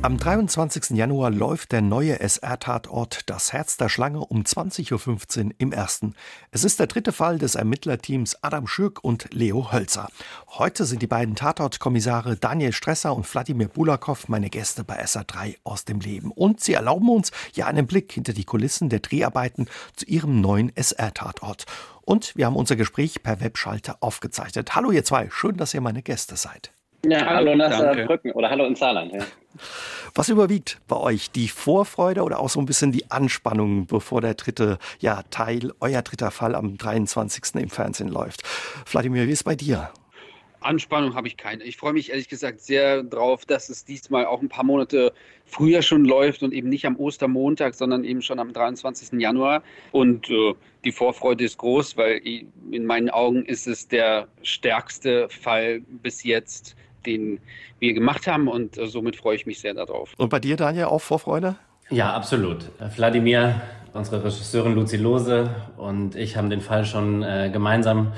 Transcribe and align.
Am 0.00 0.16
23. 0.16 0.96
Januar 0.96 1.32
läuft 1.32 1.72
der 1.72 1.82
neue 1.82 2.20
SR-Tatort 2.20 3.28
Das 3.28 3.52
Herz 3.52 3.76
der 3.78 3.88
Schlange 3.88 4.20
um 4.20 4.42
20.15 4.42 5.44
Uhr 5.44 5.50
im 5.58 5.72
ersten. 5.72 6.14
Es 6.52 6.62
ist 6.62 6.78
der 6.78 6.86
dritte 6.86 7.10
Fall 7.10 7.38
des 7.38 7.56
Ermittlerteams 7.56 8.38
Adam 8.44 8.68
Schürk 8.68 9.02
und 9.02 9.34
Leo 9.34 9.72
Hölzer. 9.72 10.08
Heute 10.50 10.84
sind 10.84 11.02
die 11.02 11.08
beiden 11.08 11.34
Tatortkommissare 11.34 12.36
Daniel 12.36 12.72
Stresser 12.72 13.14
und 13.16 13.26
Wladimir 13.34 13.66
Bulakow 13.66 14.28
meine 14.28 14.50
Gäste 14.50 14.84
bei 14.84 15.02
SR3 15.02 15.56
aus 15.64 15.84
dem 15.84 15.98
Leben. 15.98 16.30
Und 16.30 16.60
sie 16.60 16.74
erlauben 16.74 17.08
uns 17.08 17.32
ja 17.54 17.66
einen 17.66 17.88
Blick 17.88 18.12
hinter 18.12 18.32
die 18.32 18.44
Kulissen 18.44 18.90
der 18.90 19.00
Dreharbeiten 19.00 19.66
zu 19.96 20.06
ihrem 20.06 20.40
neuen 20.40 20.70
SR-Tatort. 20.76 21.64
Und 22.02 22.36
wir 22.36 22.46
haben 22.46 22.56
unser 22.56 22.76
Gespräch 22.76 23.24
per 23.24 23.40
Webschalter 23.40 23.96
aufgezeichnet. 23.98 24.76
Hallo 24.76 24.92
ihr 24.92 25.02
zwei, 25.02 25.28
schön, 25.28 25.56
dass 25.56 25.74
ihr 25.74 25.80
meine 25.80 26.02
Gäste 26.02 26.36
seid. 26.36 26.70
Ja, 27.04 27.24
hallo 27.26 27.54
nach 27.54 27.70
Saarbrücken 27.70 28.32
oder 28.32 28.50
hallo 28.50 28.64
in 28.66 28.74
Saarland. 28.74 29.12
Ja. 29.12 29.20
Was 30.14 30.28
überwiegt 30.28 30.80
bei 30.88 30.96
euch? 30.96 31.30
Die 31.30 31.48
Vorfreude 31.48 32.22
oder 32.22 32.40
auch 32.40 32.50
so 32.50 32.60
ein 32.60 32.66
bisschen 32.66 32.92
die 32.92 33.10
Anspannung, 33.10 33.86
bevor 33.86 34.20
der 34.20 34.34
dritte 34.34 34.78
ja, 35.00 35.22
Teil, 35.30 35.72
euer 35.80 36.02
dritter 36.02 36.30
Fall 36.30 36.54
am 36.54 36.76
23. 36.78 37.54
im 37.54 37.70
Fernsehen 37.70 38.08
läuft? 38.08 38.46
Vladimir, 38.86 39.26
wie 39.26 39.32
ist 39.32 39.40
es 39.40 39.44
bei 39.44 39.54
dir? 39.54 39.90
Anspannung 40.60 41.14
habe 41.14 41.28
ich 41.28 41.36
keine. 41.36 41.62
Ich 41.64 41.76
freue 41.76 41.92
mich 41.92 42.10
ehrlich 42.10 42.28
gesagt 42.28 42.60
sehr 42.60 43.02
drauf, 43.02 43.46
dass 43.46 43.68
es 43.68 43.84
diesmal 43.84 44.26
auch 44.26 44.42
ein 44.42 44.48
paar 44.48 44.64
Monate 44.64 45.12
früher 45.44 45.82
schon 45.82 46.04
läuft 46.04 46.42
und 46.42 46.52
eben 46.52 46.68
nicht 46.68 46.84
am 46.84 46.96
Ostermontag, 46.96 47.74
sondern 47.74 48.04
eben 48.04 48.22
schon 48.22 48.38
am 48.38 48.52
23. 48.52 49.20
Januar. 49.20 49.62
Und 49.92 50.28
äh, 50.30 50.54
die 50.84 50.92
Vorfreude 50.92 51.44
ist 51.44 51.58
groß, 51.58 51.96
weil 51.96 52.20
in 52.70 52.86
meinen 52.86 53.10
Augen 53.10 53.44
ist 53.44 53.66
es 53.66 53.88
der 53.88 54.28
stärkste 54.42 55.28
Fall 55.28 55.80
bis 55.80 56.24
jetzt 56.24 56.76
den 57.06 57.40
wir 57.78 57.94
gemacht 57.94 58.26
haben 58.26 58.48
und 58.48 58.78
äh, 58.78 58.86
somit 58.86 59.16
freue 59.16 59.36
ich 59.36 59.46
mich 59.46 59.60
sehr 59.60 59.74
darauf. 59.74 60.14
Und 60.16 60.28
bei 60.28 60.40
dir, 60.40 60.56
Daniel, 60.56 60.86
auch 60.86 61.00
Vorfreude? 61.00 61.56
Ja, 61.90 62.12
absolut. 62.12 62.70
Wladimir, 62.96 63.60
unsere 63.94 64.22
Regisseurin 64.22 64.74
Luzi 64.74 64.96
Lose 64.96 65.50
und 65.76 66.16
ich 66.16 66.36
haben 66.36 66.50
den 66.50 66.60
Fall 66.60 66.84
schon 66.84 67.22
äh, 67.22 67.50
gemeinsam 67.52 68.12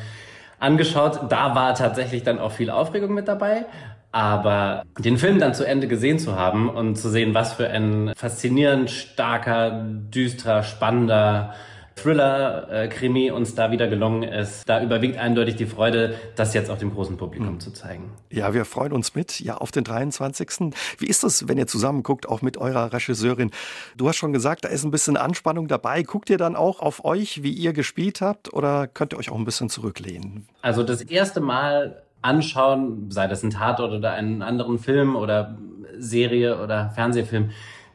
angeschaut. 0.59 1.21
Da 1.29 1.55
war 1.55 1.75
tatsächlich 1.75 2.23
dann 2.23 2.39
auch 2.39 2.53
viel 2.53 2.71
Aufregung 2.71 3.15
mit 3.15 3.29
dabei. 3.29 3.67
Aber 4.13 4.83
den 4.99 5.19
Film 5.19 5.39
dann 5.39 5.55
zu 5.55 5.65
Ende 5.65 5.87
gesehen 5.87 6.19
zu 6.19 6.35
haben 6.35 6.69
und 6.69 6.97
zu 6.97 7.09
sehen, 7.09 7.33
was 7.33 7.53
für 7.53 7.69
ein 7.69 8.13
faszinierend 8.17 8.91
starker, 8.91 9.85
düsterer, 9.85 10.65
spannender 10.65 11.55
Thriller-Krimi 12.03 13.29
äh, 13.29 13.31
uns 13.31 13.55
da 13.55 13.71
wieder 13.71 13.89
gelungen 13.89 14.23
ist. 14.23 14.69
Da 14.69 14.83
überwiegt 14.83 15.19
eindeutig 15.19 15.57
die 15.57 15.67
Freude, 15.67 16.15
das 16.37 16.55
jetzt 16.55 16.71
auch 16.71 16.79
dem 16.79 16.93
großen 16.93 17.17
Publikum 17.17 17.55
mhm. 17.55 17.61
zu 17.61 17.73
zeigen. 17.73 18.11
Ja, 18.31 18.55
wir 18.55 18.65
freuen 18.65 18.93
uns 18.93 19.15
mit, 19.15 19.41
ja, 19.41 19.57
auf 19.57 19.71
den 19.71 19.85
23. 19.85 20.73
Wie 20.99 21.07
ist 21.07 21.23
das, 21.23 21.49
wenn 21.49 21.59
ihr 21.59 21.67
zusammen 21.67 22.03
guckt, 22.03 22.29
auch 22.29 22.43
mit 22.43 22.57
eurer 22.57 22.93
Regisseurin? 22.93 23.51
Du 23.97 24.09
hast 24.09 24.17
schon 24.17 24.33
gesagt, 24.33 24.65
da 24.65 24.69
ist 24.69 24.85
ein 24.85 24.91
bisschen 24.91 25.17
Anspannung 25.17 25.69
dabei. 25.69 26.03
Guckt 26.03 26.31
ihr 26.31 26.39
dann 26.39 26.57
auch 26.57 26.81
auf 26.81 27.05
euch, 27.05 27.43
wie 27.43 27.53
ihr 27.53 27.73
gespielt 27.73 28.21
habt, 28.21 28.53
oder 28.53 28.87
könnt 28.87 29.13
ihr 29.13 29.19
euch 29.19 29.31
auch 29.31 29.37
ein 29.37 29.45
bisschen 29.45 29.69
zurücklehnen? 29.69 30.47
Also 30.63 30.83
das 30.83 31.03
erste 31.03 31.41
Mal 31.41 32.03
anschauen, 32.23 33.11
sei 33.11 33.27
das 33.27 33.43
ein 33.43 33.51
Tatort 33.51 33.93
oder 33.93 34.13
einen 34.13 34.43
anderen 34.43 34.79
Film 34.79 35.17
oder 35.17 35.57
Serie 35.99 36.63
oder 36.63 36.91
Fernsehfilm, 36.91 37.51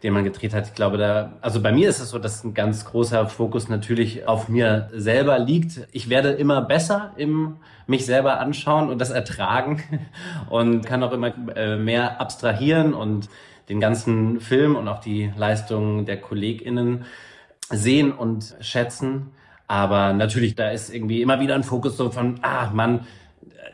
den 0.06 0.14
man 0.14 0.24
gedreht 0.24 0.54
hat. 0.54 0.68
Ich 0.68 0.76
glaube, 0.76 0.98
da, 0.98 1.34
also 1.42 1.64
bei 1.64 1.72
mir 1.72 1.90
ist 1.90 2.00
es 2.00 2.12
so, 2.12 2.20
dass 2.20 2.44
ein 2.44 2.54
ganz 2.54 2.86
großer 2.86 3.28
Fokus 3.28 3.70
natürlich 3.70 4.28
auf 4.28 4.50
mir 4.50 4.88
selber 4.94 5.40
liegt. 5.40 5.88
Ich 5.94 6.10
werde 6.10 6.30
immer 6.30 6.62
besser 6.62 7.12
im 7.18 7.58
mich 7.88 8.06
selber 8.06 8.40
anschauen 8.40 8.90
und 8.90 9.02
das 9.02 9.10
ertragen 9.10 9.82
und 10.50 10.86
kann 10.86 11.02
auch 11.02 11.12
immer 11.12 11.34
äh, 11.56 11.78
mehr 11.78 12.22
abstrahieren 12.22 12.94
und 12.94 13.30
den 13.68 13.80
ganzen 13.80 14.42
Film 14.42 14.76
und 14.76 14.88
auch 14.88 15.00
die 15.00 15.32
Leistungen 15.36 16.06
der 16.06 16.22
KollegInnen 16.22 17.06
sehen 17.72 18.12
und 18.12 18.56
schätzen. 18.62 19.32
Aber 19.66 20.14
natürlich, 20.14 20.54
da 20.54 20.70
ist 20.70 20.94
irgendwie 20.94 21.24
immer 21.24 21.40
wieder 21.40 21.56
ein 21.56 21.64
Fokus 21.64 21.98
so 21.98 22.12
von, 22.12 22.40
ah, 22.44 22.70
Mann, 22.72 23.08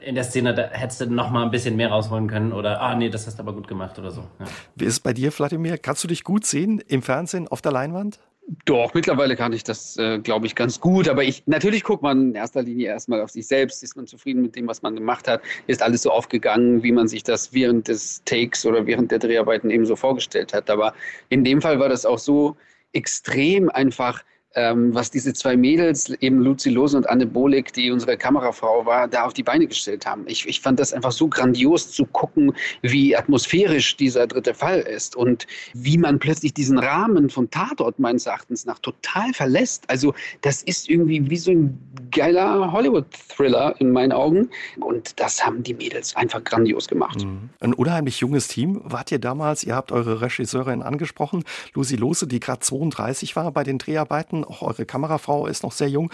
in 0.02 0.16
der 0.16 0.24
Szene, 0.24 0.54
da 0.54 0.70
hättest 0.70 1.02
du 1.02 1.06
noch 1.08 1.30
mal 1.30 1.44
ein 1.44 1.52
bisschen 1.52 1.76
mehr 1.76 1.90
rausholen 1.90 2.28
können 2.28 2.54
oder, 2.54 2.82
ah 2.82 2.96
nee, 2.96 3.09
das 3.09 3.28
hast 3.28 3.38
du 3.38 3.44
aber 3.44 3.54
gut 3.54 3.68
gemacht 3.68 3.98
oder 4.00 4.12
so. 4.12 4.22
Ja. 4.40 4.46
Wie 4.76 4.86
ist 4.86 4.94
es 4.94 5.00
bei 5.00 5.14
dir, 5.14 5.32
Vladimir? 5.32 5.78
Kannst 5.78 6.04
du 6.04 6.08
dich 6.08 6.24
gut 6.24 6.46
sehen 6.46 6.82
im 6.88 7.02
Fernsehen, 7.02 7.48
auf 7.48 7.62
der 7.62 7.72
Leinwand? 7.72 8.20
Doch, 8.66 8.94
mittlerweile 8.94 9.36
kann 9.36 9.54
ich 9.54 9.64
das, 9.64 9.98
äh, 9.98 10.20
glaube 10.20 10.48
ich, 10.48 10.56
ganz 10.56 10.80
gut. 10.81 11.08
Aber 11.08 11.24
ich, 11.24 11.44
natürlich 11.46 11.84
guckt 11.84 12.02
man 12.02 12.30
in 12.30 12.36
erster 12.36 12.64
Linie 12.64 12.88
erstmal 12.88 13.22
auf 13.22 13.30
sich 13.30 13.48
selbst. 13.48 13.84
Ist 13.84 13.96
man 13.96 14.08
zufrieden 14.08 14.42
mit 14.42 14.56
dem, 14.56 14.68
was 14.68 14.81
man 14.81 14.96
gemacht 14.96 15.28
hat? 15.28 15.42
Ist 15.68 15.81
alles 15.81 16.02
so 16.02 16.12
aufgegangen, 16.12 16.84
wie 16.84 16.92
man 16.92 17.08
sich 17.08 17.24
das 17.24 17.54
während 17.54 17.88
des 17.88 18.24
Takes 18.26 18.66
oder 18.66 18.86
während 18.88 19.12
der 19.12 19.20
Dreharbeiten 19.20 19.70
eben 19.70 19.86
so 19.86 19.96
vorgestellt 19.96 20.54
hat? 20.54 20.70
Aber 20.70 20.94
in 21.30 21.44
dem 21.44 21.62
Fall 21.62 21.80
war 21.80 21.88
das 21.88 22.06
auch 22.06 22.18
so 22.18 22.58
extrem 22.94 23.70
einfach 23.70 24.24
ähm, 24.56 24.94
was 24.94 25.12
diese 25.12 25.34
zwei 25.34 25.56
Mädels, 25.56 26.09
eben 26.19 26.41
Luzi 26.41 26.69
Lose 26.69 26.97
und 26.97 27.09
Anne 27.09 27.25
Bolik, 27.25 27.72
die 27.73 27.91
unsere 27.91 28.17
Kamerafrau 28.17 28.85
war, 28.85 29.07
da 29.07 29.23
auf 29.23 29.34
die 29.34 29.44
Beine 29.44 29.67
gestellt 29.67 30.06
haben. 30.06 30.23
Ich, 30.28 30.47
ich 30.47 30.59
fand 30.59 30.79
das 30.79 30.94
einfach 30.94 31.12
so 31.12 31.28
grandios 31.28 31.91
zu 31.91 32.06
gucken, 32.06 32.53
wie 32.81 33.16
atmosphärisch 33.16 33.95
dieser 33.95 34.28
dritte 34.28 34.53
Fall 34.53 34.79
ist 34.81 35.16
und 35.16 35.47
wie 35.73 35.97
man 35.97 36.19
plötzlich 36.19 36.53
diesen 36.53 36.79
Rahmen 36.79 37.29
von 37.29 37.50
Tatort 37.50 38.00
meines 38.00 38.25
Erachtens 38.25 38.66
nach 38.66 38.79
total 38.79 39.34
verlässt. 39.34 39.89
Also 39.89 40.13
das 40.41 40.63
ist 40.63 40.89
irgendwie 40.89 41.29
wie 41.29 41.38
so 41.38 41.51
ein 41.51 41.79
geiler 42.12 42.72
Hollywood-Thriller 42.72 43.75
in 43.79 43.91
meinen 43.91 44.12
Augen 44.12 44.50
und 44.79 45.19
das 45.19 45.45
haben 45.45 45.63
die 45.63 45.73
Mädels 45.73 46.16
einfach 46.16 46.44
grandios 46.44 46.88
gemacht. 46.88 47.23
Mhm. 47.23 47.50
Ein 47.59 47.73
unheimlich 47.73 48.19
junges 48.19 48.50
Team. 48.50 48.81
Wart 48.83 49.12
ihr 49.12 49.19
damals, 49.19 49.63
ihr 49.63 49.75
habt 49.75 49.91
eure 49.91 50.22
Regisseurin 50.22 50.81
angesprochen, 50.81 51.44
Lucy 51.73 51.95
Lose, 51.95 52.28
die 52.28 52.39
gerade 52.39 52.59
32 52.59 53.35
war 53.35 53.51
bei 53.51 53.63
den 53.63 53.78
Dreharbeiten 53.78 54.41
auch 54.44 54.62
eure 54.62 54.85
Kamerafrau 54.85 55.47
ist 55.47 55.63
noch 55.63 55.72
sehr 55.72 55.90
jung. 55.90 56.12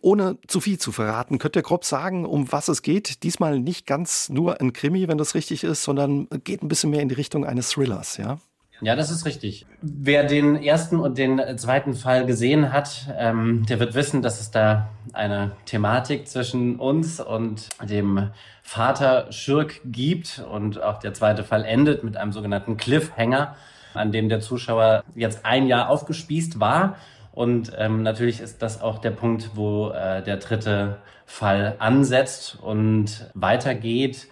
Ohne 0.00 0.36
zu 0.48 0.60
viel 0.60 0.78
zu 0.78 0.90
verraten, 0.90 1.38
könnt 1.38 1.54
ihr 1.54 1.62
grob 1.62 1.84
sagen, 1.84 2.26
um 2.26 2.50
was 2.50 2.68
es 2.68 2.82
geht? 2.82 3.22
Diesmal 3.22 3.60
nicht 3.60 3.86
ganz 3.86 4.28
nur 4.28 4.60
ein 4.60 4.72
Krimi, 4.72 5.06
wenn 5.06 5.16
das 5.16 5.36
richtig 5.36 5.62
ist, 5.62 5.84
sondern 5.84 6.28
geht 6.42 6.62
ein 6.62 6.68
bisschen 6.68 6.90
mehr 6.90 7.02
in 7.02 7.08
die 7.08 7.14
Richtung 7.14 7.46
eines 7.46 7.70
Thrillers, 7.70 8.16
ja? 8.16 8.38
Ja, 8.82 8.96
das 8.96 9.12
ist 9.12 9.24
richtig. 9.26 9.64
Wer 9.80 10.24
den 10.24 10.56
ersten 10.56 10.98
und 10.98 11.16
den 11.16 11.40
zweiten 11.56 11.94
Fall 11.94 12.26
gesehen 12.26 12.72
hat, 12.72 13.06
ähm, 13.16 13.64
der 13.66 13.78
wird 13.78 13.94
wissen, 13.94 14.22
dass 14.22 14.40
es 14.40 14.50
da 14.50 14.88
eine 15.12 15.52
Thematik 15.66 16.26
zwischen 16.26 16.80
uns 16.80 17.20
und 17.20 17.68
dem 17.80 18.30
Vater 18.64 19.30
Schürk 19.30 19.80
gibt. 19.84 20.42
Und 20.50 20.82
auch 20.82 20.98
der 20.98 21.14
zweite 21.14 21.44
Fall 21.44 21.64
endet 21.64 22.02
mit 22.02 22.16
einem 22.16 22.32
sogenannten 22.32 22.76
Cliffhanger, 22.76 23.54
an 23.94 24.10
dem 24.10 24.28
der 24.28 24.40
Zuschauer 24.40 25.04
jetzt 25.14 25.46
ein 25.46 25.68
Jahr 25.68 25.88
aufgespießt 25.88 26.58
war 26.58 26.96
und 27.32 27.72
ähm, 27.78 28.02
natürlich 28.02 28.40
ist 28.40 28.60
das 28.60 28.82
auch 28.82 28.98
der 28.98 29.10
Punkt, 29.10 29.50
wo 29.54 29.88
äh, 29.90 30.22
der 30.22 30.36
dritte 30.36 30.98
Fall 31.24 31.76
ansetzt 31.78 32.58
und 32.60 33.30
weitergeht. 33.34 34.28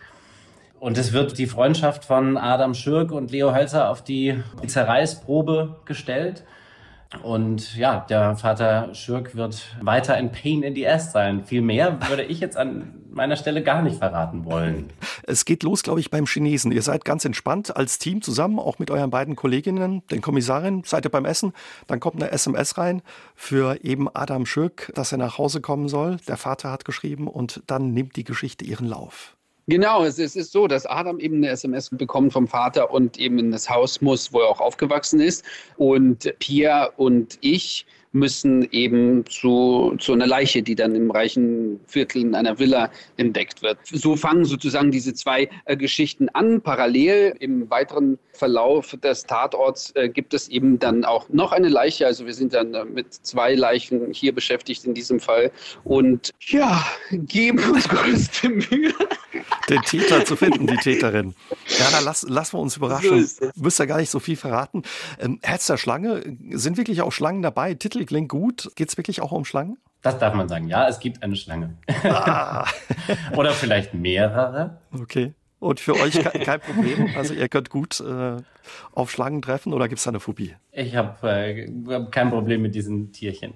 Und 0.78 0.98
es 0.98 1.12
wird 1.12 1.38
die 1.38 1.46
Freundschaft 1.46 2.04
von 2.04 2.36
Adam 2.36 2.74
Schürk 2.74 3.10
und 3.10 3.30
Leo 3.30 3.54
Hölzer 3.54 3.90
auf 3.90 4.02
die 4.02 4.42
Zerreißprobe 4.66 5.76
gestellt. 5.86 6.44
Und 7.22 7.76
ja, 7.76 8.06
der 8.08 8.36
Vater 8.36 8.94
Schürk 8.94 9.34
wird 9.34 9.66
weiter 9.80 10.14
ein 10.14 10.30
Pain 10.30 10.62
in 10.62 10.74
the 10.76 10.86
Ass 10.86 11.10
sein. 11.10 11.44
Viel 11.44 11.60
mehr 11.60 11.98
würde 12.08 12.22
ich 12.22 12.38
jetzt 12.38 12.56
an 12.56 12.94
meiner 13.10 13.34
Stelle 13.34 13.64
gar 13.64 13.82
nicht 13.82 13.98
verraten 13.98 14.44
wollen. 14.44 14.92
Es 15.24 15.44
geht 15.44 15.64
los, 15.64 15.82
glaube 15.82 15.98
ich, 15.98 16.10
beim 16.10 16.26
Chinesen. 16.26 16.70
Ihr 16.70 16.82
seid 16.82 17.04
ganz 17.04 17.24
entspannt 17.24 17.76
als 17.76 17.98
Team 17.98 18.22
zusammen, 18.22 18.60
auch 18.60 18.78
mit 18.78 18.92
euren 18.92 19.10
beiden 19.10 19.34
Kolleginnen, 19.34 20.06
den 20.12 20.20
Kommissarin, 20.20 20.82
seid 20.84 21.04
ihr 21.04 21.10
beim 21.10 21.24
Essen. 21.24 21.52
Dann 21.88 21.98
kommt 21.98 22.22
eine 22.22 22.30
SMS 22.30 22.78
rein 22.78 23.02
für 23.34 23.84
eben 23.84 24.08
Adam 24.14 24.46
Schürk, 24.46 24.92
dass 24.94 25.10
er 25.10 25.18
nach 25.18 25.36
Hause 25.36 25.60
kommen 25.60 25.88
soll. 25.88 26.18
Der 26.28 26.36
Vater 26.36 26.70
hat 26.70 26.84
geschrieben 26.84 27.26
und 27.26 27.62
dann 27.66 27.92
nimmt 27.92 28.14
die 28.14 28.24
Geschichte 28.24 28.64
ihren 28.64 28.86
Lauf. 28.86 29.36
Genau, 29.70 30.02
es 30.04 30.18
ist 30.18 30.50
so, 30.50 30.66
dass 30.66 30.84
Adam 30.84 31.20
eben 31.20 31.36
eine 31.36 31.50
SMS 31.50 31.90
bekommt 31.90 32.32
vom 32.32 32.48
Vater 32.48 32.90
und 32.90 33.20
eben 33.20 33.38
in 33.38 33.52
das 33.52 33.70
Haus 33.70 34.00
muss, 34.00 34.32
wo 34.32 34.40
er 34.40 34.48
auch 34.48 34.60
aufgewachsen 34.60 35.20
ist. 35.20 35.44
Und 35.76 36.34
Pia 36.40 36.86
und 36.96 37.38
ich 37.40 37.86
müssen 38.10 38.66
eben 38.72 39.24
zu, 39.26 39.94
zu 40.00 40.12
einer 40.12 40.26
Leiche, 40.26 40.64
die 40.64 40.74
dann 40.74 40.96
im 40.96 41.12
reichen 41.12 41.78
Viertel 41.86 42.22
in 42.22 42.34
einer 42.34 42.58
Villa 42.58 42.90
entdeckt 43.16 43.62
wird. 43.62 43.78
So 43.84 44.16
fangen 44.16 44.44
sozusagen 44.44 44.90
diese 44.90 45.14
zwei 45.14 45.48
äh, 45.66 45.76
Geschichten 45.76 46.28
an. 46.30 46.60
Parallel 46.60 47.36
im 47.38 47.70
weiteren 47.70 48.18
Verlauf 48.40 48.96
des 49.02 49.24
Tatorts 49.24 49.92
äh, 49.96 50.08
gibt 50.08 50.32
es 50.32 50.48
eben 50.48 50.78
dann 50.78 51.04
auch 51.04 51.28
noch 51.28 51.52
eine 51.52 51.68
Leiche. 51.68 52.06
Also 52.06 52.24
wir 52.24 52.32
sind 52.32 52.54
dann 52.54 52.72
äh, 52.72 52.86
mit 52.86 53.12
zwei 53.12 53.54
Leichen 53.54 54.12
hier 54.12 54.34
beschäftigt 54.34 54.86
in 54.86 54.94
diesem 54.94 55.20
Fall 55.20 55.52
und 55.84 56.30
ja, 56.40 56.82
geben 57.10 57.58
uns 57.70 57.86
größte 57.86 58.48
Mühe. 58.48 58.94
Den 59.68 59.82
Täter 59.82 60.24
zu 60.24 60.36
finden, 60.36 60.66
die 60.66 60.76
Täterin. 60.78 61.34
Ja, 61.78 61.90
dann 61.92 62.02
lass, 62.02 62.22
lassen 62.22 62.54
wir 62.54 62.60
uns 62.60 62.78
überraschen. 62.78 63.26
So 63.26 63.50
Müsst 63.56 63.78
ihr 63.78 63.86
gar 63.86 63.98
nicht 63.98 64.10
so 64.10 64.20
viel 64.20 64.36
verraten. 64.36 64.84
Ähm, 65.18 65.38
Herz 65.42 65.66
der 65.66 65.76
Schlange, 65.76 66.22
sind 66.52 66.78
wirklich 66.78 67.02
auch 67.02 67.12
Schlangen 67.12 67.42
dabei? 67.42 67.74
Titel 67.74 68.06
klingt 68.06 68.30
gut. 68.30 68.70
Geht 68.74 68.88
es 68.88 68.96
wirklich 68.96 69.20
auch 69.20 69.32
um 69.32 69.44
Schlangen? 69.44 69.76
Das 70.00 70.18
darf 70.18 70.32
man 70.32 70.48
sagen. 70.48 70.66
Ja, 70.68 70.88
es 70.88 70.98
gibt 70.98 71.22
eine 71.22 71.36
Schlange. 71.36 71.76
Ah. 72.04 72.66
Oder 73.36 73.52
vielleicht 73.52 73.92
mehrere. 73.92 74.78
Okay. 74.98 75.34
Und 75.60 75.78
für 75.78 75.94
euch 75.94 76.14
kein 76.44 76.60
Problem? 76.60 77.10
Also 77.16 77.34
ihr 77.34 77.48
könnt 77.48 77.70
gut 77.70 78.00
äh, 78.00 78.36
auf 78.92 79.10
Schlangen 79.10 79.42
treffen 79.42 79.72
oder 79.72 79.88
gibt 79.88 79.98
es 79.98 80.04
da 80.04 80.10
eine 80.10 80.20
Phobie? 80.20 80.56
Ich 80.72 80.96
habe 80.96 81.30
äh, 81.30 81.70
kein 82.10 82.30
Problem 82.30 82.62
mit 82.62 82.74
diesen 82.74 83.12
Tierchen. 83.12 83.54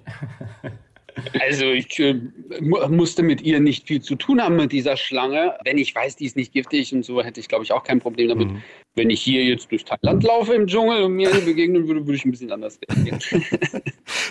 Also 1.39 1.65
ich 1.65 1.99
äh, 1.99 2.15
musste 2.61 3.23
mit 3.23 3.41
ihr 3.41 3.59
nicht 3.59 3.87
viel 3.87 4.01
zu 4.01 4.15
tun 4.15 4.41
haben 4.41 4.55
mit 4.55 4.71
dieser 4.71 4.97
Schlange. 4.97 5.55
Wenn 5.63 5.77
ich 5.77 5.93
weiß, 5.93 6.15
die 6.17 6.25
ist 6.25 6.35
nicht 6.35 6.53
giftig 6.53 6.93
und 6.93 7.03
so, 7.03 7.21
hätte 7.21 7.39
ich, 7.39 7.47
glaube 7.47 7.63
ich, 7.63 7.71
auch 7.71 7.83
kein 7.83 7.99
Problem 7.99 8.29
damit. 8.29 8.51
Mhm. 8.51 8.61
Wenn 8.95 9.09
ich 9.09 9.21
hier 9.21 9.43
jetzt 9.43 9.69
durch 9.71 9.83
Thailand 9.83 10.23
laufe 10.23 10.53
im 10.53 10.67
Dschungel 10.67 11.03
und 11.03 11.13
mir 11.13 11.29
begegnen 11.29 11.87
würde, 11.87 12.05
würde 12.05 12.15
ich 12.15 12.25
ein 12.25 12.31
bisschen 12.31 12.51
anders 12.51 12.79
reagieren. 12.89 13.19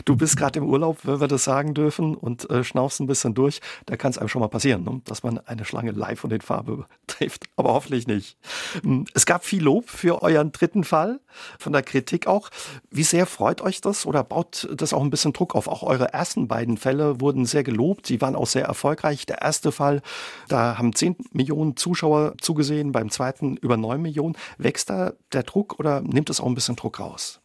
du 0.06 0.16
bist 0.16 0.36
gerade 0.38 0.58
im 0.58 0.66
Urlaub, 0.66 0.98
wenn 1.02 1.20
wir 1.20 1.28
das 1.28 1.44
sagen 1.44 1.75
dürfen, 1.75 2.14
und 2.14 2.48
äh, 2.50 2.64
schnaufst 2.64 3.00
ein 3.00 3.06
bisschen 3.06 3.34
durch. 3.34 3.60
Da 3.86 3.96
kann 3.96 4.10
es 4.10 4.19
einem 4.19 4.28
schon 4.28 4.40
mal 4.40 4.48
passieren, 4.48 4.84
ne? 4.84 5.02
dass 5.04 5.22
man 5.22 5.38
eine 5.38 5.66
Schlange 5.66 5.90
live 5.90 6.25
und 6.25 6.32
in 6.32 6.40
Farbe 6.40 6.86
trifft. 7.06 7.44
Aber 7.56 7.75
hoffentlich 7.75 8.06
nicht. 8.06 8.38
Hm, 8.82 9.04
es 9.12 9.26
gab 9.26 9.44
viel 9.44 9.62
Lob 9.62 9.88
für 9.90 10.22
euren 10.22 10.52
dritten 10.52 10.84
Fall, 10.84 11.20
von 11.58 11.72
der 11.72 11.82
Kritik 11.82 12.26
auch. 12.26 12.48
Wie 12.90 13.02
sehr 13.02 13.26
freut 13.26 13.60
euch 13.60 13.82
das 13.82 14.06
oder 14.06 14.25
baut 14.25 14.69
das 14.75 14.94
auch 14.94 15.02
ein 15.02 15.10
bisschen 15.10 15.34
Druck 15.34 15.54
auf? 15.54 15.69
Auch 15.69 15.82
eure 15.82 16.12
ersten 16.12 16.48
beiden 16.48 16.73
Fälle 16.76 17.20
wurden 17.20 17.46
sehr 17.46 17.62
gelobt. 17.62 18.06
Sie 18.06 18.20
waren 18.20 18.36
auch 18.36 18.46
sehr 18.46 18.64
erfolgreich. 18.64 19.26
Der 19.26 19.42
erste 19.42 19.72
Fall, 19.72 20.02
da 20.48 20.78
haben 20.78 20.94
10 20.94 21.16
Millionen 21.32 21.76
Zuschauer 21.76 22.34
zugesehen, 22.40 22.92
beim 22.92 23.10
zweiten 23.10 23.56
über 23.56 23.76
9 23.76 24.00
Millionen. 24.00 24.36
Wächst 24.58 24.90
da 24.90 25.12
der 25.32 25.42
Druck 25.42 25.78
oder 25.78 26.00
nimmt 26.00 26.30
es 26.30 26.40
auch 26.40 26.46
ein 26.46 26.54
bisschen 26.54 26.76
Druck 26.76 27.00
raus? 27.00 27.40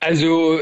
Also 0.00 0.60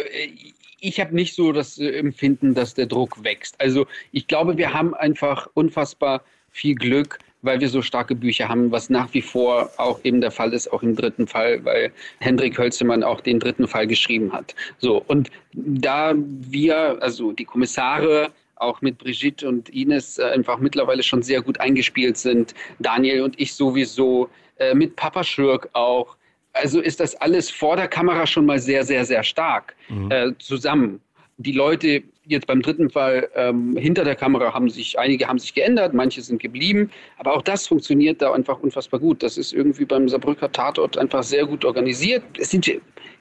ich 0.81 1.01
habe 1.01 1.15
nicht 1.15 1.35
so 1.35 1.53
das 1.53 1.79
äh, 1.79 1.91
Empfinden, 1.91 2.55
dass 2.55 2.75
der 2.75 2.87
Druck 2.87 3.23
wächst. 3.25 3.61
Also 3.61 3.87
ich 4.13 4.27
glaube, 4.27 4.57
wir 4.57 4.73
haben 4.73 4.95
einfach 4.95 5.49
unfassbar 5.55 6.23
viel 6.51 6.75
Glück, 6.75 7.19
weil 7.49 7.61
wir 7.61 7.71
so 7.71 7.81
starke 7.81 8.15
Bücher 8.15 8.47
haben, 8.51 8.71
was 8.71 8.91
nach 8.91 9.09
wie 9.15 9.23
vor 9.23 9.71
auch 9.79 9.99
eben 10.05 10.21
der 10.21 10.31
Fall 10.31 10.53
ist, 10.53 10.71
auch 10.71 10.83
im 10.83 10.95
dritten 10.95 11.27
Fall, 11.27 11.65
weil 11.65 11.91
Hendrik 12.21 12.59
Hölzemann 12.59 13.03
auch 13.03 13.23
den 13.23 13.41
dritten 13.41 13.67
Fall 13.67 13.87
geschrieben 13.87 14.35
hat. 14.35 14.55
So, 14.77 15.03
und 15.07 15.31
da 15.55 16.13
wir, 16.15 16.99
also 17.01 17.33
die 17.33 17.47
Kommissare, 17.47 18.31
auch 18.57 18.83
mit 18.83 18.99
Brigitte 18.99 19.49
und 19.49 19.71
Ines 19.71 20.19
äh, 20.19 20.25
einfach 20.25 20.59
mittlerweile 20.59 21.03
schon 21.03 21.23
sehr 21.23 21.41
gut 21.41 21.59
eingespielt 21.59 22.19
sind, 22.19 22.55
Daniel 22.81 23.23
und 23.23 23.41
ich 23.41 23.55
sowieso, 23.55 24.29
äh, 24.59 24.75
mit 24.75 24.95
Papa 24.97 25.25
Schürk 25.25 25.71
auch. 25.73 26.17
Also 26.53 26.81
ist 26.81 27.01
das 27.01 27.15
alles 27.15 27.51
vor 27.51 27.77
der 27.77 27.89
Kamera 27.89 28.27
schon 28.27 28.45
mal 28.45 28.59
sehr, 28.59 28.85
sehr, 28.85 29.07
sehr 29.07 29.23
stark 29.23 29.75
mhm. 29.89 30.11
äh, 30.11 30.33
zusammen. 30.39 31.01
Die 31.39 31.53
Leute 31.53 32.03
jetzt 32.29 32.47
beim 32.47 32.63
dritten 32.63 32.91
Fall 32.91 33.29
ähm, 33.35 33.77
hinter 33.77 34.05
der 34.05 34.15
Kamera 34.15 34.55
haben 34.55 34.71
sich, 34.71 34.99
einige 34.99 35.27
haben 35.27 35.39
sich 35.39 35.55
geändert, 35.55 35.95
manche 35.95 36.23
sind 36.23 36.41
geblieben, 36.41 36.91
aber 37.17 37.35
auch 37.35 37.43
das 37.43 37.67
funktioniert 37.67 38.23
da 38.23 38.33
einfach 38.33 38.61
unfassbar 38.61 39.01
gut. 39.01 39.23
Das 39.23 39.37
ist 39.37 39.53
irgendwie 39.53 39.85
beim 39.85 40.09
Saarbrücker 40.09 40.53
Tatort 40.53 40.97
einfach 40.99 41.23
sehr 41.23 41.47
gut 41.47 41.65
organisiert. 41.65 42.23
Es 42.39 42.51
sind 42.51 42.71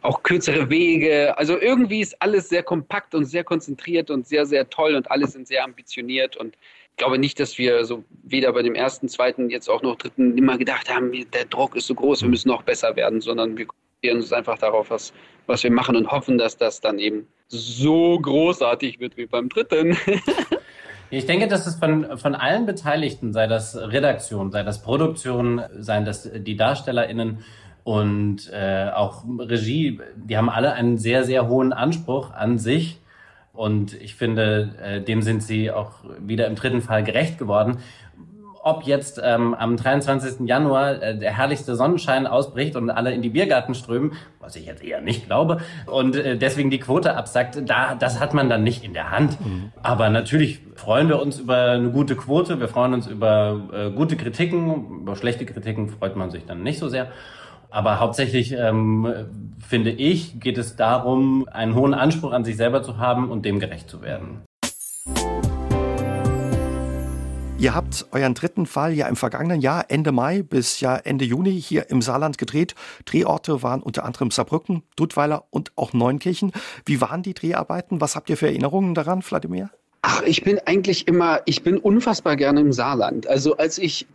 auch 0.02 0.24
kürzere 0.24 0.70
Wege, 0.70 1.38
also 1.38 1.60
irgendwie 1.60 2.02
ist 2.02 2.22
alles 2.22 2.50
sehr 2.50 2.64
kompakt 2.64 3.16
und 3.16 3.26
sehr 3.26 3.44
konzentriert 3.44 4.12
und 4.12 4.28
sehr, 4.28 4.46
sehr 4.46 4.70
toll 4.70 4.96
und 4.96 5.10
alle 5.10 5.28
sind 5.28 5.48
sehr 5.48 5.64
ambitioniert 5.64 6.38
und 6.38 6.56
glaube 6.98 7.18
nicht, 7.18 7.40
dass 7.40 7.58
wir 7.58 7.86
so 7.86 8.04
weder 8.24 8.52
bei 8.52 8.64
dem 8.64 8.76
ersten, 8.76 9.08
zweiten, 9.08 9.50
jetzt 9.50 9.70
auch 9.70 9.82
noch 9.82 9.96
dritten 9.96 10.38
immer 10.38 10.58
gedacht 10.58 10.94
haben, 10.94 11.12
der 11.32 11.46
Druck 11.46 11.76
ist 11.76 11.88
so 11.88 11.96
groß, 11.96 12.24
wir 12.24 12.30
müssen 12.30 12.50
noch 12.50 12.64
besser 12.64 12.96
werden, 12.96 13.22
sondern 13.22 13.58
wir 13.58 13.68
konzentrieren 13.98 14.18
uns 14.18 14.34
einfach 14.34 14.58
darauf, 14.58 14.90
was, 14.90 15.14
was 15.48 15.64
wir 15.64 15.72
machen 15.72 15.96
und 15.96 16.12
hoffen, 16.12 16.38
dass 16.38 16.58
das 16.58 16.82
dann 16.82 17.00
eben 17.00 17.28
so 17.48 18.20
großartig 18.20 19.00
wird 19.00 19.18
wie 19.18 19.26
beim 19.26 19.50
dritten. 19.50 19.98
Ich 21.10 21.26
denke, 21.26 21.48
dass 21.48 21.66
es 21.66 21.76
von, 21.76 22.18
von 22.18 22.36
allen 22.36 22.66
Beteiligten, 22.66 23.32
sei 23.32 23.48
das 23.48 23.78
Redaktion, 23.78 24.52
sei 24.52 24.64
das 24.64 24.82
Produktion, 24.82 25.62
seien 25.80 26.04
das 26.04 26.30
die 26.30 26.58
DarstellerInnen 26.58 27.46
und 27.86 28.52
äh, 28.52 28.90
auch 28.94 29.24
Regie, 29.40 30.02
die 30.18 30.36
haben 30.36 30.50
alle 30.50 30.74
einen 30.74 30.98
sehr, 30.98 31.24
sehr 31.24 31.48
hohen 31.48 31.72
Anspruch 31.72 32.34
an 32.34 32.60
sich 32.60 33.00
und 33.54 33.94
ich 33.94 34.16
finde, 34.16 34.76
äh, 34.84 35.02
dem 35.02 35.22
sind 35.22 35.42
sie 35.44 35.72
auch 35.72 36.04
wieder 36.20 36.46
im 36.46 36.56
dritten 36.56 36.82
Fall 36.82 37.06
gerecht 37.06 37.38
geworden. 37.40 37.78
Ob 38.64 38.84
jetzt 38.84 39.22
ähm, 39.24 39.54
am 39.54 39.78
23. 39.78 40.48
Januar 40.48 41.02
äh, 41.02 41.18
der 41.18 41.36
herrlichste 41.36 41.76
Sonnenschein 41.76 42.28
ausbricht 42.28 42.76
und 42.76 42.90
alle 42.90 43.14
in 43.14 43.22
die 43.22 43.30
Biergarten 43.30 43.76
strömen, 43.76 44.14
was 44.40 44.56
ich 44.56 44.66
jetzt 44.66 44.84
eher 44.84 45.02
nicht 45.02 45.26
glaube, 45.26 45.60
und 45.86 46.16
äh, 46.16 46.38
deswegen 46.38 46.70
die 46.70 46.80
Quote 46.80 47.16
absagt, 47.16 47.62
da, 47.66 47.96
das 47.96 48.20
hat 48.20 48.34
man 48.34 48.50
dann 48.50 48.64
nicht 48.64 48.84
in 48.84 48.94
der 48.94 49.12
Hand. 49.12 49.40
Mhm. 49.40 49.72
Aber 49.84 50.10
natürlich 50.10 50.62
freuen 50.76 51.10
wir 51.10 51.22
uns 51.22 51.40
über 51.40 51.72
eine 51.72 51.92
gute 51.92 52.16
Quote, 52.16 52.60
wir 52.60 52.68
freuen 52.68 52.94
uns 52.94 53.08
über 53.08 53.62
äh, 53.74 53.90
gute 53.92 54.18
Kritiken, 54.18 55.02
über 55.02 55.16
schlechte 55.16 55.46
Kritiken 55.46 55.90
freut 55.90 56.16
man 56.16 56.32
sich 56.32 56.46
dann 56.46 56.64
nicht 56.64 56.80
so 56.80 56.90
sehr. 56.90 57.08
Aber 57.70 58.00
hauptsächlich 58.00 58.54
ähm, 58.54 59.14
finde 59.60 59.92
ich, 59.92 60.40
geht 60.40 60.58
es 60.58 60.76
darum, 60.76 61.48
einen 61.52 61.76
hohen 61.76 61.94
Anspruch 61.94 62.32
an 62.32 62.44
sich 62.44 62.56
selber 62.56 62.82
zu 62.82 62.98
haben 62.98 63.30
und 63.30 63.46
dem 63.46 63.60
gerecht 63.60 63.90
zu 63.90 64.02
werden. 64.02 64.42
Ihr 67.60 67.74
habt 67.74 68.06
euren 68.12 68.36
dritten 68.36 68.68
Fall 68.68 68.94
ja 68.94 69.08
im 69.08 69.16
vergangenen 69.16 69.62
Jahr, 69.62 69.86
Ende 69.90 70.12
Mai 70.12 70.44
bis 70.44 70.80
ja 70.80 70.96
Ende 70.96 71.26
Juni 71.26 71.60
hier 71.60 71.90
im 71.90 72.04
Saarland 72.04 72.38
gedreht. 72.38 72.76
Drehorte 73.06 73.64
waren 73.64 73.82
unter 73.82 74.06
anderem 74.06 74.30
Saarbrücken, 74.30 74.84
Dudweiler 74.96 75.46
und 75.50 75.72
auch 75.76 75.92
Neunkirchen. 75.92 76.52
Wie 76.86 77.02
waren 77.02 77.24
die 77.24 77.34
Dreharbeiten? 77.34 78.00
Was 78.00 78.16
habt 78.16 78.30
ihr 78.30 78.38
für 78.38 78.46
Erinnerungen 78.46 78.94
daran, 78.94 79.24
Vladimir? 79.24 79.72
Ach, 80.04 80.22
ich 80.22 80.44
bin 80.44 80.60
eigentlich 80.66 81.08
immer, 81.08 81.42
ich 81.46 81.64
bin 81.64 81.78
unfassbar 81.78 82.36
gerne 82.36 82.62
im 82.62 82.72
Saarland. 82.72 83.26
Also 83.26 83.58
als 83.58 83.80
ich 83.80 84.06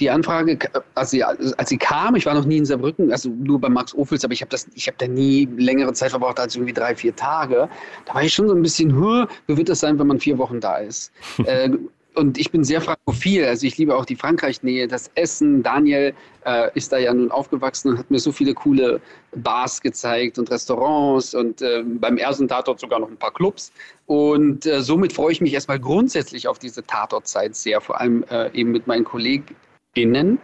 die 0.00 0.08
Anfrage, 0.08 0.58
als 0.94 1.10
sie, 1.10 1.22
als 1.22 1.68
sie 1.68 1.78
kam, 1.78 2.16
ich 2.16 2.24
war 2.24 2.32
noch 2.32 2.46
nie 2.46 2.56
in 2.56 2.64
Saarbrücken, 2.64 3.12
also 3.12 3.28
nur 3.28 3.60
bei 3.60 3.68
Max 3.68 3.94
Ophüls, 3.94 4.24
aber 4.24 4.32
ich 4.32 4.40
habe 4.40 4.50
das, 4.50 4.66
ich 4.74 4.86
habe 4.86 4.96
da 4.98 5.06
nie 5.06 5.46
längere 5.56 5.92
Zeit 5.92 6.10
verbraucht 6.10 6.40
als 6.40 6.54
irgendwie 6.54 6.72
drei, 6.72 6.94
vier 6.94 7.14
Tage. 7.14 7.68
Da 8.06 8.14
war 8.14 8.22
ich 8.22 8.32
schon 8.32 8.48
so 8.48 8.54
ein 8.54 8.62
bisschen, 8.62 8.94
wie 8.98 9.56
wird 9.56 9.68
das 9.68 9.80
sein, 9.80 9.98
wenn 9.98 10.06
man 10.06 10.18
vier 10.18 10.38
Wochen 10.38 10.60
da 10.60 10.78
ist? 10.78 11.12
äh, 11.44 11.70
und 12.16 12.38
ich 12.38 12.50
bin 12.50 12.64
sehr 12.64 12.80
frankophil, 12.80 13.44
also 13.44 13.66
ich 13.66 13.76
liebe 13.76 13.94
auch 13.94 14.06
die 14.06 14.16
Frankreich-Nähe, 14.16 14.88
das 14.88 15.10
Essen. 15.14 15.62
Daniel 15.62 16.14
äh, 16.46 16.70
ist 16.74 16.90
da 16.90 16.98
ja 16.98 17.12
nun 17.12 17.30
aufgewachsen 17.30 17.90
und 17.90 17.98
hat 17.98 18.10
mir 18.10 18.18
so 18.18 18.32
viele 18.32 18.54
coole 18.54 19.00
Bars 19.34 19.82
gezeigt 19.82 20.38
und 20.38 20.50
Restaurants 20.50 21.34
und 21.34 21.60
äh, 21.60 21.82
beim 21.84 22.16
ersten 22.16 22.48
Tatort 22.48 22.80
sogar 22.80 23.00
noch 23.00 23.10
ein 23.10 23.18
paar 23.18 23.32
Clubs. 23.32 23.70
Und 24.06 24.64
äh, 24.64 24.80
somit 24.80 25.12
freue 25.12 25.32
ich 25.32 25.42
mich 25.42 25.52
erstmal 25.52 25.78
grundsätzlich 25.78 26.48
auf 26.48 26.58
diese 26.58 26.82
Tatortzeit 26.84 27.54
sehr, 27.54 27.82
vor 27.82 28.00
allem 28.00 28.24
äh, 28.30 28.50
eben 28.52 28.72
mit 28.72 28.86
meinen 28.86 29.04
Kollegen, 29.04 29.54
innen. 29.96 30.38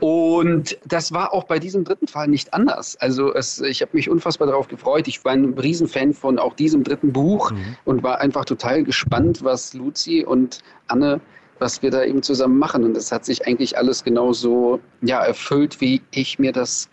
Und 0.00 0.78
das 0.84 1.12
war 1.12 1.32
auch 1.32 1.44
bei 1.44 1.58
diesem 1.58 1.84
dritten 1.84 2.08
Fall 2.08 2.28
nicht 2.28 2.54
anders. 2.54 2.96
Also 2.96 3.34
es, 3.34 3.60
ich 3.60 3.82
habe 3.82 3.92
mich 3.94 4.08
unfassbar 4.08 4.48
darauf 4.48 4.68
gefreut. 4.68 5.08
Ich 5.08 5.24
war 5.24 5.32
ein 5.32 5.54
Riesenfan 5.54 6.14
von 6.14 6.38
auch 6.38 6.54
diesem 6.54 6.84
dritten 6.84 7.12
Buch 7.12 7.50
mhm. 7.50 7.76
und 7.84 8.02
war 8.02 8.20
einfach 8.20 8.44
total 8.44 8.84
gespannt, 8.84 9.42
was 9.42 9.74
Luzi 9.74 10.24
und 10.24 10.60
Anne 10.88 11.20
was 11.58 11.80
wir 11.80 11.90
da 11.90 12.04
eben 12.04 12.22
zusammen 12.22 12.58
machen. 12.58 12.84
Und 12.84 12.94
das 12.94 13.10
hat 13.10 13.24
sich 13.24 13.46
eigentlich 13.46 13.78
alles 13.78 14.04
genauso 14.04 14.78
ja, 15.00 15.24
erfüllt, 15.24 15.80
wie 15.80 16.02
ich 16.10 16.38
mir 16.38 16.52
das 16.52 16.90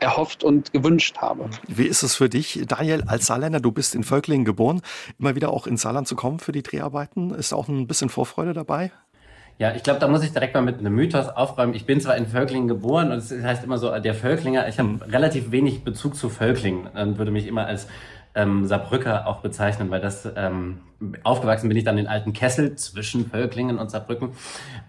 erhofft 0.00 0.42
und 0.42 0.72
gewünscht 0.72 1.18
habe. 1.18 1.48
Wie 1.68 1.86
ist 1.86 2.02
es 2.02 2.16
für 2.16 2.28
dich, 2.28 2.64
Daniel, 2.66 3.04
als 3.06 3.26
Saarländer? 3.26 3.60
Du 3.60 3.70
bist 3.70 3.94
in 3.94 4.02
Völklingen 4.02 4.44
geboren, 4.44 4.82
immer 5.18 5.34
wieder 5.36 5.50
auch 5.50 5.66
ins 5.66 5.82
Saarland 5.82 6.08
zu 6.08 6.16
kommen 6.16 6.40
für 6.40 6.52
die 6.52 6.62
Dreharbeiten. 6.62 7.32
Ist 7.32 7.52
auch 7.52 7.68
ein 7.68 7.86
bisschen 7.86 8.08
Vorfreude 8.08 8.52
dabei? 8.52 8.90
Ja, 9.60 9.74
ich 9.74 9.82
glaube, 9.82 10.00
da 10.00 10.08
muss 10.08 10.24
ich 10.24 10.32
direkt 10.32 10.54
mal 10.54 10.62
mit 10.62 10.78
einem 10.78 10.94
Mythos 10.94 11.28
aufräumen. 11.28 11.74
Ich 11.74 11.84
bin 11.84 12.00
zwar 12.00 12.16
in 12.16 12.26
Völklingen 12.26 12.66
geboren 12.66 13.12
und 13.12 13.18
es 13.18 13.30
heißt 13.30 13.62
immer 13.62 13.76
so, 13.76 13.94
der 13.98 14.14
Völklinger, 14.14 14.66
ich 14.68 14.78
habe 14.78 14.88
mhm. 14.88 15.02
relativ 15.02 15.50
wenig 15.50 15.84
Bezug 15.84 16.16
zu 16.16 16.30
Völklingen 16.30 16.86
und 16.86 17.18
würde 17.18 17.30
mich 17.30 17.46
immer 17.46 17.66
als 17.66 17.86
ähm, 18.34 18.64
Saarbrücker 18.64 19.26
auch 19.26 19.40
bezeichnen, 19.40 19.90
weil 19.90 20.00
das 20.00 20.26
ähm, 20.34 20.78
aufgewachsen 21.24 21.68
bin 21.68 21.76
ich 21.76 21.84
dann 21.84 21.98
in 21.98 22.06
alten 22.06 22.32
Kessel 22.32 22.74
zwischen 22.76 23.26
Völklingen 23.28 23.78
und 23.78 23.90
Saarbrücken, 23.90 24.30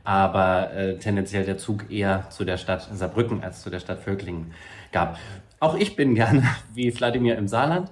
aber 0.05 0.71
äh, 0.71 0.97
tendenziell 0.99 1.43
der 1.43 1.57
Zug 1.57 1.91
eher 1.91 2.29
zu 2.29 2.45
der 2.45 2.55
Stadt 2.55 2.87
Saarbrücken 2.93 3.43
als 3.43 3.63
zu 3.63 3.69
der 3.69 3.81
Stadt 3.81 3.99
Völklingen 3.99 4.53
gab. 4.93 5.19
Auch 5.59 5.75
ich 5.75 5.97
bin 5.97 6.15
gerne 6.15 6.43
wie 6.73 6.91
Vladimir 6.91 7.37
im 7.37 7.49
Saarland. 7.49 7.91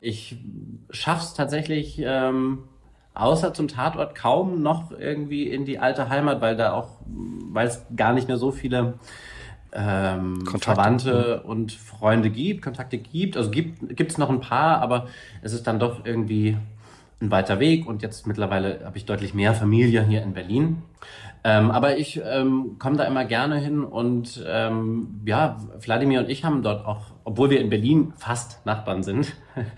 Ich 0.00 0.38
schaff's 0.90 1.34
tatsächlich 1.34 2.02
ähm, 2.04 2.64
außer 3.16 3.54
zum 3.54 3.68
Tatort 3.68 4.14
kaum 4.14 4.62
noch 4.62 4.92
irgendwie 4.92 5.48
in 5.48 5.64
die 5.64 5.78
alte 5.78 6.08
Heimat, 6.08 6.40
weil 6.40 6.56
da 6.56 6.72
auch, 6.72 6.88
weil 7.06 7.66
es 7.66 7.82
gar 7.96 8.12
nicht 8.12 8.28
mehr 8.28 8.36
so 8.36 8.50
viele 8.50 8.94
ähm, 9.72 10.46
Verwandte 10.60 11.42
mhm. 11.42 11.50
und 11.50 11.72
Freunde 11.72 12.30
gibt, 12.30 12.62
Kontakte 12.62 12.98
gibt. 12.98 13.36
Also 13.36 13.50
gibt 13.50 14.00
es 14.00 14.18
noch 14.18 14.30
ein 14.30 14.40
paar, 14.40 14.80
aber 14.80 15.06
es 15.42 15.52
ist 15.52 15.66
dann 15.66 15.78
doch 15.78 16.04
irgendwie 16.04 16.56
ein 17.20 17.30
weiter 17.30 17.60
Weg 17.60 17.86
und 17.86 18.02
jetzt 18.02 18.26
mittlerweile 18.26 18.84
habe 18.84 18.98
ich 18.98 19.06
deutlich 19.06 19.32
mehr 19.32 19.54
Familie 19.54 20.02
hier 20.04 20.22
in 20.22 20.34
Berlin. 20.34 20.82
Ähm, 21.48 21.70
aber 21.70 21.96
ich 21.96 22.20
ähm, 22.24 22.74
komme 22.80 22.96
da 22.96 23.04
immer 23.04 23.24
gerne 23.24 23.58
hin 23.58 23.84
und 23.84 24.44
ähm, 24.48 25.20
ja, 25.24 25.58
Wladimir 25.78 26.18
und 26.18 26.28
ich 26.28 26.44
haben 26.44 26.64
dort 26.64 26.84
auch, 26.84 27.02
obwohl 27.22 27.50
wir 27.50 27.60
in 27.60 27.70
Berlin 27.70 28.12
fast 28.16 28.66
Nachbarn 28.66 29.04
sind, 29.04 29.32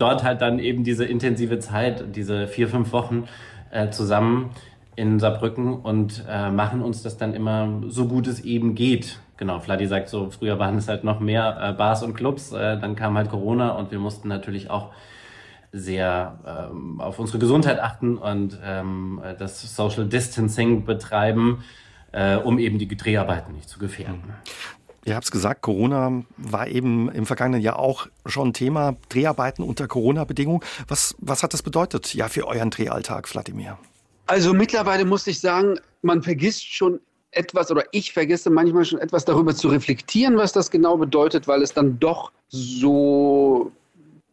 dort 0.00 0.24
halt 0.24 0.40
dann 0.40 0.58
eben 0.58 0.82
diese 0.82 1.04
intensive 1.04 1.60
Zeit, 1.60 2.16
diese 2.16 2.48
vier, 2.48 2.66
fünf 2.66 2.92
Wochen 2.92 3.28
äh, 3.70 3.90
zusammen 3.90 4.50
in 4.96 5.20
Saarbrücken 5.20 5.74
und 5.74 6.24
äh, 6.28 6.50
machen 6.50 6.82
uns 6.82 7.04
das 7.04 7.18
dann 7.18 7.34
immer 7.34 7.68
so 7.86 8.08
gut 8.08 8.26
es 8.26 8.40
eben 8.40 8.74
geht. 8.74 9.20
Genau, 9.36 9.60
Vladi 9.60 9.86
sagt 9.86 10.08
so, 10.08 10.28
früher 10.30 10.58
waren 10.58 10.76
es 10.76 10.88
halt 10.88 11.04
noch 11.04 11.20
mehr 11.20 11.56
äh, 11.62 11.72
Bars 11.72 12.02
und 12.02 12.14
Clubs, 12.14 12.50
äh, 12.50 12.80
dann 12.80 12.96
kam 12.96 13.16
halt 13.16 13.30
Corona 13.30 13.70
und 13.76 13.92
wir 13.92 14.00
mussten 14.00 14.26
natürlich 14.26 14.70
auch 14.70 14.90
sehr 15.72 16.70
ähm, 16.70 17.00
auf 17.00 17.18
unsere 17.18 17.38
Gesundheit 17.38 17.80
achten 17.80 18.18
und 18.18 18.58
ähm, 18.62 19.20
das 19.38 19.74
Social 19.74 20.06
Distancing 20.06 20.84
betreiben, 20.84 21.64
äh, 22.12 22.36
um 22.36 22.58
eben 22.58 22.78
die 22.78 22.88
Dreharbeiten 22.88 23.54
nicht 23.54 23.68
zu 23.68 23.78
gefährden. 23.78 24.22
Ihr 25.04 25.16
habt 25.16 25.24
es 25.24 25.30
gesagt, 25.32 25.62
Corona 25.62 26.22
war 26.36 26.68
eben 26.68 27.10
im 27.10 27.26
vergangenen 27.26 27.60
Jahr 27.60 27.78
auch 27.78 28.06
schon 28.24 28.52
Thema, 28.52 28.96
Dreharbeiten 29.08 29.64
unter 29.64 29.88
Corona-Bedingungen. 29.88 30.60
Was, 30.86 31.16
was 31.18 31.42
hat 31.42 31.54
das 31.54 31.62
bedeutet 31.62 32.14
ja 32.14 32.28
für 32.28 32.46
euren 32.46 32.70
Drehalltag, 32.70 33.26
Vladimir? 33.26 33.78
Also 34.26 34.54
mittlerweile 34.54 35.04
muss 35.04 35.26
ich 35.26 35.40
sagen, 35.40 35.80
man 36.02 36.22
vergisst 36.22 36.72
schon 36.72 37.00
etwas 37.32 37.70
oder 37.70 37.84
ich 37.90 38.12
vergesse 38.12 38.50
manchmal 38.50 38.84
schon 38.84 39.00
etwas 39.00 39.24
darüber 39.24 39.56
zu 39.56 39.68
reflektieren, 39.68 40.36
was 40.36 40.52
das 40.52 40.70
genau 40.70 40.96
bedeutet, 40.96 41.48
weil 41.48 41.62
es 41.62 41.72
dann 41.72 41.98
doch 41.98 42.30
so 42.48 43.72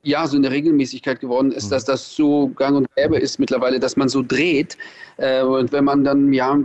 ja, 0.03 0.27
so 0.27 0.38
eine 0.38 0.50
Regelmäßigkeit 0.50 1.20
geworden 1.20 1.51
ist, 1.51 1.65
mhm. 1.65 1.70
dass 1.72 1.86
das 1.86 2.15
so 2.15 2.50
gang 2.50 2.77
und 2.77 2.88
gäbe 2.96 3.18
ist 3.18 3.39
mittlerweile, 3.39 3.79
dass 3.79 3.98
man 3.98 4.10
so 4.10 4.24
dreht. 4.25 4.77
Äh, 5.18 5.44
und 5.44 5.72
wenn 5.72 5.84
man 5.84 6.03
dann, 6.03 6.32
ja, 6.34 6.58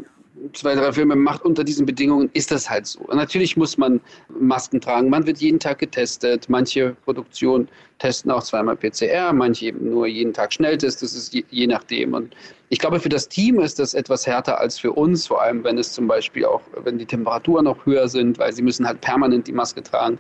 zwei, 0.53 0.75
drei 0.75 0.93
Filme 0.93 1.17
macht 1.17 1.45
unter 1.45 1.65
diesen 1.65 1.87
Bedingungen, 1.87 2.31
ist 2.33 2.51
das 2.51 2.69
halt 2.69 2.87
so. 2.87 3.01
Und 3.01 3.17
natürlich 3.17 3.57
muss 3.57 3.79
man 3.79 4.01
Masken 4.29 4.81
tragen. 4.81 5.09
Man 5.09 5.27
wird 5.27 5.39
jeden 5.39 5.59
Tag 5.59 5.79
getestet. 5.79 6.49
Manche 6.49 6.97
Produktionen 7.05 7.69
testen 7.99 8.31
auch 8.31 8.43
zweimal 8.43 8.77
PCR, 8.77 9.33
manche 9.33 9.67
eben 9.67 9.91
nur 9.91 10.07
jeden 10.07 10.33
Tag 10.33 10.53
Schnelltest. 10.53 11.03
Das 11.03 11.15
ist 11.15 11.33
je, 11.33 11.45
je 11.51 11.67
nachdem. 11.67 12.15
Und 12.15 12.35
ich 12.69 12.79
glaube, 12.79 13.01
für 13.01 13.09
das 13.09 13.29
Team 13.29 13.61
ist 13.61 13.79
das 13.79 13.95
etwas 13.95 14.27
härter 14.27 14.61
als 14.61 14.79
für 14.79 14.93
uns, 14.93 15.27
vor 15.27 15.41
allem 15.41 15.63
wenn 15.65 15.79
es 15.79 15.93
zum 15.93 16.07
Beispiel 16.07 16.45
auch, 16.45 16.63
wenn 16.83 16.99
die 16.99 17.07
Temperaturen 17.07 17.65
noch 17.65 17.87
höher 17.87 18.09
sind, 18.09 18.39
weil 18.39 18.53
sie 18.53 18.63
müssen 18.63 18.87
halt 18.87 19.01
permanent 19.01 19.47
die 19.47 19.53
Maske 19.53 19.83
tragen. 19.83 20.19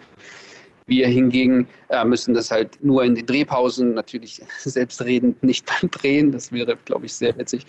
Wir 0.86 1.08
hingegen 1.08 1.66
äh, 1.88 2.04
müssen 2.04 2.34
das 2.34 2.50
halt 2.50 2.82
nur 2.82 3.04
in 3.04 3.14
den 3.14 3.24
Drehpausen, 3.24 3.94
natürlich 3.94 4.42
selbstredend 4.58 5.42
nicht 5.42 5.66
beim 5.66 5.90
Drehen, 5.90 6.32
das 6.32 6.52
wäre, 6.52 6.76
glaube 6.84 7.06
ich, 7.06 7.14
sehr 7.14 7.36
witzig. 7.38 7.66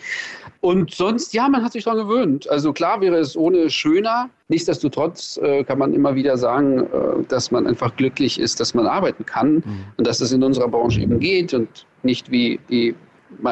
Und 0.62 0.94
sonst, 0.94 1.34
ja, 1.34 1.48
man 1.48 1.64
hat 1.64 1.72
sich 1.72 1.86
daran 1.86 2.08
gewöhnt. 2.08 2.50
Also 2.50 2.74
klar 2.74 3.00
wäre 3.02 3.18
es 3.18 3.38
ohne 3.38 3.70
schöner. 3.70 4.30
Nichtsdestotrotz 4.50 5.38
äh, 5.38 5.64
kann 5.64 5.80
man 5.80 5.94
immer 5.94 6.16
wieder 6.16 6.38
sagen, 6.38 6.80
äh, 6.80 7.24
dass 7.30 7.52
man 7.52 7.68
einfach 7.68 7.96
glücklich 7.96 8.40
ist, 8.40 8.60
dass 8.60 8.74
man 8.74 8.86
arbeiten 8.86 9.26
kann 9.26 9.56
mhm. 9.56 9.86
und 9.98 10.06
dass 10.06 10.20
es 10.20 10.32
in 10.32 10.44
unserer 10.44 10.68
Branche 10.68 11.02
eben 11.02 11.20
geht 11.20 11.54
und 11.54 11.86
nicht 12.04 12.32
wie 12.32 12.60
die 12.70 12.96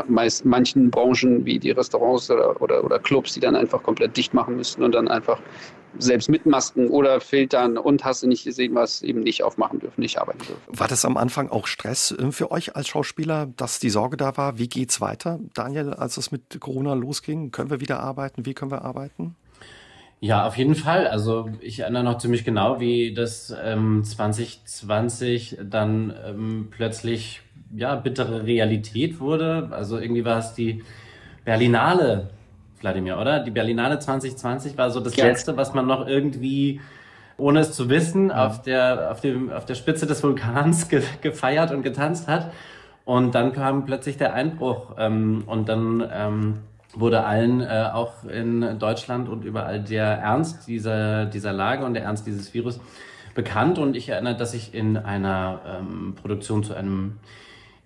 meist, 0.08 0.46
manchen 0.46 0.90
Branchen 0.90 1.46
wie 1.46 1.60
die 1.60 1.72
Restaurants 1.72 2.30
oder, 2.30 2.62
oder, 2.62 2.84
oder 2.84 3.00
Clubs, 3.00 3.34
die 3.34 3.40
dann 3.40 3.56
einfach 3.56 3.82
komplett 3.84 4.16
dicht 4.18 4.34
machen 4.34 4.56
müssten 4.56 4.84
und 4.84 4.94
dann 4.94 5.08
einfach 5.08 5.40
selbst 6.00 6.30
mit 6.30 6.46
Masken 6.46 6.88
oder 6.88 7.22
Filtern 7.22 7.78
und 7.78 8.04
hast 8.04 8.24
du 8.24 8.28
nicht 8.28 8.44
gesehen, 8.44 8.76
was 8.76 9.02
eben 9.02 9.20
nicht 9.20 9.44
aufmachen 9.44 9.80
dürfen, 9.80 10.02
nicht 10.02 10.20
arbeiten 10.20 10.40
dürfen. 10.40 10.62
War 10.68 10.88
das 10.88 11.06
am 11.06 11.18
Anfang 11.18 11.50
auch 11.50 11.68
Stress 11.68 12.12
äh, 12.12 12.32
für 12.32 12.52
euch 12.52 12.76
als 12.76 12.88
Schauspieler, 12.88 13.48
dass 13.58 13.80
die 13.80 13.90
Sorge 13.90 14.18
da 14.18 14.36
war? 14.38 14.58
Wie 14.58 14.68
geht's 14.68 15.02
weiter, 15.02 15.40
Daniel, 15.54 15.94
als 15.94 16.18
es 16.18 16.32
mit 16.32 16.60
Corona 16.60 16.94
losging? 16.94 17.52
Können 17.52 17.70
wir 17.70 17.82
wieder 17.82 18.00
arbeiten? 18.00 18.46
Wie 18.46 18.54
können 18.54 18.72
wir 18.72 18.84
arbeiten? 18.84 19.36
Ja, 20.24 20.48
auf 20.48 20.58
jeden 20.58 20.76
Fall. 20.76 21.06
Also 21.06 21.50
ich 21.60 21.82
erinnere 21.82 22.06
noch 22.06 22.18
ziemlich 22.18 22.46
genau, 22.46 22.80
wie 22.80 23.14
das 23.14 23.54
ähm, 23.62 24.06
2020 24.06 25.58
dann 25.62 26.14
ähm, 26.26 26.68
plötzlich 26.72 27.42
ja 27.76 27.96
bittere 27.96 28.46
Realität 28.46 29.20
wurde. 29.20 29.70
Also 29.72 30.00
irgendwie 30.00 30.26
war 30.26 30.40
es 30.40 30.54
die 30.54 30.84
Berlinale 31.46 32.30
Wladimir, 32.84 33.18
oder? 33.18 33.40
Die 33.40 33.52
Berlinale 33.52 34.00
2020 34.00 34.78
war 34.78 34.92
so 34.92 35.00
das 35.00 35.16
ja. 35.16 35.26
Letzte, 35.26 35.58
was 35.58 35.74
man 35.74 35.88
noch 35.88 36.08
irgendwie, 36.08 36.82
ohne 37.38 37.60
es 37.60 37.74
zu 37.74 37.90
wissen, 37.90 38.30
ja. 38.30 38.46
auf, 38.46 38.62
der, 38.62 39.12
auf, 39.12 39.22
dem, 39.22 39.52
auf 39.52 39.66
der 39.66 39.76
Spitze 39.76 40.06
des 40.06 40.22
Vulkans 40.22 40.90
ge 40.90 41.02
gefeiert 41.22 41.72
und 41.72 41.82
getanzt 41.82 42.28
hat. 42.28 42.52
Und 43.06 43.36
dann 43.36 43.54
kam 43.54 43.86
plötzlich 43.86 44.18
der 44.18 44.34
Einbruch 44.34 44.96
ähm, 44.98 45.44
und 45.46 45.68
dann 45.68 46.10
ähm, 46.14 46.60
wurde 46.96 47.26
allen 47.26 47.62
äh, 47.62 47.90
auch 47.92 48.24
in 48.24 48.80
Deutschland 48.80 49.28
und 49.28 49.44
überall 49.44 49.82
der 49.82 50.06
Ernst 50.06 50.68
dieser, 50.68 51.26
dieser 51.26 51.52
Lage 51.52 51.86
und 51.86 51.96
der 51.96 52.04
Ernst 52.04 52.28
dieses 52.28 52.54
Virus 52.54 52.80
bekannt. 53.34 53.78
Und 53.80 53.96
ich 53.96 54.10
erinnere, 54.10 54.36
dass 54.36 54.54
ich 54.54 54.74
in 54.74 54.96
einer 54.98 55.60
ähm, 55.68 56.16
Produktion 56.16 56.64
zu 56.64 56.74
einem 56.76 57.18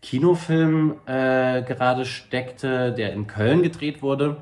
Kinofilm 0.01 0.95
äh, 1.05 1.63
gerade 1.63 2.05
steckte, 2.05 2.93
der 2.93 3.13
in 3.13 3.27
Köln 3.27 3.63
gedreht 3.63 4.01
wurde. 4.01 4.37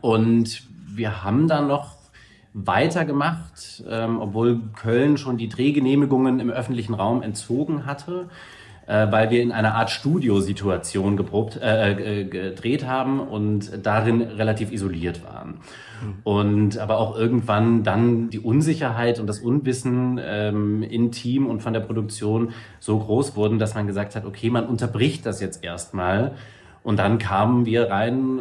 Und 0.00 0.62
wir 0.86 1.24
haben 1.24 1.48
dann 1.48 1.66
noch 1.68 1.96
weitergemacht, 2.52 3.84
ähm, 3.88 4.20
obwohl 4.20 4.60
Köln 4.76 5.16
schon 5.16 5.36
die 5.38 5.48
Drehgenehmigungen 5.48 6.40
im 6.40 6.50
öffentlichen 6.50 6.94
Raum 6.94 7.22
entzogen 7.22 7.86
hatte, 7.86 8.28
äh, 8.90 9.12
weil 9.12 9.30
wir 9.30 9.40
in 9.40 9.52
einer 9.52 9.76
Art 9.76 9.90
Studiosituation 9.90 11.16
geprobt, 11.16 11.56
äh, 11.62 11.92
äh, 11.92 12.24
gedreht 12.24 12.86
haben 12.86 13.20
und 13.20 13.86
darin 13.86 14.20
relativ 14.20 14.72
isoliert 14.72 15.22
waren. 15.24 15.50
Mhm. 16.02 16.14
Und 16.24 16.78
aber 16.78 16.98
auch 16.98 17.16
irgendwann 17.16 17.84
dann 17.84 18.30
die 18.30 18.40
Unsicherheit 18.40 19.20
und 19.20 19.28
das 19.28 19.38
Unwissen 19.38 20.18
ähm, 20.20 20.82
im 20.82 21.12
Team 21.12 21.46
und 21.46 21.62
von 21.62 21.72
der 21.72 21.80
Produktion 21.80 22.50
so 22.80 22.98
groß 22.98 23.36
wurden, 23.36 23.60
dass 23.60 23.76
man 23.76 23.86
gesagt 23.86 24.16
hat, 24.16 24.24
okay, 24.24 24.50
man 24.50 24.66
unterbricht 24.66 25.24
das 25.24 25.40
jetzt 25.40 25.62
erstmal 25.62 26.32
und 26.82 26.98
dann 26.98 27.18
kamen 27.18 27.66
wir 27.66 27.90
rein, 27.90 28.40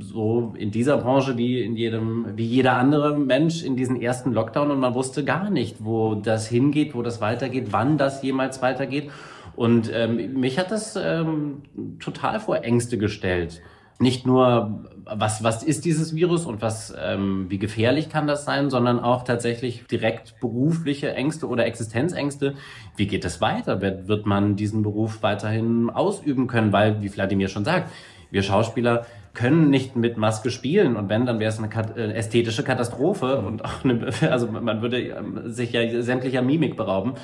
so 0.00 0.52
in 0.58 0.72
dieser 0.72 0.98
Branche 0.98 1.38
wie 1.38 1.62
in 1.62 1.76
jedem, 1.76 2.26
wie 2.36 2.44
jeder 2.44 2.76
andere 2.76 3.16
Mensch 3.16 3.62
in 3.62 3.76
diesen 3.76 4.02
ersten 4.02 4.32
Lockdown 4.32 4.70
und 4.70 4.80
man 4.80 4.94
wusste 4.94 5.24
gar 5.24 5.48
nicht, 5.48 5.76
wo 5.78 6.16
das 6.16 6.48
hingeht, 6.48 6.94
wo 6.94 7.02
das 7.02 7.20
weitergeht, 7.20 7.68
wann 7.70 7.98
das 7.98 8.22
jemals 8.22 8.60
weitergeht. 8.60 9.10
Und 9.56 9.90
ähm, 9.92 10.34
mich 10.34 10.58
hat 10.58 10.70
das 10.70 10.96
ähm, 10.96 11.62
total 12.00 12.40
vor 12.40 12.64
Ängste 12.64 12.98
gestellt 12.98 13.62
nicht 14.02 14.26
nur, 14.26 14.84
was, 15.04 15.42
was 15.42 15.62
ist 15.62 15.84
dieses 15.84 16.14
Virus 16.14 16.44
und 16.44 16.60
was, 16.60 16.94
ähm, 17.00 17.46
wie 17.48 17.58
gefährlich 17.58 18.08
kann 18.08 18.26
das 18.26 18.44
sein, 18.44 18.68
sondern 18.68 18.98
auch 19.00 19.22
tatsächlich 19.22 19.86
direkt 19.86 20.38
berufliche 20.40 21.14
Ängste 21.14 21.48
oder 21.48 21.64
Existenzängste. 21.64 22.54
Wie 22.96 23.06
geht 23.06 23.24
es 23.24 23.40
weiter? 23.40 23.80
Wird, 23.80 24.08
wird 24.08 24.26
man 24.26 24.56
diesen 24.56 24.82
Beruf 24.82 25.22
weiterhin 25.22 25.88
ausüben 25.88 26.48
können? 26.48 26.72
Weil, 26.72 27.00
wie 27.00 27.08
Vladimir 27.08 27.48
schon 27.48 27.64
sagt, 27.64 27.90
wir 28.30 28.42
Schauspieler 28.42 29.06
können 29.34 29.70
nicht 29.70 29.96
mit 29.96 30.18
Maske 30.18 30.50
spielen 30.50 30.96
und 30.96 31.08
wenn, 31.08 31.24
dann 31.24 31.38
wäre 31.38 31.48
es 31.50 31.58
eine 31.58 31.70
äh, 31.96 32.12
ästhetische 32.12 32.64
Katastrophe 32.64 33.38
und 33.38 33.64
auch 33.64 33.84
eine, 33.84 34.08
also 34.30 34.46
man 34.48 34.82
würde 34.82 35.00
ähm, 35.00 35.42
sich 35.50 35.72
ja 35.72 36.02
sämtlicher 36.02 36.42
Mimik 36.42 36.76
berauben. 36.76 37.14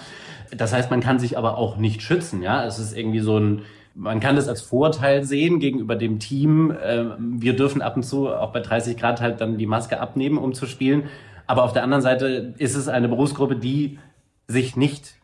Das 0.56 0.72
heißt, 0.72 0.90
man 0.90 1.00
kann 1.00 1.18
sich 1.18 1.36
aber 1.36 1.58
auch 1.58 1.76
nicht 1.76 2.02
schützen, 2.02 2.42
ja. 2.42 2.64
Es 2.64 2.78
ist 2.78 2.96
irgendwie 2.96 3.20
so 3.20 3.38
ein, 3.38 3.62
man 3.94 4.20
kann 4.20 4.36
das 4.36 4.48
als 4.48 4.62
Vorteil 4.62 5.24
sehen 5.24 5.60
gegenüber 5.60 5.96
dem 5.96 6.18
Team. 6.18 6.74
Ähm, 6.82 7.36
wir 7.40 7.56
dürfen 7.56 7.82
ab 7.82 7.96
und 7.96 8.02
zu 8.02 8.28
auch 8.28 8.52
bei 8.52 8.60
30 8.60 8.96
Grad 8.96 9.20
halt 9.20 9.40
dann 9.40 9.58
die 9.58 9.66
Maske 9.66 10.00
abnehmen, 10.00 10.38
um 10.38 10.54
zu 10.54 10.66
spielen. 10.66 11.04
Aber 11.46 11.64
auf 11.64 11.72
der 11.72 11.82
anderen 11.82 12.02
Seite 12.02 12.54
ist 12.58 12.76
es 12.76 12.88
eine 12.88 13.08
Berufsgruppe, 13.08 13.56
die 13.56 13.98
sich 14.46 14.76
nicht 14.76 15.14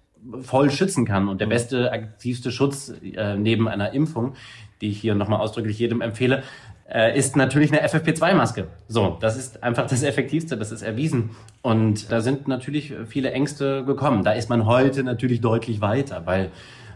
voll 0.41 0.71
schützen 0.71 1.05
kann. 1.05 1.29
Und 1.29 1.41
der 1.41 1.47
mhm. 1.47 1.53
beste, 1.53 1.93
aktivste 1.93 2.51
Schutz 2.51 2.93
äh, 3.03 3.37
neben 3.37 3.69
einer 3.69 3.93
Impfung, 3.93 4.35
die 4.81 4.89
ich 4.91 5.01
hier 5.01 5.15
nochmal 5.15 5.41
ausdrücklich 5.41 5.79
jedem 5.79 6.01
empfehle, 6.01 6.43
äh, 6.89 7.17
ist 7.19 7.37
natürlich 7.37 7.73
eine 7.73 7.87
FFP2-Maske. 7.87 8.69
So, 8.89 9.17
das 9.21 9.37
ist 9.37 9.63
einfach 9.63 9.87
das 9.87 10.03
Effektivste, 10.03 10.57
das 10.57 10.73
ist 10.73 10.83
erwiesen. 10.83 11.31
Und 11.63 12.11
da 12.13 12.21
sind 12.21 12.47
natürlich 12.49 12.93
viele 13.07 13.33
Ängste 13.33 13.85
gekommen. 13.85 14.23
Da 14.23 14.33
ist 14.33 14.51
man 14.51 14.67
heute 14.67 15.03
natürlich 15.03 15.41
deutlich 15.41 15.81
weiter, 15.81 16.27
weil 16.27 16.51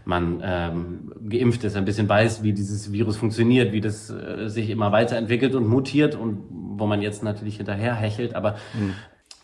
man 0.05 0.41
ähm, 0.43 1.11
geimpft 1.27 1.63
ist, 1.63 1.75
ein 1.75 1.85
bisschen 1.85 2.09
weiß, 2.09 2.43
wie 2.43 2.53
dieses 2.53 2.91
Virus 2.91 3.17
funktioniert, 3.17 3.71
wie 3.71 3.81
das 3.81 4.09
äh, 4.09 4.47
sich 4.47 4.69
immer 4.69 4.91
weiterentwickelt 4.91 5.55
und 5.55 5.67
mutiert 5.67 6.15
und 6.15 6.43
wo 6.49 6.87
man 6.87 7.01
jetzt 7.01 7.23
natürlich 7.23 7.57
hinterher 7.57 7.95
hechelt. 7.95 8.35
Aber 8.35 8.55
mhm. 8.73 8.93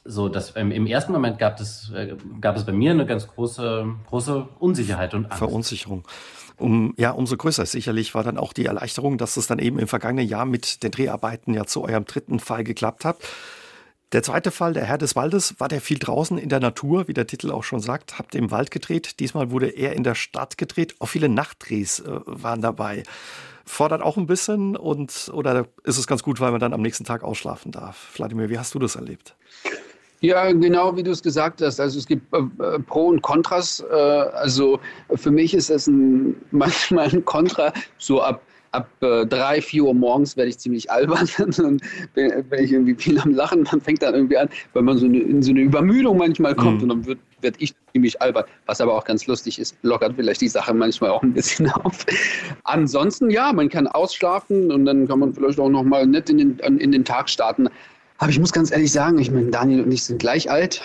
so, 0.04 0.30
dass 0.30 0.56
ähm, 0.56 0.72
im 0.72 0.88
ersten 0.88 1.12
Moment 1.12 1.40
gab 1.40 1.60
es, 1.60 1.92
äh, 1.96 2.16
gab 2.42 2.56
es 2.56 2.66
bei 2.66 2.72
mir 2.72 2.92
eine 2.92 3.06
ganz 3.06 3.28
große, 3.28 3.86
große 4.10 4.48
Unsicherheit 4.60 5.14
und 5.14 5.26
Angst. 5.26 5.38
Verunsicherung. 5.38 6.04
Um, 6.58 6.94
ja, 6.98 7.12
umso 7.12 7.36
größer 7.38 7.66
sicherlich 7.66 8.16
war 8.16 8.24
dann 8.24 8.38
auch 8.38 8.54
die 8.54 8.66
Erleichterung, 8.66 9.18
dass 9.18 9.38
es 9.38 9.48
dann 9.48 9.60
eben 9.60 9.80
im 9.80 9.88
vergangenen 9.88 10.28
Jahr 10.28 10.46
mit 10.46 10.84
den 10.84 10.92
Dreharbeiten 10.92 11.54
ja 11.54 11.66
zu 11.66 11.84
eurem 11.84 12.06
dritten 12.06 12.40
Fall 12.40 12.64
geklappt 12.64 13.06
hat. 13.06 13.18
Der 14.12 14.24
zweite 14.24 14.52
Fall, 14.52 14.74
der 14.74 14.86
Herr 14.86 14.98
des 14.98 15.16
Waldes, 15.16 15.60
war 15.60 15.68
der 15.68 15.82
viel 15.82 16.00
draußen 16.00 16.38
in 16.38 16.48
der 16.48 16.60
Natur, 16.60 17.08
wie 17.08 17.14
der 17.14 17.28
Titel 17.28 17.52
auch 17.52 17.64
schon 17.64 17.82
sagt, 17.82 18.18
habt 18.18 18.36
im 18.36 18.52
Wald 18.52 18.72
gedreht. 18.72 19.20
Diesmal 19.20 19.52
wurde 19.52 19.68
er 19.68 19.94
in 19.94 20.04
der 20.04 20.16
Stadt 20.16 20.58
gedreht. 20.58 20.96
Auch 21.00 21.08
viele 21.08 21.28
Nachtdrehs 21.28 22.00
äh, 22.00 22.20
waren 22.26 22.62
dabei. 22.62 23.04
fordert 23.66 24.02
auch 24.02 24.16
ein 24.16 24.28
bisschen 24.28 24.78
und 24.78 25.32
oder 25.34 25.68
ist 25.84 25.98
es 25.98 26.08
ganz 26.08 26.24
gut, 26.24 26.40
weil 26.40 26.52
man 26.52 26.60
dann 26.60 26.74
am 26.74 26.82
nächsten 26.82 27.04
Tag 27.04 27.24
ausschlafen 27.24 27.72
darf? 27.72 27.98
Vladimir, 27.98 28.50
wie 28.50 28.60
hast 28.60 28.74
du 28.76 28.80
das 28.80 28.96
erlebt? 28.96 29.36
Ja, 30.22 30.52
genau 30.52 30.96
wie 30.96 31.04
du 31.04 31.12
es 31.12 31.22
gesagt 31.22 31.62
hast. 31.62 31.80
Also 31.80 32.00
es 32.00 32.08
gibt 32.08 32.34
äh, 32.34 32.40
äh 32.64 32.80
Pro 32.80 33.08
und 33.08 33.22
Kontras. 33.22 33.84
Äh, 33.92 33.94
also 33.94 34.80
für 35.16 35.32
mich 35.32 35.54
ist 35.54 35.70
es 35.70 35.88
ein, 35.88 36.36
manchmal 36.52 37.10
ein 37.10 37.24
Kontra, 37.26 37.74
so 37.98 38.22
ab 38.22 38.42
ab 38.76 38.90
äh, 39.02 39.26
drei, 39.26 39.62
vier 39.62 39.86
Uhr 39.86 39.94
morgens 39.94 40.36
werde 40.38 40.50
ich 40.50 40.60
ziemlich 40.60 40.92
albern 40.92 41.28
und 41.40 41.82
bin, 42.14 42.44
bin, 42.50 42.64
ich 42.64 42.72
irgendwie 42.72 42.96
viel 42.96 43.18
am 43.20 43.32
Lachen. 43.32 43.64
Man 43.64 43.82
fängt 43.82 44.02
dann 44.02 44.14
irgendwie 44.14 44.38
an, 44.38 44.50
weil 44.74 44.84
man 44.84 44.98
so 44.98 45.06
eine, 45.06 45.20
in 45.20 45.42
so 45.42 45.52
eine 45.52 45.62
Übermüdung 45.62 46.18
manchmal 46.18 46.56
kommt 46.56 46.78
mhm. 46.78 46.84
und 46.84 46.90
dann 46.90 47.06
wird, 47.06 47.20
werd 47.42 47.56
ich 47.60 47.74
ziemlich 47.94 48.22
albern. 48.22 48.44
Was 48.66 48.82
aber 48.82 48.94
auch 48.94 49.06
ganz 49.06 49.26
lustig 49.28 49.60
ist, 49.60 49.76
lockert 49.82 50.14
vielleicht 50.16 50.42
die 50.42 50.50
Sache 50.50 50.74
manchmal 50.74 51.12
auch 51.12 51.24
ein 51.24 51.34
bisschen 51.34 51.72
auf. 51.72 52.06
Ansonsten, 52.66 53.30
ja, 53.30 53.54
man 53.54 53.70
kann 53.70 53.88
ausschlafen 53.88 54.72
und 54.72 54.86
dann 54.86 55.08
kann 55.08 55.20
man 55.20 55.34
vielleicht 55.34 55.60
auch 55.60 55.70
nochmal 55.70 56.06
nett 56.06 56.30
in 56.30 56.38
den, 56.38 56.60
in 56.60 56.92
den 56.92 57.06
Tag 57.06 57.30
starten. 57.30 57.70
Aber 58.18 58.30
ich 58.30 58.40
muss 58.40 58.54
ganz 58.54 58.72
ehrlich 58.72 58.92
sagen, 58.92 59.20
ich 59.20 59.30
meine, 59.30 59.52
Daniel 59.52 59.84
und 59.84 59.92
ich 59.92 60.04
sind 60.04 60.20
gleich 60.20 60.50
alt, 60.50 60.82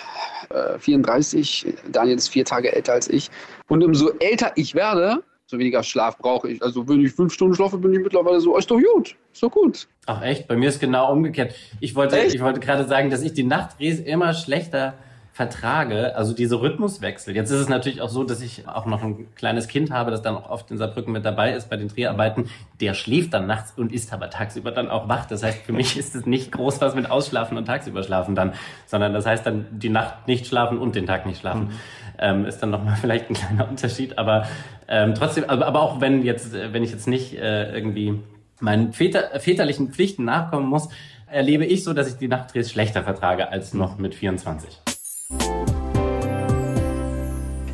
äh, 0.49 0.77
34. 0.77 1.73
Daniel 1.91 2.17
ist 2.17 2.27
vier 2.27 2.45
Tage 2.45 2.73
älter 2.73 2.93
als 2.93 3.09
ich. 3.09 3.29
Und 3.69 3.83
umso 3.83 4.11
älter 4.19 4.51
ich 4.55 4.75
werde, 4.75 5.23
so 5.45 5.57
weniger 5.57 5.83
Schlaf 5.83 6.17
brauche 6.17 6.49
ich. 6.49 6.61
Also 6.61 6.87
wenn 6.87 7.01
ich 7.01 7.13
fünf 7.13 7.33
Stunden 7.33 7.55
schlafe, 7.55 7.77
bin 7.77 7.93
ich 7.93 7.99
mittlerweile 7.99 8.39
so, 8.41 8.57
ist 8.57 8.69
doch 8.69 8.79
gut, 8.79 9.15
ist 9.33 9.43
doch 9.43 9.51
gut. 9.51 9.87
Ach 10.05 10.21
echt? 10.21 10.47
Bei 10.47 10.55
mir 10.55 10.69
ist 10.69 10.79
genau 10.79 11.11
umgekehrt. 11.11 11.53
Ich 11.79 11.95
wollte, 11.95 12.17
ich 12.19 12.41
wollte 12.41 12.59
gerade 12.59 12.87
sagen, 12.87 13.09
dass 13.09 13.21
ich 13.21 13.33
die 13.33 13.43
Nachtdrehs 13.43 13.99
immer 13.99 14.33
schlechter 14.33 14.95
vertrage, 15.41 16.15
also 16.15 16.35
diese 16.35 16.61
Rhythmuswechsel. 16.61 17.35
Jetzt 17.35 17.49
ist 17.49 17.59
es 17.61 17.67
natürlich 17.67 17.99
auch 17.99 18.09
so, 18.09 18.23
dass 18.23 18.41
ich 18.41 18.67
auch 18.67 18.85
noch 18.85 19.01
ein 19.01 19.27
kleines 19.33 19.67
Kind 19.67 19.89
habe, 19.89 20.11
das 20.11 20.21
dann 20.21 20.35
auch 20.35 20.51
oft 20.51 20.69
in 20.69 20.77
Saarbrücken 20.77 21.11
mit 21.11 21.25
dabei 21.25 21.53
ist 21.53 21.67
bei 21.67 21.77
den 21.77 21.87
Dreharbeiten. 21.87 22.47
Der 22.79 22.93
schläft 22.93 23.33
dann 23.33 23.47
nachts 23.47 23.73
und 23.75 23.91
ist 23.91 24.13
aber 24.13 24.29
tagsüber 24.29 24.69
dann 24.69 24.91
auch 24.91 25.09
wach. 25.09 25.25
Das 25.25 25.41
heißt, 25.41 25.63
für 25.63 25.73
mich 25.73 25.97
ist 26.01 26.13
es 26.13 26.27
nicht 26.27 26.51
groß 26.51 26.79
was 26.79 26.93
mit 26.93 27.09
Ausschlafen 27.09 27.57
und 27.57 27.65
tagsüber 27.65 28.03
schlafen 28.03 28.35
dann, 28.35 28.53
sondern 28.85 29.13
das 29.13 29.25
heißt 29.25 29.43
dann 29.43 29.65
die 29.71 29.89
Nacht 29.89 30.27
nicht 30.27 30.45
schlafen 30.45 30.77
und 30.77 30.93
den 30.93 31.07
Tag 31.07 31.25
nicht 31.25 31.39
schlafen. 31.39 31.63
Mhm. 31.63 31.71
Ähm, 32.19 32.45
ist 32.45 32.59
dann 32.59 32.69
nochmal 32.69 32.95
vielleicht 33.01 33.31
ein 33.31 33.33
kleiner 33.33 33.67
Unterschied, 33.67 34.19
aber 34.19 34.45
ähm, 34.87 35.15
trotzdem, 35.15 35.45
aber, 35.47 35.65
aber 35.65 35.81
auch 35.81 36.01
wenn 36.01 36.23
jetzt, 36.23 36.53
wenn 36.53 36.83
ich 36.83 36.91
jetzt 36.91 37.07
nicht 37.07 37.33
äh, 37.33 37.73
irgendwie 37.73 38.19
meinen 38.59 38.93
väter, 38.93 39.39
väterlichen 39.39 39.91
Pflichten 39.91 40.23
nachkommen 40.23 40.67
muss, 40.67 40.89
erlebe 41.25 41.65
ich 41.65 41.83
so, 41.83 41.93
dass 41.93 42.07
ich 42.09 42.17
die 42.17 42.27
Nachtdrehs 42.27 42.69
schlechter 42.69 43.01
vertrage 43.03 43.49
als 43.49 43.73
noch 43.73 43.97
mit 43.97 44.13
24. 44.13 44.90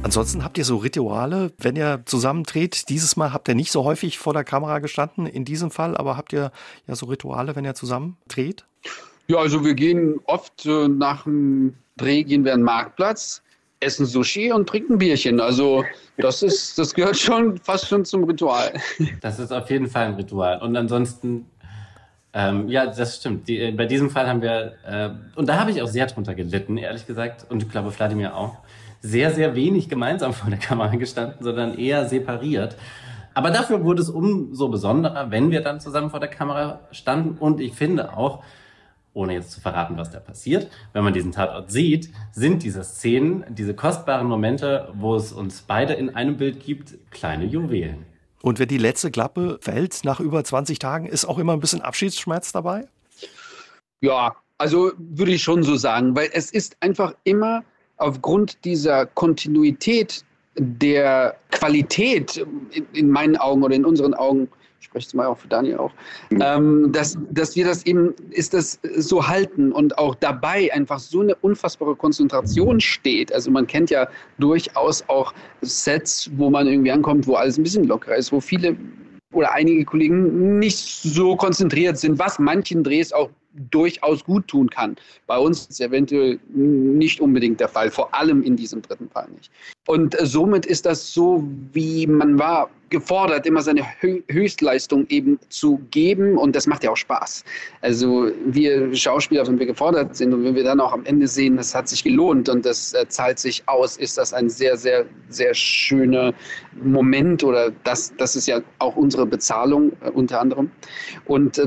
Ansonsten 0.07 0.41
habt 0.41 0.57
ihr 0.57 0.63
so 0.63 0.77
Rituale, 0.77 1.51
wenn 1.57 1.75
ihr 1.75 2.01
zusammen 2.05 2.43
dreht. 2.43 2.87
Dieses 2.87 3.17
Mal 3.17 3.33
habt 3.33 3.49
ihr 3.49 3.55
nicht 3.55 3.73
so 3.73 3.83
häufig 3.83 4.17
vor 4.17 4.31
der 4.31 4.45
Kamera 4.45 4.79
gestanden, 4.79 5.25
in 5.25 5.43
diesem 5.43 5.69
Fall, 5.69 5.97
aber 5.97 6.15
habt 6.15 6.31
ihr 6.31 6.53
ja 6.87 6.95
so 6.95 7.07
Rituale, 7.07 7.57
wenn 7.57 7.65
ihr 7.65 7.75
zusammen 7.75 8.15
dreht? 8.29 8.63
Ja, 9.27 9.39
also 9.39 9.65
wir 9.65 9.73
gehen 9.73 10.21
oft 10.23 10.65
äh, 10.65 10.87
nach 10.87 11.23
dem 11.25 11.73
Dreh 11.97 12.23
gehen 12.23 12.45
wir 12.45 12.53
an 12.53 12.61
den 12.61 12.63
Marktplatz, 12.63 13.41
essen 13.81 14.05
Sushi 14.05 14.49
und 14.49 14.69
trinken 14.69 14.97
Bierchen. 14.97 15.41
Also 15.41 15.83
das 16.15 16.41
ist, 16.41 16.79
das 16.79 16.93
gehört 16.93 17.17
schon 17.17 17.57
fast 17.57 17.89
schon 17.89 18.05
zum 18.05 18.23
Ritual. 18.23 18.79
Das 19.19 19.39
ist 19.39 19.51
auf 19.51 19.69
jeden 19.69 19.87
Fall 19.89 20.05
ein 20.05 20.13
Ritual. 20.13 20.61
Und 20.61 20.77
ansonsten 20.77 21.47
ähm, 22.33 22.67
ja, 22.69 22.85
das 22.85 23.17
stimmt. 23.17 23.47
Die, 23.47 23.71
bei 23.71 23.85
diesem 23.85 24.09
Fall 24.09 24.27
haben 24.27 24.41
wir, 24.41 24.73
äh, 24.85 25.09
und 25.35 25.49
da 25.49 25.59
habe 25.59 25.71
ich 25.71 25.81
auch 25.81 25.87
sehr 25.87 26.05
drunter 26.05 26.35
gelitten, 26.35 26.77
ehrlich 26.77 27.07
gesagt, 27.07 27.45
und 27.49 27.63
ich 27.63 27.69
glaube, 27.69 27.91
Vladimir 27.91 28.35
auch 28.35 28.59
sehr, 29.01 29.31
sehr 29.31 29.55
wenig 29.55 29.89
gemeinsam 29.89 30.33
vor 30.33 30.49
der 30.49 30.59
Kamera 30.59 30.95
gestanden, 30.95 31.37
sondern 31.41 31.77
eher 31.77 32.07
separiert. 32.07 32.75
Aber 33.33 33.51
dafür 33.51 33.83
wurde 33.83 34.01
es 34.01 34.09
umso 34.09 34.67
besonderer, 34.69 35.29
wenn 35.29 35.51
wir 35.51 35.61
dann 35.61 35.79
zusammen 35.79 36.09
vor 36.09 36.19
der 36.19 36.29
Kamera 36.29 36.79
standen. 36.91 37.37
Und 37.37 37.61
ich 37.61 37.73
finde 37.73 38.17
auch, 38.17 38.43
ohne 39.13 39.33
jetzt 39.33 39.51
zu 39.51 39.61
verraten, 39.61 39.97
was 39.97 40.09
da 40.09 40.19
passiert, 40.19 40.71
wenn 40.93 41.03
man 41.03 41.13
diesen 41.13 41.31
Tatort 41.31 41.71
sieht, 41.71 42.09
sind 42.31 42.63
diese 42.63 42.83
Szenen, 42.83 43.45
diese 43.49 43.75
kostbaren 43.75 44.27
Momente, 44.27 44.89
wo 44.93 45.15
es 45.15 45.31
uns 45.31 45.61
beide 45.61 45.93
in 45.93 46.15
einem 46.15 46.37
Bild 46.37 46.59
gibt, 46.59 46.95
kleine 47.11 47.45
Juwelen. 47.45 48.05
Und 48.41 48.59
wenn 48.59 48.67
die 48.67 48.77
letzte 48.77 49.11
Klappe 49.11 49.59
fällt 49.61 50.03
nach 50.03 50.19
über 50.19 50.43
20 50.43 50.79
Tagen, 50.79 51.05
ist 51.05 51.25
auch 51.25 51.37
immer 51.37 51.53
ein 51.53 51.59
bisschen 51.59 51.81
Abschiedsschmerz 51.81 52.51
dabei? 52.51 52.87
Ja, 54.01 54.35
also 54.57 54.91
würde 54.97 55.31
ich 55.31 55.43
schon 55.43 55.63
so 55.63 55.75
sagen, 55.75 56.15
weil 56.15 56.29
es 56.33 56.51
ist 56.51 56.77
einfach 56.79 57.13
immer 57.23 57.63
aufgrund 57.97 58.63
dieser 58.65 59.05
Kontinuität 59.05 60.23
der 60.57 61.36
Qualität 61.51 62.38
in, 62.71 62.88
in, 62.93 63.10
meinen 63.10 63.38
Augen 63.38 63.63
oder 63.63 63.75
in 63.75 63.86
unseren 63.86 64.13
Augen, 64.13 64.47
ich 64.79 64.86
spreche 64.86 65.07
es 65.07 65.13
mal 65.13 65.27
auch 65.27 65.38
für 65.38 65.47
Daniel 65.47 65.77
auch, 65.77 65.91
mhm. 66.29 66.41
ähm, 66.43 66.91
dass, 66.91 67.17
dass 67.31 67.55
wir 67.55 67.65
das 67.65 67.86
eben, 67.86 68.13
ist 68.31 68.53
das 68.53 68.79
so 68.95 69.27
halten 69.27 69.71
und 69.71 69.97
auch 69.97 70.15
dabei 70.15 70.71
einfach 70.73 70.99
so 70.99 71.21
eine 71.21 71.36
unfassbare 71.36 71.95
Konzentration 71.95 72.79
steht. 72.79 73.31
Also 73.33 73.51
man 73.51 73.67
kennt 73.67 73.89
ja 73.89 74.07
durchaus 74.39 75.03
auch 75.07 75.33
Sets, 75.62 76.29
wo 76.38 76.49
man 76.49 76.67
irgendwie 76.67 76.91
ankommt, 76.91 77.27
wo 77.27 77.36
alles 77.36 77.57
ein 77.57 77.63
bisschen 77.63 77.86
lockerer 77.86 78.15
ist, 78.15 78.31
wo 78.31 78.39
viele 78.39 78.75
oder 79.33 79.53
einige 79.53 79.83
Kollegen 79.83 80.57
nicht 80.57 80.77
so 80.77 81.36
konzentriert 81.36 81.97
sind, 81.97 82.17
was 82.17 82.39
manchen 82.39 82.83
Drehs 82.83 83.12
auch 83.12 83.29
durchaus 83.72 84.24
gut 84.24 84.48
tun 84.48 84.70
kann. 84.70 84.96
Bei 85.26 85.38
uns 85.38 85.62
ist 85.62 85.72
es 85.72 85.80
eventuell 85.80 86.39
nicht 86.54 87.20
unbedingt 87.20 87.60
der 87.60 87.70
Fall, 87.70 87.91
vor 87.91 88.13
allem 88.13 88.43
in 88.43 88.56
diesem 88.56 88.82
dritten 88.82 89.10
Fall 89.10 89.28
nicht. 89.36 89.52
Und 89.88 90.20
äh, 90.20 90.26
somit 90.26 90.65
ist 90.65 90.86
das 90.86 91.13
so, 91.13 91.43
wie 91.74 92.08
man 92.08 92.38
war 92.39 92.70
gefordert, 92.89 93.46
immer 93.46 93.62
seine 93.62 93.86
Höchstleistung 94.00 95.06
eben 95.10 95.39
zu 95.50 95.80
geben 95.91 96.38
und 96.38 96.56
das 96.56 96.67
macht 96.67 96.84
ja 96.84 96.91
auch 96.91 96.98
Spaß. 96.98 97.43
Also 97.82 98.32
wir 98.46 98.96
Schauspieler, 98.96 99.46
wenn 99.46 99.60
wir 99.60 99.65
gefordert 99.65 100.15
sind 100.15 100.34
und 100.34 100.43
wenn 100.46 100.56
wir 100.56 100.63
dann 100.63 100.80
auch 100.80 100.93
am 100.93 101.04
Ende 101.06 101.28
sehen, 101.28 101.58
das 101.58 101.76
hat 101.76 101.89
sich 101.89 102.04
gelohnt 102.04 102.48
und 102.48 102.65
das 102.65 102.93
äh, 102.93 103.06
zahlt 103.10 103.39
sich 103.39 103.63
aus, 103.67 103.98
ist 103.98 104.17
das 104.17 104.34
ein 104.34 104.50
sehr, 104.50 104.78
sehr, 104.78 105.06
sehr 105.30 105.54
schöner 105.54 106.34
Moment 106.82 107.43
oder 107.43 107.72
das, 107.84 108.13
das 108.17 108.36
ist 108.36 108.48
ja 108.48 108.62
auch 108.80 108.96
unsere 108.96 109.26
Bezahlung 109.26 109.91
äh, 110.02 110.10
unter 110.10 110.39
anderem. 110.39 110.72
Und 111.26 111.62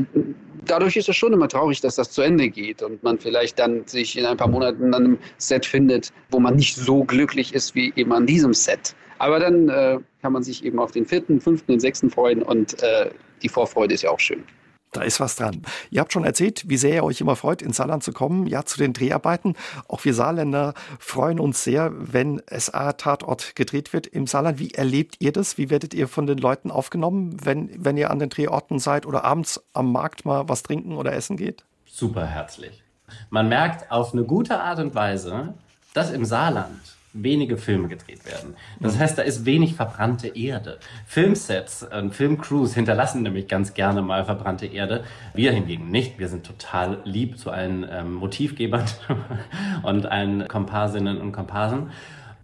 dadurch 0.66 0.96
ist 0.96 1.08
es 1.08 1.16
schon 1.16 1.32
immer 1.32 1.48
traurig, 1.48 1.80
dass 1.80 1.96
das 1.96 2.10
zu 2.10 2.22
Ende 2.22 2.48
geht 2.48 2.82
und 2.82 3.02
man 3.02 3.18
vielleicht 3.18 3.58
dann 3.58 3.86
sich 3.86 4.16
in 4.16 4.24
ein 4.26 4.36
paar 4.36 4.48
Monaten 4.48 4.94
an 4.94 5.04
einem 5.04 5.18
Set 5.38 5.66
findet, 5.66 6.12
wo 6.30 6.40
man 6.40 6.56
nicht 6.56 6.76
so 6.76 7.04
glücklich 7.04 7.54
ist 7.54 7.74
wie 7.74 7.92
eben 7.96 8.12
an 8.12 8.26
diesem 8.26 8.54
Set. 8.54 8.94
Aber 9.18 9.38
dann 9.38 9.68
äh, 9.68 9.98
kann 10.22 10.32
man 10.32 10.42
sich 10.42 10.64
eben 10.64 10.78
auf 10.78 10.92
den 10.92 11.04
vierten, 11.04 11.40
fünften 11.40 11.72
und 11.72 11.80
sechsten 11.80 12.10
freuen 12.10 12.42
und 12.42 12.82
äh, 12.82 13.10
die 13.42 13.48
Vorfreude 13.48 13.94
ist 13.94 14.02
ja 14.02 14.10
auch 14.10 14.20
schön. 14.20 14.44
Da 14.92 15.03
ist 15.03 15.20
was 15.20 15.37
dran. 15.37 15.62
Ihr 15.90 16.00
habt 16.00 16.12
schon 16.12 16.24
erzählt, 16.24 16.68
wie 16.68 16.76
sehr 16.76 16.94
ihr 16.94 17.05
euch 17.05 17.20
immer 17.20 17.37
freut, 17.37 17.62
ins 17.62 17.76
Saarland 17.76 18.03
zu 18.03 18.12
kommen, 18.12 18.48
ja, 18.48 18.64
zu 18.64 18.76
den 18.76 18.92
Dreharbeiten. 18.92 19.55
Auch 19.87 20.05
wir 20.05 20.14
Saarländer 20.14 20.74
freuen 20.98 21.38
uns 21.38 21.62
sehr, 21.62 21.92
wenn 21.94 22.42
SA-Tatort 22.50 23.55
gedreht 23.55 23.92
wird 23.92 24.09
im 24.09 24.26
Saarland. 24.26 24.59
Wie 24.59 24.72
erlebt 24.72 25.16
ihr 25.20 25.31
das? 25.31 25.59
Wie 25.59 25.70
werdet 25.70 25.94
ihr 25.94 26.09
von 26.09 26.26
den 26.26 26.38
Leuten 26.38 26.72
aufgenommen, 26.72 27.37
wenn, 27.44 27.70
wenn 27.85 27.96
ihr 27.96 28.11
an 28.11 28.18
den 28.18 28.31
Drehorten 28.31 28.81
seid 28.81 29.07
oder 29.07 29.24
abends 29.24 29.62
am 29.74 29.92
Markt 29.92 30.24
mal 30.24 30.48
was 30.48 30.64
trinken 30.64 30.96
oder 30.96 31.12
essen 31.12 31.37
geht? 31.37 31.64
Super 31.87 32.26
herzlich. 32.26 32.83
Man 33.29 33.48
merkt 33.48 33.92
auf 33.92 34.12
eine 34.12 34.24
gute 34.24 34.61
Art 34.61 34.81
und 34.81 34.94
Weise, 34.96 35.55
dass 35.94 36.11
im 36.11 36.24
Saarland 36.24 36.81
wenige 37.12 37.56
Filme 37.56 37.88
gedreht 37.88 38.24
werden. 38.24 38.54
Das 38.78 38.98
heißt, 38.98 39.18
da 39.18 39.22
ist 39.22 39.44
wenig 39.44 39.74
verbrannte 39.74 40.28
Erde. 40.28 40.78
Filmsets 41.06 41.82
und 41.82 42.14
Filmcrews 42.14 42.74
hinterlassen 42.74 43.22
nämlich 43.22 43.48
ganz 43.48 43.74
gerne 43.74 44.02
mal 44.02 44.24
verbrannte 44.24 44.66
Erde. 44.66 45.04
Wir 45.34 45.52
hingegen 45.52 45.90
nicht. 45.90 46.18
Wir 46.18 46.28
sind 46.28 46.46
total 46.46 46.98
lieb 47.04 47.38
zu 47.38 47.50
allen 47.50 47.86
ähm, 47.90 48.14
Motivgebern 48.14 48.84
und 49.82 50.06
allen 50.06 50.46
Komparsinnen 50.48 51.20
und 51.20 51.32
Komparsen 51.32 51.90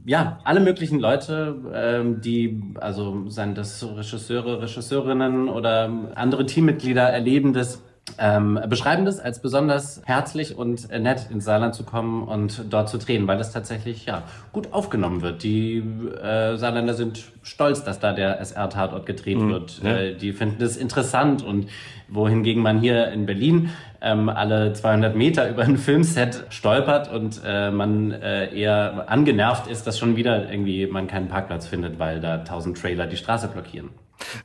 ja, 0.07 0.39
alle 0.45 0.61
möglichen 0.61 1.01
Leute, 1.01 1.57
ähm, 1.75 2.21
die, 2.21 2.63
also 2.77 3.29
seien 3.29 3.57
das 3.57 3.85
Regisseure, 3.85 4.63
Regisseurinnen 4.63 5.49
oder 5.49 5.91
andere 6.15 6.47
Teammitglieder 6.47 7.03
erleben 7.03 7.53
das 7.53 7.83
ähm, 8.19 8.61
beschreiben 8.69 9.05
das 9.05 9.19
als 9.19 9.41
besonders 9.41 10.01
herzlich 10.05 10.57
und 10.57 10.89
nett 10.91 11.27
ins 11.31 11.45
Saarland 11.45 11.75
zu 11.75 11.85
kommen 11.85 12.23
und 12.23 12.65
dort 12.71 12.89
zu 12.89 12.99
drehen, 12.99 13.27
weil 13.27 13.37
das 13.37 13.53
tatsächlich 13.53 14.07
ja 14.07 14.23
gut 14.53 14.73
aufgenommen 14.73 15.23
wird. 15.23 15.43
Die 15.43 15.79
äh, 15.79 16.57
Saarländer 16.57 16.95
sind 16.95 17.25
stolz, 17.43 17.85
dass 17.85 17.99
da 17.99 18.13
der 18.13 18.41
SR-Tatort 18.41 19.07
gedreht 19.07 19.39
mhm. 19.39 19.51
wird. 19.51 19.83
Ja. 19.83 19.97
Äh, 19.97 20.15
die 20.15 20.33
finden 20.33 20.59
das 20.61 20.77
interessant 20.77 21.43
und 21.43 21.69
wohingegen 22.09 22.63
man 22.63 22.81
hier 22.81 23.09
in 23.09 23.27
Berlin 23.27 23.71
ähm, 24.01 24.29
alle 24.29 24.73
200 24.73 25.17
Meter 25.17 25.51
über 25.51 25.63
ein 25.63 25.77
Filmset 25.77 26.45
stolpert 26.51 27.13
und 27.13 27.41
äh, 27.45 27.71
man 27.71 28.13
äh, 28.13 28.55
eher 28.55 29.11
angenervt 29.11 29.67
ist, 29.67 29.87
dass 29.87 29.99
schon 29.99 30.17
wieder 30.17 30.51
irgendwie 30.51 30.87
man 30.87 31.07
keinen 31.07 31.29
Parkplatz 31.29 31.67
findet, 31.67 31.99
weil 31.99 32.21
da 32.21 32.39
tausend 32.39 32.79
Trailer 32.79 33.07
die 33.07 33.17
Straße 33.17 33.49
blockieren. 33.49 33.91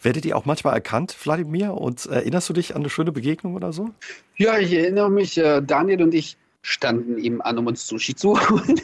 Werdet 0.01 0.25
ihr 0.25 0.37
auch 0.37 0.45
manchmal 0.45 0.73
erkannt, 0.73 1.15
Wladimir? 1.23 1.73
Und 1.73 2.05
erinnerst 2.05 2.49
du 2.49 2.53
dich 2.53 2.75
an 2.75 2.81
eine 2.81 2.89
schöne 2.89 3.11
Begegnung 3.11 3.55
oder 3.55 3.73
so? 3.73 3.89
Ja, 4.37 4.57
ich 4.57 4.73
erinnere 4.73 5.09
mich, 5.09 5.37
äh, 5.37 5.61
Daniel 5.61 6.03
und 6.03 6.13
ich 6.13 6.37
standen 6.63 7.17
eben 7.17 7.41
an, 7.41 7.57
um 7.57 7.67
uns 7.67 7.87
Sushi 7.87 8.15
zu 8.15 8.39
holen. 8.49 8.81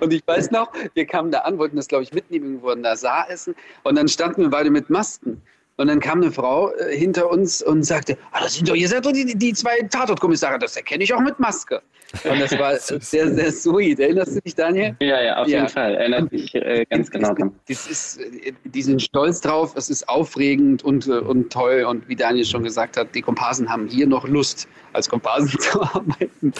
und 0.00 0.12
ich 0.12 0.22
weiß 0.26 0.50
noch, 0.50 0.72
wir 0.94 1.06
kamen 1.06 1.30
da 1.30 1.40
an, 1.40 1.58
wollten 1.58 1.76
das, 1.76 1.88
glaube 1.88 2.04
ich, 2.04 2.12
mitnehmen, 2.12 2.60
in 2.64 2.82
der 2.82 2.96
Saar 2.96 3.28
essen. 3.30 3.54
Und 3.82 3.96
dann 3.96 4.08
standen 4.08 4.42
wir 4.42 4.50
beide 4.50 4.70
mit 4.70 4.90
Masken. 4.90 5.42
Und 5.82 5.88
dann 5.88 5.98
kam 5.98 6.22
eine 6.22 6.30
Frau 6.30 6.72
äh, 6.76 6.96
hinter 6.96 7.28
uns 7.28 7.60
und 7.60 7.82
sagte, 7.82 8.16
ah, 8.30 8.38
das 8.40 8.54
sind 8.54 8.68
doch, 8.68 8.76
ihr 8.76 8.86
seid 8.86 9.04
doch 9.04 9.10
die, 9.10 9.36
die 9.36 9.52
zwei 9.52 9.80
Tatortkommissare, 9.90 10.56
das 10.60 10.76
erkenne 10.76 11.02
ich 11.02 11.12
auch 11.12 11.18
mit 11.18 11.40
Maske. 11.40 11.82
Und 12.24 12.40
das 12.40 12.56
war 12.58 12.76
sehr, 13.00 13.34
sehr 13.34 13.50
sweet. 13.50 13.98
Erinnerst 13.98 14.36
du 14.36 14.40
dich, 14.40 14.54
Daniel? 14.54 14.94
Ja, 15.00 15.20
ja, 15.20 15.36
auf 15.38 15.48
ja. 15.48 15.58
jeden 15.58 15.68
Fall. 15.68 15.94
Erinnert 15.94 16.30
mich 16.30 16.54
äh, 16.54 16.84
ganz 16.88 17.10
genau 17.10 17.34
dran. 17.34 17.52
Das 17.68 17.86
ist, 17.88 18.20
die 18.64 18.82
sind 18.82 19.02
stolz 19.02 19.40
drauf, 19.40 19.72
es 19.76 19.90
ist 19.90 20.08
aufregend 20.08 20.84
und, 20.84 21.06
äh, 21.08 21.12
und 21.12 21.52
toll. 21.52 21.84
Und 21.88 22.08
wie 22.08 22.16
Daniel 22.16 22.44
schon 22.44 22.62
gesagt 22.62 22.96
hat, 22.96 23.14
die 23.14 23.22
Komparsen 23.22 23.68
haben 23.68 23.88
hier 23.88 24.06
noch 24.06 24.28
Lust, 24.28 24.68
als 24.92 25.08
Komparsen 25.08 25.48
zu 25.58 25.82
arbeiten. 25.82 26.52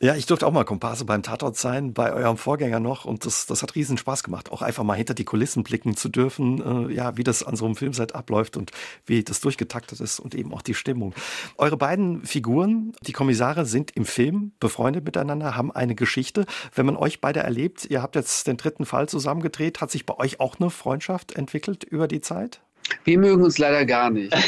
Ja, 0.00 0.14
ich 0.14 0.26
durfte 0.26 0.46
auch 0.46 0.52
mal 0.52 0.64
Komparse 0.64 1.04
beim 1.04 1.22
Tatort 1.22 1.56
sein, 1.56 1.92
bei 1.92 2.12
eurem 2.12 2.36
Vorgänger 2.36 2.80
noch. 2.80 3.04
Und 3.04 3.26
das, 3.26 3.46
das 3.46 3.62
hat 3.62 3.74
riesen 3.74 3.98
Spaß 3.98 4.22
gemacht, 4.22 4.50
auch 4.50 4.62
einfach 4.62 4.84
mal 4.84 4.94
hinter 4.94 5.14
die 5.14 5.24
Kulissen 5.24 5.64
blicken 5.64 5.96
zu 5.96 6.08
dürfen, 6.08 6.88
äh, 6.90 6.94
ja, 6.94 7.16
wie 7.16 7.24
das 7.24 7.42
an 7.42 7.56
so 7.56 7.66
einem 7.66 7.76
Filmset 7.76 8.14
abläuft 8.14 8.56
und 8.56 8.63
wie 9.06 9.24
das 9.24 9.40
durchgetaktet 9.40 10.00
ist 10.00 10.20
und 10.20 10.34
eben 10.34 10.52
auch 10.52 10.62
die 10.62 10.74
Stimmung. 10.74 11.14
Eure 11.56 11.76
beiden 11.76 12.24
Figuren, 12.24 12.92
die 13.02 13.12
Kommissare, 13.12 13.66
sind 13.66 13.90
im 13.96 14.04
Film 14.04 14.52
befreundet 14.60 14.84
befreundet 14.84 15.04
miteinander, 15.04 15.56
haben 15.56 15.72
eine 15.72 15.94
Geschichte. 15.94 16.46
Wenn 16.74 16.86
man 16.86 16.96
euch 16.96 17.20
beide 17.20 17.40
erlebt, 17.40 17.86
ihr 17.86 18.02
habt 18.02 18.16
jetzt 18.16 18.46
den 18.46 18.56
dritten 18.56 18.84
Fall 18.84 19.08
zusammengedreht, 19.08 19.80
hat 19.80 19.90
sich 19.90 20.04
bei 20.04 20.18
euch 20.18 20.40
auch 20.40 20.58
eine 20.58 20.70
Freundschaft 20.70 21.32
entwickelt 21.32 21.84
über 21.84 22.08
die 22.08 22.20
Zeit? 22.20 22.60
Wir 23.04 23.18
mögen 23.18 23.42
uns 23.42 23.56
leider 23.56 23.86
gar 23.86 24.10
nicht. 24.10 24.30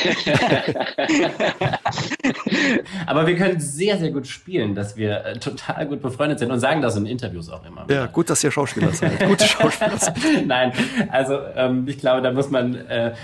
Aber 3.07 3.27
wir 3.27 3.35
können 3.37 3.61
sehr, 3.61 3.97
sehr 3.97 4.11
gut 4.11 4.27
spielen, 4.27 4.75
dass 4.75 4.97
wir 4.97 5.25
äh, 5.25 5.39
total 5.39 5.87
gut 5.87 6.03
befreundet 6.03 6.41
sind 6.41 6.51
und 6.51 6.61
sagen 6.61 6.83
das 6.83 6.97
in 6.97 7.07
Interviews 7.07 7.49
auch 7.49 7.65
immer. 7.65 7.87
Ja, 7.89 8.05
gut, 8.07 8.29
dass 8.29 8.45
ihr 8.45 8.51
Schauspieler 8.51 8.93
seid. 8.93 9.27
Gute 9.27 9.47
Schauspieler 9.49 9.97
seid. 9.97 10.19
Nein, 10.47 10.73
also 11.11 11.39
ähm, 11.55 11.89
ich 11.89 11.97
glaube, 11.99 12.21
da 12.21 12.31
muss 12.33 12.51
man. 12.51 12.75
Äh, 12.75 13.15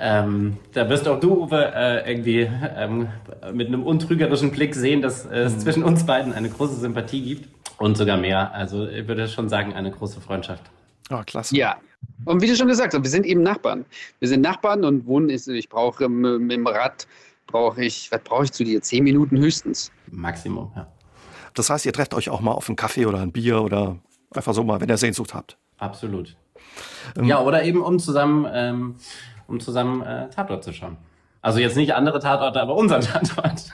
ähm, 0.00 0.56
da 0.72 0.88
wirst 0.88 1.06
auch 1.06 1.20
du, 1.20 1.44
Uwe, 1.44 1.72
äh, 1.74 2.10
irgendwie 2.10 2.48
ähm, 2.76 3.08
mit 3.52 3.68
einem 3.68 3.82
untrügerischen 3.82 4.50
Blick 4.50 4.74
sehen, 4.74 5.02
dass 5.02 5.26
äh, 5.26 5.40
es 5.40 5.56
mhm. 5.56 5.58
zwischen 5.60 5.82
uns 5.84 6.06
beiden 6.06 6.32
eine 6.32 6.48
große 6.48 6.76
Sympathie 6.76 7.22
gibt 7.22 7.48
und 7.78 7.96
sogar 7.96 8.16
mehr. 8.16 8.52
Also 8.54 8.88
ich 8.88 9.06
würde 9.06 9.28
schon 9.28 9.48
sagen, 9.48 9.74
eine 9.74 9.90
große 9.90 10.20
Freundschaft. 10.20 10.62
Oh, 11.10 11.20
klasse. 11.26 11.54
Ja. 11.56 11.76
Und 12.24 12.40
wie 12.40 12.46
du 12.46 12.56
schon 12.56 12.68
gesagt 12.68 12.94
hast, 12.94 13.02
wir 13.02 13.10
sind 13.10 13.26
eben 13.26 13.42
Nachbarn. 13.42 13.84
Wir 14.20 14.28
sind 14.28 14.40
Nachbarn 14.40 14.84
und 14.84 15.06
wohnen 15.06 15.28
ist, 15.28 15.48
ich 15.48 15.68
brauche 15.68 16.08
mit 16.08 16.50
dem 16.52 16.66
Rad, 16.66 17.06
brauche 17.46 17.84
ich, 17.84 18.10
was 18.10 18.22
brauche 18.22 18.44
ich 18.44 18.52
zu 18.52 18.64
dir? 18.64 18.80
Zehn 18.80 19.04
Minuten 19.04 19.36
höchstens. 19.38 19.92
Maximum, 20.10 20.72
ja. 20.76 20.86
Das 21.52 21.68
heißt, 21.68 21.84
ihr 21.84 21.92
trefft 21.92 22.14
euch 22.14 22.30
auch 22.30 22.40
mal 22.40 22.52
auf 22.52 22.68
einen 22.68 22.76
Kaffee 22.76 23.06
oder 23.06 23.18
ein 23.20 23.32
Bier 23.32 23.60
oder 23.60 23.98
einfach 24.32 24.54
so 24.54 24.64
mal, 24.64 24.80
wenn 24.80 24.88
ihr 24.88 24.96
Sehnsucht 24.96 25.34
habt. 25.34 25.58
Absolut. 25.78 26.36
Ähm, 27.16 27.24
ja, 27.24 27.40
oder 27.40 27.64
eben 27.64 27.82
um 27.82 27.98
zusammen 27.98 28.46
ähm, 28.52 28.94
um 29.50 29.60
zusammen 29.60 30.02
äh, 30.02 30.30
Tatort 30.30 30.64
zu 30.64 30.72
schauen. 30.72 30.96
Also 31.42 31.58
jetzt 31.58 31.76
nicht 31.76 31.94
andere 31.94 32.20
Tatorte, 32.20 32.60
aber 32.60 32.76
unseren 32.76 33.00
Tatort. 33.02 33.72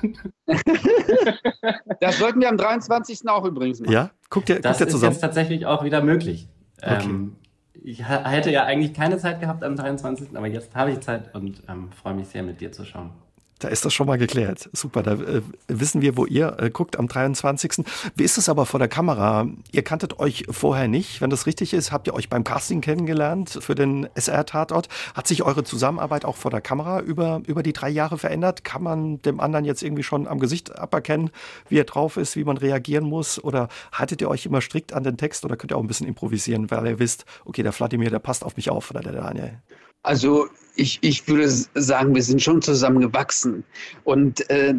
das 2.01 2.19
sollten 2.19 2.41
wir 2.41 2.49
am 2.49 2.57
23. 2.57 3.29
auch 3.29 3.45
übrigens 3.45 3.81
machen. 3.81 3.93
Ja, 3.93 4.11
guckt 4.31 4.49
ihr, 4.49 4.61
das 4.61 4.79
guckt 4.79 4.89
ihr 4.89 4.93
zusammen. 4.93 5.11
Das 5.11 5.17
ist 5.17 5.23
jetzt 5.23 5.35
tatsächlich 5.35 5.67
auch 5.67 5.85
wieder 5.85 6.03
möglich. 6.03 6.49
Okay. 6.83 7.05
Ähm, 7.05 7.37
ich 7.83 8.09
hätte 8.09 8.51
ja 8.51 8.65
eigentlich 8.65 8.95
keine 8.95 9.19
Zeit 9.19 9.41
gehabt 9.41 9.63
am 9.63 9.77
23., 9.77 10.37
aber 10.37 10.49
jetzt 10.49 10.75
habe 10.75 10.91
ich 10.91 11.01
Zeit 11.01 11.35
und 11.35 11.63
ähm, 11.69 11.91
freue 11.93 12.15
mich 12.15 12.29
sehr, 12.29 12.43
mit 12.43 12.61
dir 12.61 12.73
zu 12.73 12.85
schauen. 12.85 13.11
Da 13.59 13.69
ist 13.69 13.87
das 13.87 13.95
schon 13.95 14.07
mal 14.07 14.19
geklärt. 14.19 14.69
Super, 14.75 15.03
da 15.03 15.15
äh, 15.15 15.41
wissen 15.67 16.03
wir, 16.03 16.19
wo 16.19 16.27
ihr 16.27 16.57
äh, 16.59 16.69
guckt 16.69 16.99
am 16.99 17.09
23. 17.09 17.85
Wie 18.15 18.23
ist 18.23 18.37
es 18.37 18.51
aber 18.51 18.67
vor 18.67 18.79
der 18.79 18.89
Kamera? 18.89 19.49
Ihr 19.73 19.83
kanntet 19.83 20.19
euch 20.19 20.45
vorher 20.51 20.89
nicht, 20.89 21.23
wenn 21.23 21.31
das 21.31 21.47
richtig 21.47 21.73
ist. 21.73 21.91
Habt 21.91 22.07
ihr 22.07 22.13
euch 22.13 22.29
beim 22.29 22.45
Casting 22.45 22.83
kennengelernt 22.83 23.59
für 23.63 23.75
den 23.75 24.09
SR-Tatort? 24.15 24.89
Hat 25.15 25.27
sich 25.27 25.43
eure 25.43 25.65
Zusammenarbeit 25.65 26.27
auch 26.27 26.37
vor 26.37 26.51
der 26.51 26.61
Kamera 26.61 27.01
über, 27.01 27.41
über 27.47 27.63
die 27.63 27.73
drei 27.73 27.89
Jahre 27.89 28.19
verändert? 28.19 28.63
Kann 28.63 28.83
man 28.83 29.23
dem 29.23 29.41
anderen 29.41 29.65
jetzt 29.65 29.83
irgendwie 29.83 30.03
schon 30.03 30.29
am 30.29 30.39
Gesicht 30.39 30.79
aberkennen, 30.79 31.31
wie 31.71 31.79
er 31.79 31.85
drauf 31.85 32.19
ist, 32.19 32.37
wie 32.37 32.45
man 32.45 32.59
reagieren 32.59 33.05
muss? 33.05 33.43
Oder 33.43 33.69
haltet 33.91 34.21
ihr 34.21 34.29
euch 34.29 34.45
immer 34.45 34.61
strikt 34.61 34.93
an 34.93 35.03
den 35.03 35.17
Text 35.17 35.47
oder 35.47 35.57
könnt 35.57 35.73
ihr 35.73 35.79
auch 35.79 35.83
ein 35.83 35.89
bisschen 35.89 36.07
improvisieren, 36.07 36.71
weil 36.71 36.87
ihr 36.87 36.99
wisst, 36.99 37.25
okay, 37.47 37.63
der 37.63 37.73
Vladimir, 37.73 38.11
der 38.11 38.19
passt 38.19 38.45
auf 38.45 38.57
mich 38.57 38.69
auf 38.69 38.91
oder 38.91 39.01
der 39.01 39.13
Daniel? 39.13 39.63
Also 40.07 40.47
ich, 40.77 40.99
ich 41.03 41.27
würde 41.27 41.49
sagen, 41.49 42.15
wir 42.15 42.23
sind 42.23 42.41
schon 42.41 42.63
zusammen 42.63 43.01
gewachsen. 43.01 43.65
Und 44.05 44.49
äh, 44.51 44.73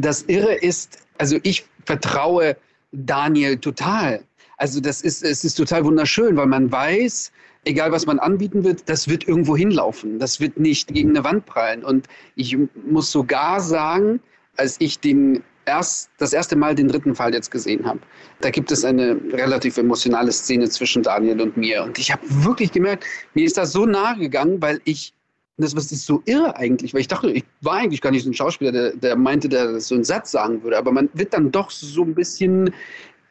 das 0.00 0.22
Irre 0.22 0.54
ist, 0.54 0.98
also 1.18 1.36
ich 1.42 1.66
vertraue 1.84 2.56
Daniel 2.92 3.58
total. 3.58 4.24
Also 4.56 4.80
das 4.80 5.02
ist, 5.02 5.22
es 5.24 5.44
ist 5.44 5.56
total 5.56 5.84
wunderschön, 5.84 6.36
weil 6.38 6.46
man 6.46 6.72
weiß, 6.72 7.32
egal 7.66 7.92
was 7.92 8.06
man 8.06 8.18
anbieten 8.18 8.64
wird, 8.64 8.88
das 8.88 9.08
wird 9.08 9.28
irgendwo 9.28 9.54
hinlaufen. 9.54 10.18
Das 10.18 10.40
wird 10.40 10.58
nicht 10.58 10.88
gegen 10.88 11.10
eine 11.10 11.22
Wand 11.22 11.44
prallen. 11.44 11.84
Und 11.84 12.08
ich 12.36 12.56
muss 12.86 13.12
sogar 13.12 13.60
sagen, 13.60 14.20
als 14.56 14.76
ich 14.78 15.00
den 15.00 15.42
erst 15.64 16.10
das 16.18 16.32
erste 16.32 16.56
Mal 16.56 16.74
den 16.74 16.88
dritten 16.88 17.14
Fall 17.14 17.32
jetzt 17.34 17.50
gesehen 17.50 17.84
habe. 17.84 18.00
Da 18.40 18.50
gibt 18.50 18.72
es 18.72 18.84
eine 18.84 19.16
relativ 19.32 19.78
emotionale 19.78 20.32
Szene 20.32 20.68
zwischen 20.68 21.02
Daniel 21.02 21.40
und 21.40 21.56
mir. 21.56 21.82
Und 21.82 21.98
ich 21.98 22.10
habe 22.10 22.22
wirklich 22.28 22.72
gemerkt, 22.72 23.04
mir 23.34 23.44
ist 23.44 23.56
das 23.56 23.72
so 23.72 23.86
nahe 23.86 24.18
gegangen, 24.18 24.60
weil 24.60 24.80
ich, 24.84 25.14
das 25.56 25.72
ist 25.74 26.06
so 26.06 26.22
irre 26.24 26.56
eigentlich, 26.56 26.94
weil 26.94 27.00
ich 27.00 27.08
dachte, 27.08 27.30
ich 27.30 27.44
war 27.60 27.74
eigentlich 27.74 28.00
gar 28.00 28.10
nicht 28.10 28.24
so 28.24 28.30
ein 28.30 28.34
Schauspieler, 28.34 28.72
der, 28.72 28.96
der 28.96 29.16
meinte, 29.16 29.48
der 29.48 29.80
so 29.80 29.94
einen 29.94 30.04
Satz 30.04 30.30
sagen 30.30 30.62
würde. 30.62 30.78
Aber 30.78 30.92
man 30.92 31.08
wird 31.14 31.32
dann 31.34 31.52
doch 31.52 31.70
so 31.70 32.02
ein 32.02 32.14
bisschen 32.14 32.72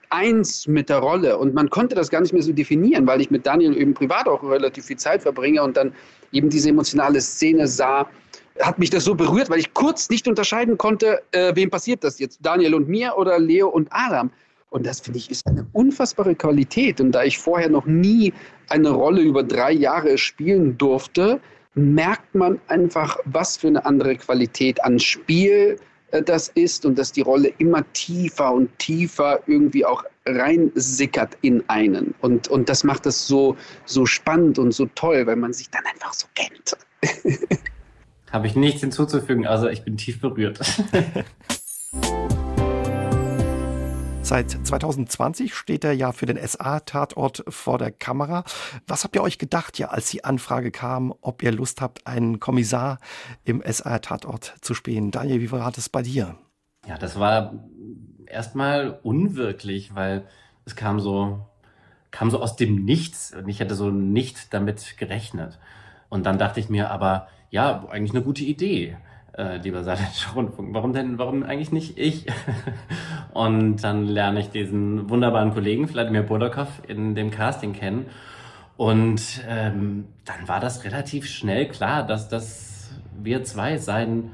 eins 0.09 0.67
mit 0.67 0.89
der 0.89 0.97
Rolle. 0.97 1.37
Und 1.37 1.53
man 1.53 1.69
konnte 1.69 1.95
das 1.95 2.09
gar 2.09 2.21
nicht 2.21 2.33
mehr 2.33 2.43
so 2.43 2.51
definieren, 2.51 3.07
weil 3.07 3.21
ich 3.21 3.31
mit 3.31 3.45
Daniel 3.45 3.77
eben 3.77 3.93
privat 3.93 4.27
auch 4.27 4.43
relativ 4.43 4.85
viel 4.85 4.97
Zeit 4.97 5.21
verbringe 5.21 5.63
und 5.63 5.77
dann 5.77 5.93
eben 6.31 6.49
diese 6.49 6.69
emotionale 6.69 7.21
Szene 7.21 7.67
sah 7.67 8.07
hat 8.59 8.79
mich 8.79 8.89
das 8.89 9.03
so 9.03 9.15
berührt, 9.15 9.49
weil 9.49 9.59
ich 9.59 9.73
kurz 9.73 10.09
nicht 10.09 10.27
unterscheiden 10.27 10.77
konnte, 10.77 11.21
äh, 11.31 11.55
wem 11.55 11.69
passiert 11.69 12.03
das 12.03 12.19
jetzt, 12.19 12.39
Daniel 12.41 12.75
und 12.75 12.89
mir 12.89 13.17
oder 13.17 13.39
Leo 13.39 13.69
und 13.69 13.87
Adam. 13.91 14.31
Und 14.69 14.85
das 14.85 15.01
finde 15.01 15.19
ich 15.19 15.29
ist 15.29 15.45
eine 15.47 15.67
unfassbare 15.73 16.33
Qualität. 16.35 17.01
Und 17.01 17.11
da 17.11 17.23
ich 17.23 17.37
vorher 17.37 17.69
noch 17.69 17.85
nie 17.85 18.33
eine 18.69 18.89
Rolle 18.89 19.21
über 19.21 19.43
drei 19.43 19.71
Jahre 19.71 20.17
spielen 20.17 20.77
durfte, 20.77 21.41
merkt 21.75 22.35
man 22.35 22.59
einfach, 22.67 23.17
was 23.25 23.57
für 23.57 23.67
eine 23.67 23.85
andere 23.85 24.15
Qualität 24.15 24.83
an 24.83 24.99
Spiel 24.99 25.77
äh, 26.11 26.21
das 26.21 26.49
ist 26.49 26.85
und 26.85 26.97
dass 26.97 27.11
die 27.11 27.21
Rolle 27.21 27.53
immer 27.57 27.83
tiefer 27.93 28.53
und 28.53 28.77
tiefer 28.79 29.41
irgendwie 29.47 29.85
auch 29.85 30.03
reinsickert 30.25 31.37
in 31.41 31.63
einen. 31.69 32.13
Und, 32.21 32.47
und 32.47 32.69
das 32.69 32.83
macht 32.83 33.05
es 33.05 33.27
so, 33.27 33.57
so 33.85 34.05
spannend 34.05 34.59
und 34.59 34.71
so 34.71 34.85
toll, 34.95 35.25
weil 35.27 35.35
man 35.35 35.53
sich 35.53 35.69
dann 35.69 35.83
einfach 35.85 36.13
so 36.13 36.27
kennt. 36.35 36.77
Habe 38.31 38.47
ich 38.47 38.55
nichts 38.55 38.81
hinzuzufügen, 38.81 39.45
also 39.45 39.67
ich 39.67 39.83
bin 39.83 39.97
tief 39.97 40.21
berührt. 40.21 40.59
Seit 44.23 44.51
2020 44.51 45.53
steht 45.53 45.83
er 45.83 45.91
ja 45.91 46.13
für 46.13 46.25
den 46.25 46.37
SA-Tatort 46.37 47.43
vor 47.49 47.77
der 47.77 47.91
Kamera. 47.91 48.45
Was 48.87 49.03
habt 49.03 49.17
ihr 49.17 49.23
euch 49.23 49.37
gedacht, 49.37 49.77
ja, 49.77 49.89
als 49.89 50.09
die 50.09 50.23
Anfrage 50.23 50.71
kam, 50.71 51.13
ob 51.19 51.43
ihr 51.43 51.51
Lust 51.51 51.81
habt, 51.81 52.07
einen 52.07 52.39
Kommissar 52.39 52.99
im 53.43 53.61
SA-Tatort 53.65 54.55
zu 54.61 54.73
spielen? 54.73 55.11
Daniel, 55.11 55.41
wie 55.41 55.51
war 55.51 55.69
das 55.69 55.89
bei 55.89 56.01
dir? 56.01 56.37
Ja, 56.87 56.97
das 56.97 57.19
war 57.19 57.53
erstmal 58.27 58.99
unwirklich, 59.03 59.93
weil 59.95 60.23
es 60.63 60.77
kam 60.77 61.01
so, 61.01 61.45
kam 62.11 62.31
so 62.31 62.41
aus 62.41 62.55
dem 62.55 62.85
Nichts 62.85 63.33
und 63.33 63.49
ich 63.49 63.59
hätte 63.59 63.75
so 63.75 63.89
nicht 63.89 64.53
damit 64.53 64.95
gerechnet. 64.97 65.59
Und 66.11 66.25
dann 66.25 66.37
dachte 66.37 66.59
ich 66.59 66.69
mir 66.69 66.91
aber, 66.91 67.27
ja, 67.51 67.85
eigentlich 67.89 68.11
eine 68.11 68.21
gute 68.21 68.43
Idee, 68.43 68.97
äh, 69.37 69.57
lieber 69.57 69.83
Saarländischer 69.83 70.31
Rundfunk. 70.35 70.73
Warum 70.73 70.91
denn, 70.91 71.17
warum 71.17 71.43
eigentlich 71.43 71.71
nicht 71.71 71.97
ich? 71.97 72.27
und 73.33 73.77
dann 73.77 74.05
lerne 74.05 74.41
ich 74.41 74.49
diesen 74.49 75.09
wunderbaren 75.09 75.53
Kollegen, 75.53 75.87
Vladimir 75.87 76.23
Burdakov, 76.23 76.67
in 76.85 77.15
dem 77.15 77.31
Casting 77.31 77.71
kennen. 77.71 78.07
Und 78.75 79.41
ähm, 79.47 80.05
dann 80.25 80.47
war 80.47 80.59
das 80.59 80.83
relativ 80.83 81.27
schnell 81.27 81.69
klar, 81.69 82.05
dass 82.05 82.27
das 82.27 82.91
wir 83.23 83.43
zwei 83.45 83.77
sein 83.77 84.31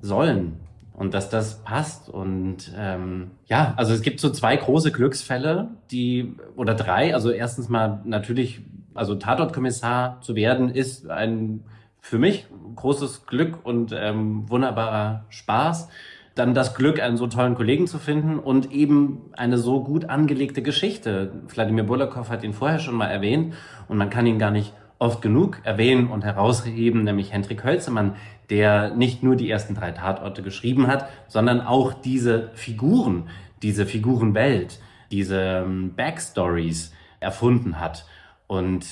sollen 0.00 0.60
und 0.92 1.12
dass 1.12 1.28
das 1.28 1.62
passt. 1.64 2.08
Und 2.08 2.72
ähm, 2.76 3.32
ja, 3.46 3.74
also 3.76 3.92
es 3.92 4.02
gibt 4.02 4.20
so 4.20 4.30
zwei 4.30 4.56
große 4.56 4.92
Glücksfälle, 4.92 5.70
die 5.90 6.36
oder 6.54 6.74
drei. 6.74 7.14
Also 7.14 7.30
erstens 7.30 7.68
mal 7.68 8.00
natürlich, 8.04 8.60
also 8.96 9.14
Tatortkommissar 9.14 10.20
zu 10.20 10.34
werden, 10.34 10.70
ist 10.70 11.08
ein 11.10 11.64
für 12.00 12.18
mich 12.18 12.46
großes 12.76 13.26
Glück 13.26 13.58
und 13.64 13.92
ähm, 13.92 14.48
wunderbarer 14.48 15.24
Spaß. 15.28 15.88
Dann 16.36 16.54
das 16.54 16.74
Glück, 16.74 17.00
einen 17.00 17.16
so 17.16 17.26
tollen 17.26 17.54
Kollegen 17.54 17.86
zu 17.86 17.98
finden 17.98 18.38
und 18.38 18.70
eben 18.70 19.30
eine 19.32 19.58
so 19.58 19.82
gut 19.82 20.04
angelegte 20.04 20.62
Geschichte. 20.62 21.32
Wladimir 21.48 21.84
Bulakov 21.84 22.28
hat 22.28 22.44
ihn 22.44 22.52
vorher 22.52 22.78
schon 22.78 22.94
mal 22.94 23.06
erwähnt 23.06 23.54
und 23.88 23.96
man 23.96 24.10
kann 24.10 24.26
ihn 24.26 24.38
gar 24.38 24.50
nicht 24.50 24.72
oft 24.98 25.20
genug 25.20 25.60
erwähnen 25.64 26.08
und 26.08 26.24
herausheben, 26.24 27.04
nämlich 27.04 27.32
Hendrik 27.32 27.64
Hölzemann, 27.64 28.16
der 28.50 28.94
nicht 28.94 29.22
nur 29.22 29.36
die 29.36 29.50
ersten 29.50 29.74
drei 29.74 29.90
Tatorte 29.90 30.42
geschrieben 30.42 30.86
hat, 30.86 31.08
sondern 31.26 31.60
auch 31.60 31.92
diese 31.92 32.50
Figuren, 32.54 33.28
diese 33.62 33.86
Figurenwelt, 33.86 34.78
diese 35.10 35.64
ähm, 35.64 35.94
Backstories 35.94 36.92
erfunden 37.20 37.80
hat. 37.80 38.06
Und 38.46 38.84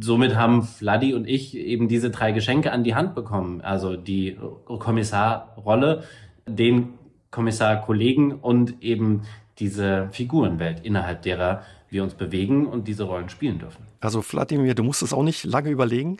somit 0.00 0.36
haben 0.36 0.62
Vladi 0.62 1.14
und 1.14 1.26
ich 1.26 1.56
eben 1.56 1.88
diese 1.88 2.10
drei 2.10 2.32
Geschenke 2.32 2.72
an 2.72 2.84
die 2.84 2.94
Hand 2.94 3.14
bekommen. 3.14 3.60
Also 3.60 3.96
die 3.96 4.38
Kommissarrolle, 4.66 6.04
den 6.46 6.94
Kommissarkollegen 7.30 8.32
und 8.32 8.82
eben 8.82 9.22
diese 9.58 10.08
Figurenwelt, 10.12 10.84
innerhalb 10.84 11.22
derer 11.22 11.62
wir 11.90 12.02
uns 12.02 12.14
bewegen 12.14 12.66
und 12.66 12.86
diese 12.86 13.04
Rollen 13.04 13.28
spielen 13.28 13.58
dürfen. 13.58 13.84
Also 14.00 14.22
Vladimir, 14.22 14.74
du 14.74 14.84
musstest 14.84 15.12
auch 15.12 15.22
nicht 15.22 15.44
lange 15.44 15.70
überlegen? 15.70 16.18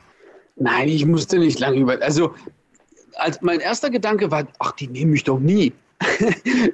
Nein, 0.56 0.88
ich 0.88 1.06
musste 1.06 1.38
nicht 1.38 1.60
lange 1.60 1.78
überlegen. 1.78 2.02
Also 2.02 2.34
als 3.14 3.40
mein 3.42 3.60
erster 3.60 3.90
Gedanke 3.90 4.30
war, 4.30 4.46
ach, 4.58 4.72
die 4.72 4.88
nehmen 4.88 5.12
mich 5.12 5.24
doch 5.24 5.38
nie. 5.38 5.72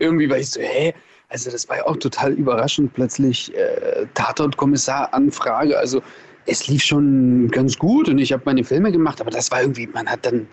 Irgendwie 0.01 0.31
war 0.31 0.39
ich 0.39 0.51
so, 0.51 0.61
hä? 0.61 0.95
Also 1.35 1.51
das 1.51 1.69
war 1.69 1.79
ja 1.79 1.87
auch 1.87 1.97
total 1.97 2.33
überraschend, 2.33 2.95
plötzlich 2.95 3.53
äh, 3.57 4.07
Tatort-Kommissar-Anfrage. 4.15 5.77
Also 5.77 6.01
es 6.47 6.69
lief 6.69 6.85
schon 6.85 7.51
ganz 7.51 7.77
gut 7.77 8.09
und 8.09 8.19
ich 8.19 8.33
habe 8.33 8.43
meine 8.45 8.63
Filme 8.63 8.93
gemacht, 8.93 9.21
aber 9.21 9.33
das 9.33 9.51
war 9.51 9.63
irgendwie, 9.63 9.89
man 9.89 10.07
hat 10.07 10.25
dann 10.25 10.47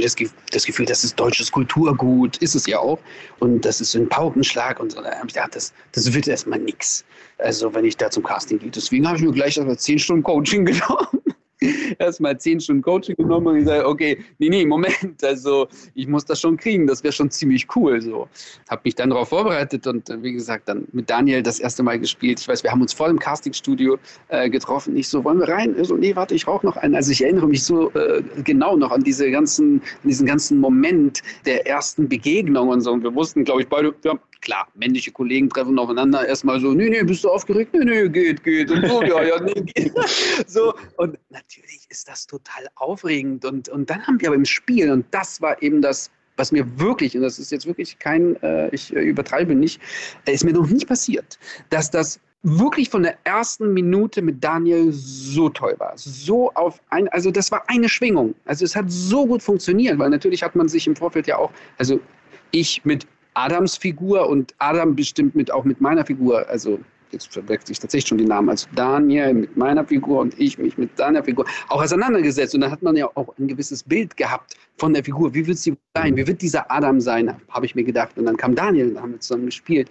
das, 0.00 0.14
das, 0.52 0.64
Gefühl, 0.64 0.86
das 0.86 1.02
ist 1.02 1.18
deutsches 1.18 1.50
Kulturgut, 1.50 2.36
ist 2.36 2.54
es 2.54 2.66
ja 2.66 2.78
auch. 2.78 3.00
Und 3.40 3.64
das 3.64 3.80
ist 3.80 3.90
so 3.90 3.98
ein 3.98 4.08
Paukenschlag 4.08 4.78
und 4.78 4.92
so. 4.92 5.02
Da 5.02 5.10
habe 5.10 5.26
ich 5.26 5.34
gedacht, 5.34 5.56
das, 5.56 5.72
das 5.90 6.12
wird 6.14 6.28
erstmal 6.28 6.60
nichts. 6.60 7.04
Also 7.38 7.74
wenn 7.74 7.84
ich 7.84 7.96
da 7.96 8.08
zum 8.08 8.22
Casting 8.22 8.60
gehe. 8.60 8.70
Deswegen 8.70 9.08
habe 9.08 9.16
ich 9.18 9.24
mir 9.24 9.32
gleich 9.32 9.56
erstmal 9.56 9.76
zehn 9.76 9.98
Stunden 9.98 10.22
Coaching 10.22 10.64
genommen 10.66 11.20
erstmal 11.98 12.38
zehn 12.38 12.60
Stunden 12.60 12.82
Coaching 12.82 13.16
genommen 13.16 13.48
und 13.48 13.54
gesagt, 13.56 13.84
okay, 13.84 14.18
nee, 14.38 14.48
nee, 14.48 14.64
Moment, 14.64 15.22
also 15.22 15.68
ich 15.94 16.06
muss 16.06 16.24
das 16.24 16.40
schon 16.40 16.56
kriegen, 16.56 16.86
das 16.86 17.02
wäre 17.02 17.12
schon 17.12 17.30
ziemlich 17.30 17.66
cool. 17.76 18.00
So. 18.00 18.28
Habe 18.68 18.82
mich 18.84 18.94
dann 18.94 19.10
darauf 19.10 19.28
vorbereitet 19.28 19.86
und 19.86 20.08
wie 20.22 20.32
gesagt, 20.32 20.68
dann 20.68 20.86
mit 20.92 21.10
Daniel 21.10 21.42
das 21.42 21.58
erste 21.58 21.82
Mal 21.82 21.98
gespielt. 21.98 22.40
Ich 22.40 22.48
weiß, 22.48 22.62
wir 22.62 22.70
haben 22.70 22.82
uns 22.82 22.92
vor 22.92 23.08
dem 23.08 23.18
Castingstudio 23.18 23.98
äh, 24.28 24.48
getroffen. 24.50 24.96
Ich 24.96 25.08
so, 25.08 25.24
wollen 25.24 25.40
wir 25.40 25.48
rein? 25.48 25.74
So, 25.84 25.96
nee, 25.96 26.14
warte, 26.14 26.34
ich 26.34 26.46
rauche 26.46 26.64
noch 26.66 26.76
einen. 26.76 26.94
Also 26.94 27.12
ich 27.12 27.22
erinnere 27.22 27.48
mich 27.48 27.64
so 27.64 27.90
äh, 27.92 28.22
genau 28.44 28.76
noch 28.76 28.90
an 28.90 29.02
diese 29.02 29.30
ganzen, 29.30 29.80
an 30.02 30.08
diesen 30.08 30.26
ganzen 30.26 30.60
Moment 30.60 31.22
der 31.46 31.66
ersten 31.66 32.08
Begegnung 32.08 32.68
und 32.68 32.80
so. 32.80 32.92
Und 32.92 33.02
wir 33.02 33.14
wussten, 33.14 33.44
glaube 33.44 33.62
ich, 33.62 33.68
beide, 33.68 33.94
ja, 34.04 34.18
klar, 34.40 34.68
männliche 34.74 35.12
Kollegen 35.12 35.48
treffen 35.48 35.78
aufeinander 35.78 36.26
erstmal 36.26 36.60
so, 36.60 36.72
nee, 36.72 36.88
nee, 36.88 37.02
bist 37.02 37.24
du 37.24 37.30
aufgeregt? 37.30 37.72
Nee, 37.74 37.84
nee, 37.84 38.08
geht, 38.08 38.42
geht. 38.44 38.70
Und 38.70 38.86
so, 38.86 39.02
ja, 39.02 39.22
ja, 39.22 39.40
nee, 39.40 39.52
geht. 39.74 39.92
So, 40.46 40.74
und 40.96 41.18
natürlich 41.30 41.86
ist 41.88 42.08
das 42.08 42.26
total 42.26 42.68
aufregend. 42.76 43.44
Und, 43.44 43.68
und 43.68 43.90
dann 43.90 44.06
haben 44.06 44.20
wir 44.20 44.28
aber 44.28 44.36
im 44.36 44.44
Spiel, 44.44 44.90
und 44.90 45.06
das 45.10 45.40
war 45.40 45.62
eben 45.62 45.82
das, 45.82 46.10
was 46.36 46.52
mir 46.52 46.64
wirklich, 46.78 47.16
und 47.16 47.22
das 47.22 47.38
ist 47.38 47.50
jetzt 47.50 47.66
wirklich 47.66 47.98
kein, 47.98 48.36
äh, 48.42 48.68
ich 48.70 48.94
äh, 48.94 49.00
übertreibe 49.00 49.54
nicht, 49.54 49.80
äh, 50.24 50.32
ist 50.32 50.44
mir 50.44 50.52
noch 50.52 50.68
nicht 50.68 50.86
passiert, 50.86 51.38
dass 51.70 51.90
das 51.90 52.20
wirklich 52.42 52.88
von 52.88 53.02
der 53.02 53.18
ersten 53.24 53.74
Minute 53.74 54.22
mit 54.22 54.42
Daniel 54.42 54.92
so 54.92 55.48
toll 55.48 55.74
war. 55.78 55.92
So 55.96 56.52
auf 56.54 56.80
ein, 56.90 57.08
also 57.08 57.30
das 57.30 57.50
war 57.50 57.64
eine 57.68 57.88
Schwingung. 57.88 58.34
Also 58.44 58.64
es 58.64 58.76
hat 58.76 58.86
so 58.88 59.26
gut 59.26 59.42
funktioniert, 59.42 59.98
weil 59.98 60.10
natürlich 60.10 60.42
hat 60.42 60.54
man 60.54 60.68
sich 60.68 60.86
im 60.86 60.94
Vorfeld 60.94 61.26
ja 61.26 61.36
auch, 61.36 61.50
also 61.78 62.00
ich 62.52 62.84
mit 62.84 63.06
Adams 63.38 63.76
Figur 63.76 64.28
und 64.28 64.54
Adam 64.58 64.96
bestimmt 64.96 65.34
mit 65.34 65.50
auch 65.50 65.64
mit 65.64 65.80
meiner 65.80 66.04
Figur, 66.04 66.48
also 66.48 66.78
jetzt 67.12 67.32
verwechsel 67.32 67.72
ich 67.72 67.78
tatsächlich 67.78 68.08
schon 68.08 68.18
die 68.18 68.24
Namen, 68.24 68.50
also 68.50 68.66
Daniel 68.74 69.32
mit 69.32 69.56
meiner 69.56 69.84
Figur 69.84 70.20
und 70.20 70.38
ich 70.38 70.58
mich 70.58 70.76
mit 70.76 70.98
deiner 70.98 71.22
Figur, 71.22 71.46
auch 71.68 71.82
auseinandergesetzt. 71.82 72.54
Und 72.54 72.62
dann 72.62 72.70
hat 72.70 72.82
man 72.82 72.96
ja 72.96 73.08
auch 73.14 73.34
ein 73.38 73.48
gewisses 73.48 73.82
Bild 73.82 74.16
gehabt 74.16 74.56
von 74.76 74.92
der 74.92 75.04
Figur. 75.04 75.32
Wie 75.32 75.46
wird 75.46 75.58
sie 75.58 75.76
sein? 75.94 76.16
Wie 76.16 76.26
wird 76.26 76.42
dieser 76.42 76.70
Adam 76.70 77.00
sein? 77.00 77.34
Habe 77.48 77.66
ich 77.66 77.74
mir 77.74 77.84
gedacht. 77.84 78.18
Und 78.18 78.26
dann 78.26 78.36
kam 78.36 78.54
Daniel 78.54 78.88
und 78.88 78.94
dann 78.94 79.02
haben 79.04 79.12
wir 79.12 79.20
zusammen 79.20 79.46
gespielt. 79.46 79.88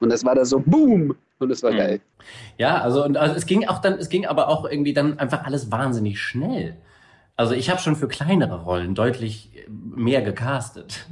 Und 0.00 0.10
das 0.10 0.24
war 0.24 0.34
da 0.34 0.44
so 0.44 0.60
Boom! 0.60 1.16
Und 1.40 1.48
das 1.48 1.62
war 1.62 1.72
mhm. 1.72 1.76
geil. 1.76 2.00
Ja, 2.58 2.80
also, 2.80 3.04
und 3.04 3.16
also 3.16 3.34
es 3.34 3.46
ging 3.46 3.66
auch 3.66 3.80
dann, 3.80 3.94
es 3.94 4.08
ging 4.08 4.24
aber 4.24 4.48
auch 4.48 4.64
irgendwie 4.64 4.92
dann 4.92 5.18
einfach 5.18 5.44
alles 5.44 5.72
wahnsinnig 5.72 6.20
schnell. 6.20 6.76
Also 7.36 7.54
ich 7.54 7.68
habe 7.68 7.80
schon 7.80 7.96
für 7.96 8.06
kleinere 8.06 8.62
Rollen 8.62 8.94
deutlich 8.94 9.50
mehr 9.68 10.22
gecastet. 10.22 11.06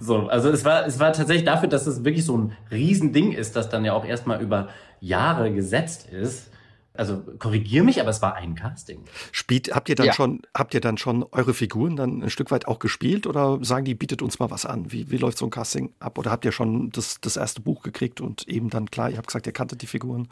So, 0.00 0.28
also 0.28 0.50
es 0.50 0.64
war, 0.64 0.86
es 0.86 0.98
war 0.98 1.12
tatsächlich 1.12 1.44
dafür, 1.44 1.68
dass 1.68 1.86
es 1.86 2.04
wirklich 2.04 2.24
so 2.24 2.36
ein 2.36 2.52
Riesending 2.70 3.32
ist, 3.32 3.56
das 3.56 3.68
dann 3.68 3.84
ja 3.84 3.92
auch 3.92 4.04
erstmal 4.04 4.42
über 4.42 4.68
Jahre 5.00 5.52
gesetzt 5.52 6.08
ist. 6.08 6.50
Also 6.94 7.22
korrigier 7.38 7.84
mich, 7.84 8.00
aber 8.00 8.08
es 8.08 8.22
war 8.22 8.36
ein 8.36 8.54
Casting. 8.54 9.04
Spielt, 9.30 9.74
habt 9.74 9.90
ihr 9.90 9.96
dann 9.96 10.06
ja. 10.06 10.12
schon, 10.14 10.40
habt 10.56 10.72
ihr 10.72 10.80
dann 10.80 10.96
schon 10.96 11.24
eure 11.30 11.52
Figuren 11.52 11.94
dann 11.94 12.22
ein 12.22 12.30
Stück 12.30 12.50
weit 12.50 12.66
auch 12.66 12.78
gespielt 12.78 13.26
oder 13.26 13.58
sagen 13.60 13.84
die, 13.84 13.94
bietet 13.94 14.22
uns 14.22 14.38
mal 14.38 14.50
was 14.50 14.64
an? 14.64 14.90
Wie, 14.92 15.10
wie 15.10 15.18
läuft 15.18 15.36
so 15.36 15.44
ein 15.44 15.50
Casting 15.50 15.92
ab? 15.98 16.16
Oder 16.16 16.30
habt 16.30 16.46
ihr 16.46 16.52
schon 16.52 16.90
das, 16.92 17.20
das 17.20 17.36
erste 17.36 17.60
Buch 17.60 17.82
gekriegt 17.82 18.22
und 18.22 18.48
eben 18.48 18.70
dann 18.70 18.90
klar, 18.90 19.10
ihr 19.10 19.18
habt 19.18 19.26
gesagt, 19.26 19.46
ihr 19.46 19.52
kanntet 19.52 19.82
die 19.82 19.86
Figuren 19.86 20.28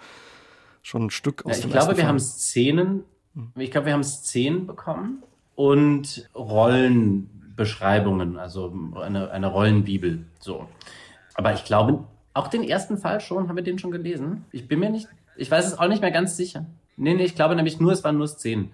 schon 0.82 1.06
ein 1.06 1.10
Stück 1.10 1.44
aus 1.44 1.56
ja, 1.56 1.62
dem 1.62 1.66
Ich 1.68 1.72
glaube, 1.72 1.96
wir 1.98 2.06
haben 2.06 2.18
Szenen 2.18 3.04
ich 3.56 3.70
glaube, 3.70 3.86
wir 3.86 3.92
haben 3.94 4.04
Szenen 4.04 4.66
bekommen 4.66 5.22
und 5.54 6.28
Rollenbeschreibungen, 7.54 8.38
also 8.38 8.72
eine, 9.00 9.30
eine 9.30 9.46
Rollenbibel. 9.46 10.24
So. 10.40 10.66
Aber 11.34 11.52
ich 11.52 11.64
glaube, 11.64 12.04
auch 12.32 12.48
den 12.48 12.64
ersten 12.64 12.98
Fall 12.98 13.20
schon, 13.20 13.48
haben 13.48 13.56
wir 13.56 13.64
den 13.64 13.78
schon 13.78 13.90
gelesen? 13.90 14.44
Ich 14.52 14.68
bin 14.68 14.80
mir 14.80 14.90
nicht, 14.90 15.08
ich 15.36 15.50
weiß 15.50 15.66
es 15.66 15.78
auch 15.78 15.88
nicht 15.88 16.02
mehr 16.02 16.10
ganz 16.10 16.36
sicher. 16.36 16.66
Nee, 16.96 17.14
nee, 17.14 17.24
ich 17.24 17.34
glaube 17.34 17.56
nämlich 17.56 17.80
nur, 17.80 17.92
es 17.92 18.04
waren 18.04 18.18
nur 18.18 18.28
Szenen. 18.28 18.70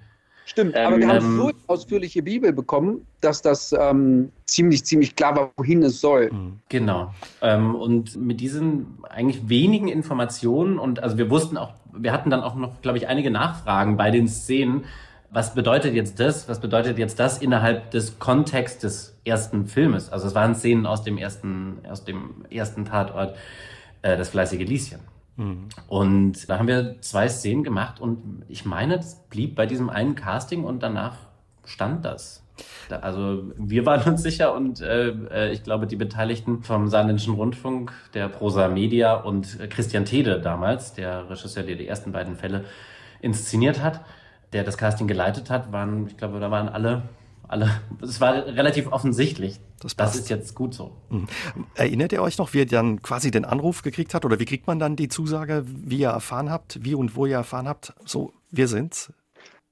Stimmt, 0.46 0.74
aber 0.74 0.96
ähm, 0.96 1.00
wir 1.00 1.08
haben 1.08 1.36
so 1.36 1.48
eine 1.48 1.54
ausführliche 1.68 2.22
Bibel 2.22 2.52
bekommen, 2.52 3.06
dass 3.20 3.40
das 3.40 3.72
ähm, 3.72 4.32
ziemlich, 4.46 4.84
ziemlich 4.84 5.14
klar 5.14 5.36
war, 5.36 5.52
wohin 5.56 5.82
es 5.82 6.00
soll. 6.00 6.30
Mhm. 6.32 6.58
Genau. 6.68 7.14
Ähm, 7.40 7.74
und 7.74 8.16
mit 8.16 8.40
diesen 8.40 8.98
eigentlich 9.08 9.48
wenigen 9.48 9.88
Informationen 9.88 10.78
und 10.78 11.02
also 11.02 11.18
wir 11.18 11.30
wussten 11.30 11.56
auch, 11.56 11.74
wir 11.92 12.12
hatten 12.12 12.30
dann 12.30 12.42
auch 12.42 12.56
noch, 12.56 12.80
glaube 12.82 12.98
ich, 12.98 13.06
einige 13.06 13.30
Nachfragen 13.30 13.96
bei 13.96 14.10
den 14.10 14.26
Szenen. 14.26 14.84
Was 15.32 15.54
bedeutet 15.54 15.94
jetzt 15.94 16.18
das? 16.18 16.48
Was 16.48 16.60
bedeutet 16.60 16.98
jetzt 16.98 17.20
das 17.20 17.38
innerhalb 17.38 17.92
des 17.92 18.18
Kontexts 18.18 18.78
des 18.80 19.20
ersten 19.24 19.66
Filmes? 19.66 20.10
Also 20.10 20.26
es 20.26 20.34
waren 20.34 20.56
Szenen 20.56 20.86
aus 20.86 21.04
dem 21.04 21.18
ersten, 21.18 21.78
aus 21.88 22.04
dem 22.04 22.44
ersten 22.50 22.84
Tatort, 22.84 23.36
äh, 24.02 24.16
das 24.16 24.30
fleißige 24.30 24.66
Lieschen. 24.66 25.00
Mhm. 25.36 25.68
Und 25.86 26.48
da 26.48 26.58
haben 26.58 26.66
wir 26.66 27.00
zwei 27.00 27.28
Szenen 27.28 27.62
gemacht 27.62 28.00
und 28.00 28.44
ich 28.48 28.64
meine, 28.64 28.96
das 28.96 29.22
blieb 29.28 29.54
bei 29.54 29.66
diesem 29.66 29.88
einen 29.88 30.16
Casting 30.16 30.64
und 30.64 30.82
danach 30.82 31.16
stand 31.64 32.04
das. 32.04 32.44
Also 32.90 33.44
wir 33.56 33.86
waren 33.86 34.12
uns 34.12 34.22
sicher 34.22 34.52
und 34.52 34.80
äh, 34.80 35.10
äh, 35.10 35.52
ich 35.52 35.62
glaube 35.62 35.86
die 35.86 35.96
Beteiligten 35.96 36.62
vom 36.62 36.88
Saarländischen 36.88 37.34
Rundfunk, 37.34 37.92
der 38.14 38.28
Prosa 38.28 38.68
Media 38.68 39.14
und 39.14 39.58
Christian 39.70 40.04
Tede 40.04 40.40
damals, 40.40 40.92
der 40.92 41.30
Regisseur, 41.30 41.62
der 41.62 41.76
die 41.76 41.86
ersten 41.86 42.10
beiden 42.10 42.36
Fälle 42.36 42.64
inszeniert 43.20 43.82
hat, 43.82 44.00
der 44.52 44.64
das 44.64 44.76
Casting 44.76 45.06
geleitet 45.06 45.50
hat, 45.50 45.72
waren, 45.72 46.06
ich 46.06 46.16
glaube, 46.16 46.40
da 46.40 46.50
waren 46.50 46.68
alle 46.68 47.02
alle, 47.50 47.80
es 48.00 48.20
war 48.20 48.46
relativ 48.46 48.86
offensichtlich. 48.92 49.58
Das, 49.80 49.96
das, 49.96 50.14
ist 50.14 50.30
jetzt 50.30 50.54
gut 50.54 50.74
so. 50.74 50.96
Mhm. 51.08 51.26
Erinnert 51.74 52.12
ihr 52.12 52.22
euch 52.22 52.38
noch, 52.38 52.52
wie 52.52 52.58
ihr 52.58 52.66
dann 52.66 53.02
quasi 53.02 53.30
den 53.30 53.44
Anruf 53.44 53.82
gekriegt 53.82 54.14
habt 54.14 54.24
oder 54.24 54.38
wie 54.38 54.44
kriegt 54.44 54.66
man 54.66 54.78
dann 54.78 54.94
die 54.94 55.08
Zusage, 55.08 55.64
wie 55.66 55.98
ihr 55.98 56.10
erfahren 56.10 56.50
habt, 56.50 56.84
wie 56.84 56.94
und 56.94 57.16
wo 57.16 57.26
ihr 57.26 57.36
erfahren 57.36 57.66
habt, 57.66 57.92
so, 58.04 58.32
wir 58.50 58.68
sind's? 58.68 59.12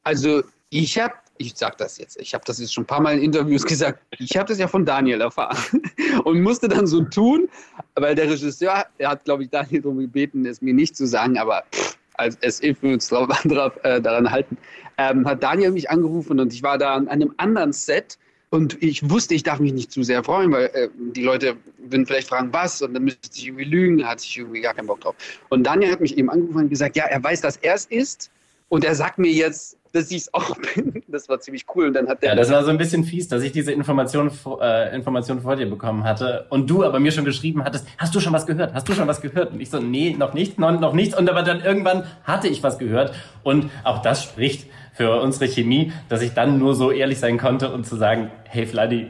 Also 0.03 0.43
ich 0.71 0.99
habe, 0.99 1.15
ich 1.37 1.55
sag 1.55 1.79
das 1.79 1.99
jetzt, 1.99 2.21
ich 2.21 2.35
habe 2.35 2.43
das 2.45 2.59
jetzt 2.59 2.75
schon 2.75 2.85
ein 2.85 2.87
paar 2.89 3.01
Mal 3.01 3.19
in 3.19 3.23
Interviews 3.23 3.65
gesagt, 3.65 4.03
ich 4.19 4.37
habe 4.37 4.49
das 4.49 4.59
ja 4.59 4.67
von 4.67 4.85
Daniel 4.85 5.21
erfahren 5.21 5.83
und 6.25 6.43
musste 6.43 6.69
dann 6.69 6.87
so 6.87 7.03
tun, 7.03 7.49
weil 7.95 8.17
der 8.17 8.29
Regisseur, 8.29 8.87
er 8.97 9.11
hat, 9.11 9.25
glaube 9.25 9.45
ich, 9.45 9.51
Daniel 9.51 9.83
darum 9.83 9.99
gebeten, 9.99 10.47
es 10.47 10.63
mir 10.63 10.75
nicht 10.75 10.97
zu 10.97 11.07
sagen, 11.07 11.39
aber 11.39 11.63
pff, 11.73 11.97
als 12.19 12.61
uns 12.83 13.09
drauf, 13.45 13.73
äh, 13.83 14.01
daran 14.01 14.31
halten, 14.31 14.57
ähm, 14.99 15.27
hat 15.27 15.43
Daniel 15.43 15.71
mich 15.71 15.91
angerufen 15.91 16.39
und 16.39 16.53
ich 16.53 16.63
war 16.63 16.79
da 16.79 16.95
an 16.95 17.09
einem 17.09 17.33
anderen 17.39 17.73
Set 17.73 18.19
und 18.51 18.83
ich 18.83 19.09
wusste, 19.09 19.35
ich 19.35 19.43
darf 19.43 19.61
mich 19.61 19.73
nicht 19.73 19.93
zu 19.93 20.03
sehr 20.03 20.25
freuen, 20.25 20.53
weil 20.53 20.67
äh, 20.75 20.89
die 20.97 21.23
Leute 21.23 21.57
würden 21.79 22.07
vielleicht 22.07 22.29
fragen, 22.29 22.53
was 22.53 22.83
und 22.83 22.95
dann 22.95 23.05
müsste 23.05 23.31
ich 23.35 23.47
irgendwie 23.47 23.65
lügen, 23.65 23.99
da 23.99 24.09
hatte 24.09 24.25
ich 24.25 24.39
irgendwie 24.39 24.61
gar 24.61 24.75
keinen 24.75 24.87
Bock 24.87 25.01
drauf. 25.01 25.15
Und 25.51 25.65
Daniel 25.65 25.93
hat 25.93 26.01
mich 26.01 26.17
eben 26.17 26.31
angerufen 26.31 26.63
und 26.63 26.69
gesagt, 26.71 26.97
ja, 26.97 27.05
er 27.05 27.23
weiß, 27.23 27.41
dass 27.41 27.57
er 27.59 27.75
es 27.75 27.87
ist 27.87 28.31
und 28.69 28.85
er 28.85 28.95
sagt 28.95 29.19
mir 29.19 29.31
jetzt, 29.31 29.78
dass 29.99 30.11
ich 30.11 30.19
es 30.19 30.35
auch 30.35 30.57
bin. 30.75 31.03
Das 31.09 31.29
war 31.29 31.41
ziemlich 31.41 31.65
cool. 31.75 31.87
Und 31.87 31.95
dann 31.95 32.09
hat 32.09 32.23
der 32.23 32.31
ja, 32.31 32.35
das 32.35 32.51
war 32.51 32.65
so 32.65 32.71
ein 32.71 32.79
bisschen 32.79 33.05
fies, 33.05 33.29
dass 33.29 33.43
ich 33.43 33.53
diese 33.53 33.73
Information, 33.73 34.31
äh, 34.61 34.95
Information 34.95 35.41
vor 35.41 35.57
dir 35.57 35.69
bekommen 35.69 36.05
hatte 36.05 36.47
und 36.51 36.69
du 36.71 36.85
aber 36.85 37.01
mir 37.01 37.13
schon 37.13 37.25
geschrieben 37.25 37.65
hattest, 37.65 37.87
hast 37.99 38.15
du 38.15 38.21
schon 38.21 38.33
was 38.33 38.47
gehört? 38.47 38.75
Hast 38.75 38.89
du 38.89 38.95
schon 38.95 39.09
was 39.09 39.21
gehört? 39.21 39.53
Und 39.53 39.61
ich 39.61 39.71
so, 39.71 39.79
nee, 39.81 40.15
noch 40.17 40.35
nicht, 40.35 40.59
noch, 40.59 40.79
noch 40.79 40.93
nichts. 40.93 41.17
Und 41.17 41.29
aber 41.29 41.43
dann 41.43 41.61
irgendwann 41.61 42.05
hatte 42.25 42.49
ich 42.49 42.63
was 42.63 42.79
gehört. 42.79 43.15
Und 43.43 43.71
auch 43.85 44.03
das 44.03 44.23
spricht 44.23 44.69
für 44.93 45.21
unsere 45.21 45.47
Chemie, 45.47 45.93
dass 46.09 46.23
ich 46.23 46.33
dann 46.33 46.59
nur 46.59 46.75
so 46.75 46.91
ehrlich 46.91 47.19
sein 47.19 47.39
konnte 47.39 47.73
und 47.73 47.85
zu 47.85 47.97
sagen, 47.97 48.31
hey 48.45 48.67
Vladi, 48.67 49.09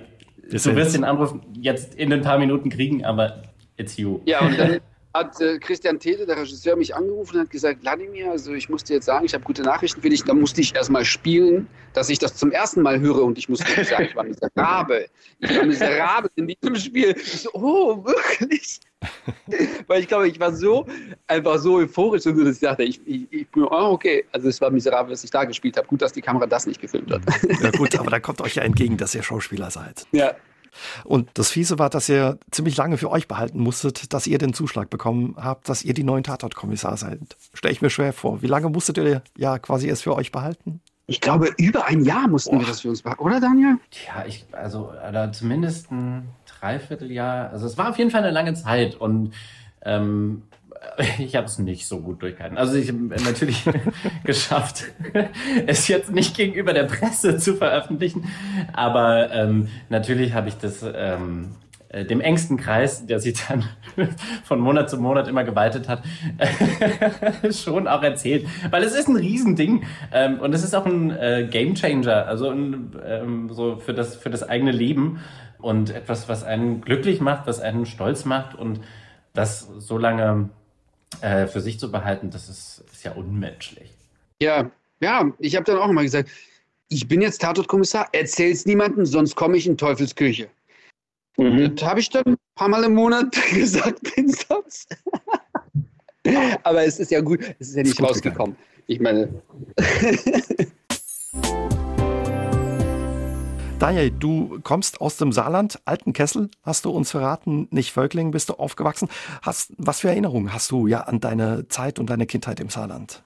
du 0.51 0.77
wirst 0.77 0.94
den 0.94 1.05
Anruf 1.05 1.35
jetzt 1.55 1.94
in 1.94 2.12
ein 2.12 2.22
paar 2.22 2.38
Minuten 2.38 2.70
kriegen, 2.70 3.05
aber 3.05 3.42
it's 3.77 3.96
you. 3.96 4.20
Ja, 4.27 4.40
und 4.40 4.59
dann 4.59 4.81
hat 5.14 5.40
äh, 5.40 5.59
Christian 5.59 5.99
Tede, 5.99 6.27
der 6.27 6.37
Regisseur, 6.37 6.77
mich 6.77 6.94
angerufen 6.94 7.37
und 7.37 7.42
hat 7.42 7.51
gesagt, 7.51 7.81
Vladimir, 7.81 8.31
also 8.31 8.53
ich 8.53 8.68
muss 8.68 8.85
dir 8.85 8.94
jetzt 8.94 9.07
sagen, 9.07 9.25
ich 9.25 9.35
habe 9.35 9.44
gute 9.44 9.62
Nachrichten 9.62 10.01
für 10.03 10.11
dich. 10.11 10.23
Da 10.25 10.35
musste 10.35 10.61
ich 10.61 10.75
erstmal 10.75 11.05
spielen, 11.05 11.66
dass 11.94 12.09
ich 12.11 12.18
das 12.18 12.35
zum 12.37 12.53
ersten 12.53 12.83
Mal 12.83 13.01
höre 13.01 13.23
und 13.23 13.38
ich 13.38 13.49
musste 13.49 13.85
sagen, 13.85 14.05
ich 14.05 14.16
war 14.16 14.25
miserabel. 14.25 15.09
Ich 15.40 15.57
war 15.57 15.64
miserabel 15.64 16.31
in 16.37 16.49
diesem 16.49 16.77
Spiel. 16.77 17.14
Ich 17.16 17.42
so, 17.42 17.51
oh, 17.55 18.05
wirklich? 18.05 18.81
Weil 19.87 20.01
ich 20.01 20.09
glaube, 20.09 20.29
ich 20.29 20.38
war 20.38 20.53
so 20.53 20.87
einfach 21.27 21.59
so 21.59 21.77
euphorisch 21.77 22.27
und 22.27 22.37
so, 22.37 22.44
dass 22.44 22.57
ich 22.57 22.62
dachte, 22.62 22.83
ich, 22.83 23.01
ich, 23.07 23.47
oh, 23.57 23.66
okay, 23.71 24.25
also 24.33 24.49
es 24.49 24.61
war 24.61 24.71
miserabel, 24.71 25.12
was 25.12 25.25
ich 25.25 25.31
da 25.31 25.44
gespielt 25.44 25.77
habe. 25.77 25.87
Gut, 25.87 26.03
dass 26.03 26.12
die 26.12 26.23
Kamera 26.23 26.47
das 26.47 26.66
nicht 26.66 26.81
gefilmt 26.81 27.11
hat. 27.12 27.23
Ja 27.62 27.71
gut, 27.71 27.99
aber 27.99 28.11
da 28.11 28.21
kommt 28.21 28.40
euch 28.40 28.57
ja 28.57 28.62
entgegen, 28.62 28.97
dass 28.97 29.14
ihr 29.14 29.23
Schauspieler 29.23 29.71
seid. 29.71 30.07
Ja. 30.12 30.35
Und 31.04 31.31
das 31.35 31.50
Fiese 31.50 31.78
war, 31.78 31.90
dass 31.90 32.09
ihr 32.09 32.38
ziemlich 32.50 32.76
lange 32.76 32.96
für 32.96 33.11
euch 33.11 33.28
behalten 33.28 33.61
musstet, 33.61 34.12
dass 34.12 34.26
ihr 34.26 34.38
den 34.38 34.54
Zuschlag 34.54 34.90
bekommen 34.90 35.37
habt, 35.38 35.68
dass 35.68 35.83
ihr 35.83 35.94
die 35.94 36.04
neuen 36.04 36.24
Tatortkommissar 36.24 36.96
seid. 36.96 37.20
Stelle 37.54 37.72
ich 37.72 37.83
mir 37.83 37.90
schwer 37.90 38.12
vor. 38.12 38.42
Wie 38.42 38.46
lange 38.46 38.68
musstet 38.68 38.98
ihr 38.98 39.22
ja 39.37 39.59
quasi 39.59 39.88
es 39.88 40.02
für 40.02 40.14
euch 40.14 40.33
behalten? 40.33 40.81
Ich 41.07 41.22
glaube, 41.22 41.54
über 41.57 41.87
ein 41.87 42.04
Jahr 42.04 42.28
mussten 42.28 42.57
oh. 42.57 42.61
wir 42.61 42.66
das 42.66 42.83
für 42.83 42.90
uns 42.90 43.02
behalten, 43.02 43.22
oder 43.22 43.40
Daniel? 43.40 43.78
Ja, 44.07 44.26
ich, 44.26 44.44
also 44.52 44.92
oder 45.09 45.33
zumindest 45.33 45.90
ein 45.90 46.28
Dreivierteljahr. 46.61 47.50
Also 47.50 47.66
es 47.66 47.78
war 47.78 47.88
auf 47.88 47.98
jeden 47.98 48.11
Fall 48.11 48.22
eine 48.22 48.31
lange 48.31 48.52
Zeit 48.52 48.94
und 48.94 49.33
ähm, 49.83 50.42
ich 51.18 51.37
habe 51.37 51.46
es 51.46 51.59
nicht 51.59 51.87
so 51.87 52.00
gut 52.00 52.22
durchgehalten. 52.22 52.59
Also 52.59 52.76
ich 52.76 52.88
habe 52.88 52.98
natürlich 53.24 53.64
geschafft, 54.24 54.85
es 55.66 55.88
jetzt 55.88 56.12
nicht 56.12 56.37
gegenüber 56.37 56.72
der 56.72 56.85
Presse 56.85 57.38
zu 57.38 57.57
veröffentlichen, 57.57 58.28
aber 58.72 59.31
ähm, 59.33 59.68
natürlich 59.88 60.35
habe 60.35 60.48
ich 60.48 60.57
das 60.57 60.85
ähm, 60.94 61.57
äh, 61.90 62.04
dem 62.04 62.20
engsten 62.20 62.59
Kreis, 62.59 63.07
der 63.07 63.18
sich 63.18 63.42
dann 63.48 63.64
von 64.44 64.61
Monat 64.61 64.90
zu 64.90 64.98
Monat 64.98 65.26
immer 65.28 65.44
geweitet 65.44 65.88
hat, 65.88 66.02
schon 67.50 67.88
auch 67.88 68.02
erzählt. 68.02 68.46
Weil 68.70 68.83
es 68.83 68.94
ist 68.94 69.09
ein 69.09 69.16
Riesending 69.16 69.85
ähm, 70.12 70.38
und 70.40 70.54
es 70.54 70.64
ist 70.64 70.74
auch 70.74 70.85
ein 70.85 71.11
äh, 71.11 71.48
Gamechanger, 71.50 72.26
also 72.26 72.50
ein, 72.50 72.92
ähm, 73.07 73.48
so 73.50 73.76
für 73.76 73.94
das, 73.94 74.16
für 74.16 74.28
das 74.31 74.46
eigene 74.46 74.72
Leben 74.72 75.20
und 75.59 75.90
etwas, 75.90 76.28
was 76.28 76.44
einen 76.44 76.83
glücklich 76.83 77.20
macht, 77.20 77.46
was 77.46 77.61
einen 77.61 77.87
stolz 77.87 78.24
macht 78.24 78.54
und 78.54 78.81
das 79.34 79.68
so 79.78 79.98
lange 79.98 80.50
äh, 81.20 81.46
für 81.46 81.60
sich 81.60 81.78
zu 81.78 81.90
behalten, 81.90 82.30
das 82.30 82.48
ist, 82.48 82.84
ist 82.92 83.04
ja 83.04 83.12
unmenschlich. 83.12 83.90
Ja, 84.40 84.70
ja, 85.00 85.30
ich 85.38 85.56
habe 85.56 85.64
dann 85.64 85.78
auch 85.78 85.88
immer 85.88 86.02
gesagt, 86.02 86.30
ich 86.88 87.06
bin 87.06 87.20
jetzt 87.20 87.40
Tatortkommissar, 87.40 88.08
erzähl's 88.12 88.66
niemandem, 88.66 89.06
sonst 89.06 89.36
komme 89.36 89.56
ich 89.56 89.66
in 89.66 89.76
Teufelsküche. 89.76 90.48
Mhm. 91.36 91.76
Das 91.76 91.88
habe 91.88 92.00
ich 92.00 92.10
dann 92.10 92.24
ein 92.26 92.36
paar 92.54 92.68
Mal 92.68 92.84
im 92.84 92.94
Monat 92.94 93.36
gesagt, 93.52 94.16
den 94.16 94.28
Satz. 94.28 94.86
Aber 96.64 96.84
es 96.84 96.98
ist 96.98 97.10
ja 97.10 97.20
gut, 97.20 97.40
es 97.58 97.68
ist 97.68 97.76
ja 97.76 97.82
nicht 97.82 97.98
ist 97.98 98.02
rausgekommen. 98.02 98.56
Gegangen. 98.56 98.84
Ich 98.86 99.00
meine. 99.00 99.42
Daniel, 103.78 104.10
du 104.10 104.58
kommst 104.64 105.00
aus 105.00 105.18
dem 105.18 105.30
Saarland, 105.30 105.80
Altenkessel, 105.84 106.50
hast 106.64 106.84
du 106.84 106.90
uns 106.90 107.12
verraten, 107.12 107.68
nicht 107.70 107.92
Völkling 107.92 108.32
bist 108.32 108.48
du 108.48 108.54
aufgewachsen. 108.54 109.08
Hast, 109.40 109.72
was 109.78 110.00
für 110.00 110.08
Erinnerungen 110.08 110.52
hast 110.52 110.72
du 110.72 110.88
ja 110.88 111.02
an 111.02 111.20
deine 111.20 111.68
Zeit 111.68 112.00
und 112.00 112.10
deine 112.10 112.26
Kindheit 112.26 112.58
im 112.58 112.70
Saarland? 112.70 113.22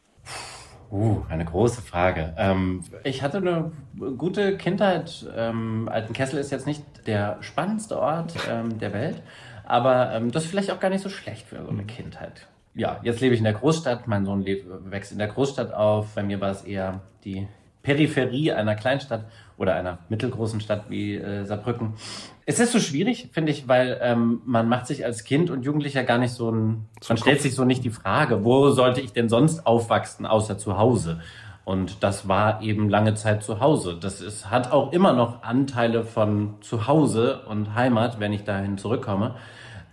Uh, 0.90 1.22
eine 1.30 1.46
große 1.46 1.80
Frage. 1.80 2.34
Ähm, 2.36 2.84
ich 3.02 3.22
hatte 3.22 3.38
eine 3.38 3.72
gute 4.18 4.58
Kindheit. 4.58 5.26
Ähm, 5.34 5.88
Altenkessel 5.90 6.38
ist 6.38 6.50
jetzt 6.50 6.66
nicht 6.66 6.84
der 7.06 7.38
spannendste 7.40 7.98
Ort 7.98 8.34
ähm, 8.50 8.78
der 8.78 8.92
Welt, 8.92 9.22
aber 9.64 10.12
ähm, 10.12 10.32
das 10.32 10.44
ist 10.44 10.50
vielleicht 10.50 10.70
auch 10.70 10.80
gar 10.80 10.90
nicht 10.90 11.02
so 11.02 11.08
schlecht 11.08 11.46
für 11.46 11.64
so 11.64 11.70
eine 11.70 11.84
Kindheit. 11.84 12.46
Ja, 12.74 13.00
jetzt 13.02 13.22
lebe 13.22 13.32
ich 13.32 13.40
in 13.40 13.44
der 13.44 13.54
Großstadt. 13.54 14.06
Mein 14.06 14.26
Sohn 14.26 14.42
lebt, 14.42 14.66
wächst 14.90 15.12
in 15.12 15.18
der 15.18 15.28
Großstadt 15.28 15.72
auf. 15.72 16.14
Bei 16.14 16.22
mir 16.22 16.42
war 16.42 16.50
es 16.50 16.62
eher 16.62 17.00
die 17.24 17.48
Peripherie 17.82 18.52
einer 18.52 18.74
Kleinstadt 18.74 19.24
oder 19.62 19.76
einer 19.76 19.98
mittelgroßen 20.08 20.60
Stadt 20.60 20.90
wie 20.90 21.14
äh, 21.14 21.44
Saarbrücken. 21.44 21.94
Es 22.44 22.58
ist 22.58 22.72
so 22.72 22.80
schwierig, 22.80 23.30
finde 23.32 23.52
ich, 23.52 23.68
weil 23.68 23.98
ähm, 24.02 24.42
man 24.44 24.68
macht 24.68 24.88
sich 24.88 25.04
als 25.04 25.22
Kind 25.22 25.50
und 25.50 25.62
Jugendlicher 25.62 26.02
gar 26.02 26.18
nicht 26.18 26.32
so 26.32 26.50
ein, 26.50 26.88
man 27.08 27.16
stellt 27.16 27.40
sich 27.40 27.54
so 27.54 27.64
nicht 27.64 27.84
die 27.84 27.90
Frage, 27.90 28.44
wo 28.44 28.70
sollte 28.70 29.00
ich 29.00 29.12
denn 29.12 29.28
sonst 29.28 29.64
aufwachsen, 29.64 30.26
außer 30.26 30.58
zu 30.58 30.78
Hause? 30.78 31.20
Und 31.64 32.02
das 32.02 32.26
war 32.26 32.60
eben 32.60 32.88
lange 32.88 33.14
Zeit 33.14 33.44
zu 33.44 33.60
Hause. 33.60 33.96
Das 34.00 34.20
ist, 34.20 34.50
hat 34.50 34.72
auch 34.72 34.92
immer 34.92 35.12
noch 35.12 35.44
Anteile 35.44 36.02
von 36.02 36.54
zu 36.60 36.88
Hause 36.88 37.42
und 37.48 37.76
Heimat, 37.76 38.18
wenn 38.18 38.32
ich 38.32 38.42
dahin 38.42 38.78
zurückkomme. 38.78 39.36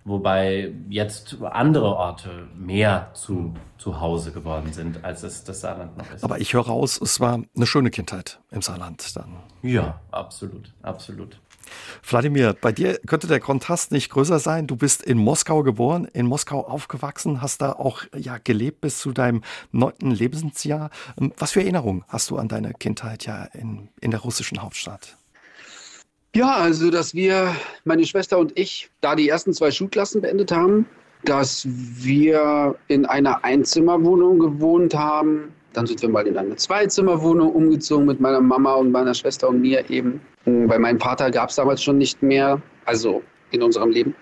Wobei 0.09 0.73
jetzt 0.89 1.37
andere 1.43 1.95
Orte 1.95 2.47
mehr 2.57 3.11
zu, 3.13 3.53
zu 3.77 4.01
Hause 4.01 4.31
geworden 4.31 4.73
sind, 4.73 5.05
als 5.05 5.21
es 5.21 5.43
das 5.43 5.61
Saarland 5.61 5.95
noch 5.99 6.11
ist. 6.11 6.23
Aber 6.23 6.41
ich 6.41 6.55
höre 6.55 6.65
raus, 6.65 6.99
es 6.99 7.19
war 7.19 7.43
eine 7.55 7.67
schöne 7.67 7.91
Kindheit 7.91 8.39
im 8.49 8.63
Saarland 8.63 9.15
dann. 9.15 9.37
Ja, 9.61 10.01
absolut, 10.09 10.73
absolut. 10.81 11.39
Wladimir, 12.01 12.55
bei 12.59 12.71
dir 12.71 12.97
könnte 13.05 13.27
der 13.27 13.39
Kontrast 13.39 13.91
nicht 13.91 14.09
größer 14.09 14.39
sein. 14.39 14.65
Du 14.65 14.75
bist 14.75 15.03
in 15.03 15.19
Moskau 15.19 15.61
geboren, 15.61 16.05
in 16.05 16.25
Moskau 16.25 16.65
aufgewachsen, 16.65 17.43
hast 17.43 17.61
da 17.61 17.73
auch 17.73 18.01
ja, 18.17 18.39
gelebt 18.39 18.81
bis 18.81 18.97
zu 18.97 19.11
deinem 19.11 19.43
neunten 19.71 20.09
Lebensjahr. 20.09 20.89
Was 21.37 21.51
für 21.51 21.61
Erinnerungen 21.61 22.03
hast 22.07 22.31
du 22.31 22.37
an 22.39 22.47
deine 22.47 22.73
Kindheit 22.73 23.27
ja 23.27 23.43
in, 23.43 23.89
in 24.01 24.09
der 24.09 24.21
russischen 24.21 24.63
Hauptstadt? 24.63 25.18
Ja, 26.35 26.57
also 26.57 26.91
dass 26.91 27.13
wir, 27.13 27.55
meine 27.85 28.05
Schwester 28.05 28.37
und 28.37 28.57
ich, 28.57 28.89
da 29.01 29.15
die 29.15 29.29
ersten 29.29 29.53
zwei 29.53 29.71
Schulklassen 29.71 30.21
beendet 30.21 30.51
haben, 30.51 30.85
dass 31.25 31.67
wir 31.67 32.75
in 32.87 33.05
einer 33.05 33.43
Einzimmerwohnung 33.43 34.39
gewohnt 34.39 34.93
haben. 34.93 35.51
Dann 35.73 35.85
sind 35.85 36.01
wir 36.01 36.09
mal 36.09 36.25
in 36.27 36.37
eine 36.37 36.55
Zweizimmerwohnung 36.55 37.51
umgezogen 37.51 38.05
mit 38.05 38.19
meiner 38.19 38.41
Mama 38.41 38.73
und 38.73 38.91
meiner 38.91 39.13
Schwester 39.13 39.49
und 39.49 39.61
mir 39.61 39.89
eben. 39.89 40.21
Bei 40.45 40.79
meinem 40.79 40.99
Vater 40.99 41.29
gab 41.29 41.49
es 41.49 41.55
damals 41.55 41.83
schon 41.83 41.97
nicht 41.97 42.23
mehr, 42.23 42.61
also 42.85 43.21
in 43.51 43.61
unserem 43.61 43.91
Leben. 43.91 44.15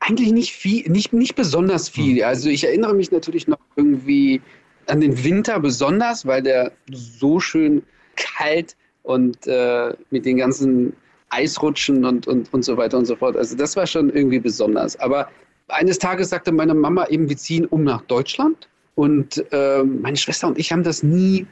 Eigentlich 0.00 0.32
nicht 0.32 0.52
viel, 0.52 0.90
nicht, 0.90 1.12
nicht 1.12 1.36
besonders 1.36 1.88
viel. 1.88 2.18
Hm. 2.18 2.28
Also 2.28 2.48
ich 2.48 2.64
erinnere 2.64 2.94
mich 2.94 3.12
natürlich 3.12 3.46
noch 3.46 3.58
irgendwie 3.76 4.40
an 4.86 5.00
den 5.00 5.22
Winter 5.24 5.60
besonders, 5.60 6.26
weil 6.26 6.42
der 6.42 6.72
so 6.90 7.40
schön 7.40 7.82
kalt 8.16 8.76
und 9.02 9.46
äh, 9.46 9.94
mit 10.10 10.26
den 10.26 10.36
ganzen 10.38 10.94
Eisrutschen 11.34 12.04
und, 12.04 12.26
und, 12.26 12.52
und 12.52 12.64
so 12.64 12.76
weiter 12.76 12.98
und 12.98 13.06
so 13.06 13.16
fort. 13.16 13.36
Also 13.36 13.56
das 13.56 13.76
war 13.76 13.86
schon 13.86 14.10
irgendwie 14.10 14.38
besonders. 14.38 14.96
Aber 15.00 15.28
eines 15.68 15.98
Tages 15.98 16.30
sagte 16.30 16.52
meine 16.52 16.74
Mama 16.74 17.06
eben, 17.08 17.28
wir 17.28 17.36
ziehen 17.36 17.66
um 17.66 17.84
nach 17.84 18.02
Deutschland. 18.02 18.68
Und 18.94 19.44
äh, 19.52 19.82
meine 19.82 20.16
Schwester 20.16 20.46
und 20.46 20.58
ich 20.58 20.70
haben 20.70 20.84
das 20.84 21.02
nie 21.02 21.46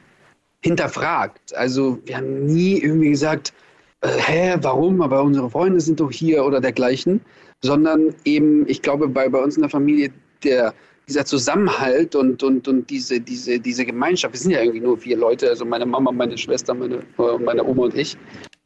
hinterfragt. 0.61 1.53
Also 1.55 1.99
wir 2.05 2.17
haben 2.17 2.45
nie 2.45 2.79
irgendwie 2.79 3.09
gesagt, 3.09 3.53
äh, 4.01 4.07
hä, 4.07 4.55
warum? 4.61 5.01
Aber 5.01 5.21
unsere 5.23 5.49
Freunde 5.49 5.81
sind 5.81 5.99
doch 5.99 6.11
hier 6.11 6.45
oder 6.45 6.61
dergleichen. 6.61 7.19
Sondern 7.61 8.15
eben, 8.23 8.67
ich 8.67 8.81
glaube, 8.81 9.07
bei, 9.07 9.27
bei 9.27 9.41
uns 9.41 9.55
in 9.55 9.61
der 9.61 9.69
Familie, 9.69 10.11
der, 10.43 10.73
dieser 11.07 11.25
Zusammenhalt 11.25 12.15
und, 12.15 12.43
und, 12.43 12.67
und 12.67 12.89
diese, 12.89 13.19
diese, 13.19 13.59
diese 13.59 13.85
Gemeinschaft, 13.85 14.33
wir 14.33 14.39
sind 14.39 14.51
ja 14.51 14.61
irgendwie 14.61 14.79
nur 14.79 14.97
vier 14.97 15.17
Leute, 15.17 15.49
also 15.49 15.65
meine 15.65 15.85
Mama, 15.85 16.11
meine 16.11 16.37
Schwester, 16.37 16.73
meine, 16.73 16.99
meine 17.43 17.63
Oma 17.63 17.83
und 17.85 17.95
ich. 17.95 18.17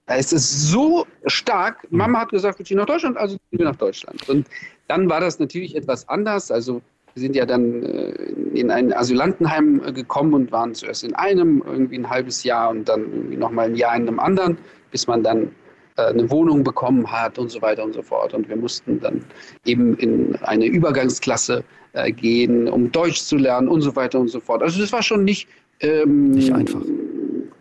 Da 0.07 0.15
ist 0.15 0.33
es 0.33 0.71
so 0.71 1.05
stark. 1.25 1.85
Mhm. 1.91 1.97
Mama 1.97 2.21
hat 2.21 2.29
gesagt, 2.29 2.57
wir 2.59 2.65
ziehen 2.65 2.77
nach 2.77 2.85
Deutschland, 2.85 3.17
also 3.17 3.35
ziehen 3.35 3.59
wir 3.59 3.65
nach 3.65 3.75
Deutschland. 3.75 4.27
Und 4.27 4.47
dann 4.87 5.09
war 5.09 5.19
das 5.19 5.39
natürlich 5.39 5.75
etwas 5.75 6.07
anders. 6.09 6.49
Also 6.49 6.81
wir 7.13 7.21
sind 7.21 7.35
ja 7.35 7.45
dann 7.45 7.83
äh, 7.83 8.11
in 8.53 8.71
ein 8.71 8.93
Asylantenheim 8.93 9.81
äh, 9.85 9.91
gekommen 9.91 10.33
und 10.33 10.51
waren 10.51 10.73
zuerst 10.73 11.03
in 11.03 11.13
einem 11.15 11.61
irgendwie 11.65 11.97
ein 11.97 12.09
halbes 12.09 12.43
Jahr 12.43 12.69
und 12.69 12.87
dann 12.87 13.01
irgendwie 13.01 13.37
nochmal 13.37 13.65
ein 13.65 13.75
Jahr 13.75 13.95
in 13.95 14.07
einem 14.07 14.19
anderen, 14.19 14.57
bis 14.91 15.07
man 15.07 15.23
dann 15.23 15.51
äh, 15.97 16.03
eine 16.03 16.29
Wohnung 16.31 16.63
bekommen 16.63 17.11
hat 17.11 17.37
und 17.37 17.51
so 17.51 17.61
weiter 17.61 17.83
und 17.83 17.93
so 17.93 18.01
fort. 18.01 18.33
Und 18.33 18.47
wir 18.47 18.55
mussten 18.55 19.01
dann 19.01 19.25
eben 19.65 19.97
in 19.97 20.35
eine 20.37 20.65
Übergangsklasse 20.65 21.63
gehen, 22.09 22.67
um 22.67 22.91
Deutsch 22.91 23.21
zu 23.21 23.37
lernen 23.37 23.67
und 23.67 23.81
so 23.81 23.95
weiter 23.95 24.19
und 24.19 24.27
so 24.27 24.39
fort. 24.39 24.61
Also 24.61 24.79
das 24.79 24.91
war 24.91 25.01
schon 25.01 25.23
nicht, 25.23 25.47
ähm, 25.79 26.29
nicht 26.29 26.53
einfach 26.53 26.81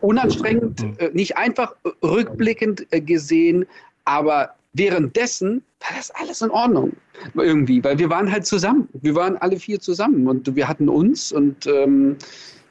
unanstrengend, 0.00 0.82
mhm. 0.82 0.94
äh, 0.98 1.10
nicht 1.12 1.36
einfach 1.36 1.74
rückblickend 2.02 2.86
äh, 2.90 3.00
gesehen, 3.00 3.66
aber 4.04 4.50
währenddessen 4.72 5.62
war 5.80 5.96
das 5.96 6.10
alles 6.10 6.42
in 6.42 6.50
Ordnung 6.50 6.92
irgendwie, 7.34 7.82
weil 7.82 7.98
wir 7.98 8.10
waren 8.10 8.30
halt 8.30 8.46
zusammen. 8.46 8.88
Wir 8.92 9.14
waren 9.14 9.36
alle 9.38 9.58
vier 9.58 9.80
zusammen 9.80 10.26
und 10.28 10.54
wir 10.54 10.68
hatten 10.68 10.88
uns 10.88 11.32
und 11.32 11.66
ähm, 11.66 12.16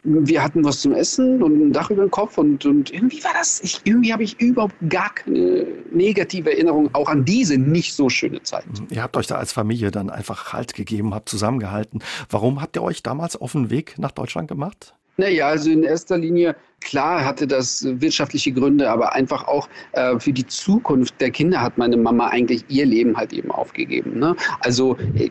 wir 0.06 0.44
hatten 0.44 0.64
was 0.64 0.82
zum 0.82 0.94
Essen 0.94 1.42
und 1.42 1.60
ein 1.60 1.74
Dach 1.74 1.90
über 1.90 2.04
dem 2.04 2.12
Kopf 2.12 2.38
und, 2.38 2.66
und 2.66 2.94
irgendwie 2.94 3.24
war 3.24 3.34
das, 3.34 3.60
ich, 3.62 3.82
irgendwie 3.86 4.14
habe 4.14 4.24
ich 4.24 4.40
überhaupt 4.40 4.76
gar 4.88 5.14
keine 5.14 5.66
negative 5.92 6.52
Erinnerung 6.52 6.90
auch 6.94 7.10
an 7.10 7.26
diese 7.26 7.58
nicht 7.58 7.94
so 7.96 8.08
schöne 8.10 8.42
Zeit. 8.44 8.66
Mhm. 8.68 8.88
Ihr 8.92 9.02
habt 9.02 9.18
euch 9.18 9.28
da 9.28 9.36
als 9.36 9.52
Familie 9.52 9.90
dann 9.92 10.10
einfach 10.10 10.54
Halt 10.54 10.76
gegeben, 10.76 11.16
habt 11.16 11.28
zusammengehalten. 11.30 12.04
Warum 12.30 12.62
habt 12.62 12.76
ihr 12.76 12.84
euch 12.84 13.02
damals 13.02 13.36
auf 13.36 13.54
den 13.54 13.72
Weg 13.72 13.98
nach 13.98 14.12
Deutschland 14.12 14.48
gemacht? 14.48 14.94
Naja, 15.18 15.48
also 15.48 15.70
in 15.72 15.84
erster 15.84 16.18
Linie, 16.18 16.56
klar 16.82 17.24
hatte 17.24 17.48
das 17.48 17.86
wirtschaftliche 18.02 18.52
Gründe, 18.52 18.90
aber 18.90 19.14
einfach 19.14 19.48
auch 19.48 19.70
äh, 19.94 20.20
für 20.20 20.34
die 20.34 20.46
Zukunft 20.46 21.20
der 21.22 21.32
Kinder 21.32 21.62
hat 21.62 21.78
meine 21.78 21.98
Mama 21.98 22.28
eigentlich 22.28 22.66
ihr 22.68 22.86
Leben 22.86 23.16
halt 23.16 23.32
eben 23.32 23.50
aufgegeben. 23.50 24.20
Ne? 24.20 24.36
Also 24.60 24.98
äh, 25.16 25.30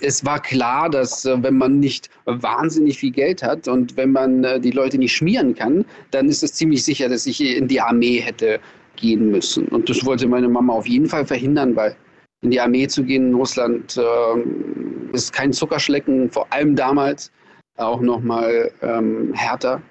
es 0.00 0.24
war 0.24 0.40
klar, 0.40 0.88
dass 0.88 1.24
äh, 1.24 1.42
wenn 1.42 1.58
man 1.58 1.80
nicht 1.80 2.08
wahnsinnig 2.24 2.98
viel 2.98 3.10
Geld 3.10 3.42
hat 3.42 3.66
und 3.66 3.96
wenn 3.96 4.12
man 4.12 4.44
äh, 4.44 4.60
die 4.60 4.70
Leute 4.70 4.98
nicht 4.98 5.14
schmieren 5.14 5.54
kann, 5.54 5.84
dann 6.12 6.28
ist 6.28 6.42
es 6.42 6.54
ziemlich 6.54 6.84
sicher, 6.84 7.08
dass 7.08 7.26
ich 7.26 7.40
in 7.40 7.68
die 7.68 7.80
Armee 7.80 8.20
hätte 8.20 8.60
gehen 8.96 9.30
müssen. 9.30 9.66
Und 9.68 9.90
das 9.90 10.04
wollte 10.06 10.26
meine 10.26 10.48
Mama 10.48 10.72
auf 10.72 10.86
jeden 10.86 11.06
Fall 11.06 11.26
verhindern, 11.26 11.76
weil 11.76 11.96
in 12.42 12.50
die 12.50 12.60
Armee 12.60 12.86
zu 12.86 13.02
gehen 13.02 13.28
in 13.28 13.34
Russland 13.34 13.96
äh, 13.96 15.12
ist 15.12 15.32
kein 15.32 15.52
Zuckerschlecken, 15.52 16.30
vor 16.30 16.46
allem 16.50 16.76
damals. 16.76 17.32
Auch 17.76 18.00
nochmal 18.00 18.70
ähm, 18.82 19.32
härter. 19.34 19.82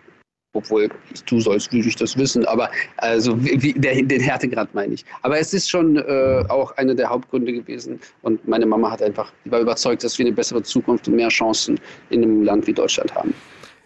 Obwohl 0.53 0.89
du 1.25 1.39
sollst, 1.41 1.73
würde 1.73 1.89
ich 1.89 1.97
das 1.97 2.17
wissen, 2.17 2.45
aber 2.45 2.69
also 2.97 3.35
wie, 3.43 3.73
der, 3.73 4.01
den 4.01 4.21
Härtegrad 4.21 4.73
meine 4.73 4.93
ich. 4.93 5.03
Aber 5.21 5.37
es 5.37 5.53
ist 5.53 5.69
schon 5.69 5.97
äh, 5.97 6.45
auch 6.47 6.71
einer 6.77 6.95
der 6.95 7.09
Hauptgründe 7.09 7.51
gewesen. 7.51 7.99
Und 8.21 8.47
meine 8.47 8.65
Mama 8.65 8.89
hat 8.89 9.01
einfach, 9.01 9.33
war 9.43 9.59
überzeugt, 9.59 10.05
dass 10.05 10.17
wir 10.17 10.25
eine 10.25 10.33
bessere 10.33 10.63
Zukunft 10.63 11.09
und 11.09 11.17
mehr 11.17 11.27
Chancen 11.27 11.77
in 12.09 12.23
einem 12.23 12.43
Land 12.43 12.67
wie 12.67 12.73
Deutschland 12.73 13.13
haben. 13.13 13.33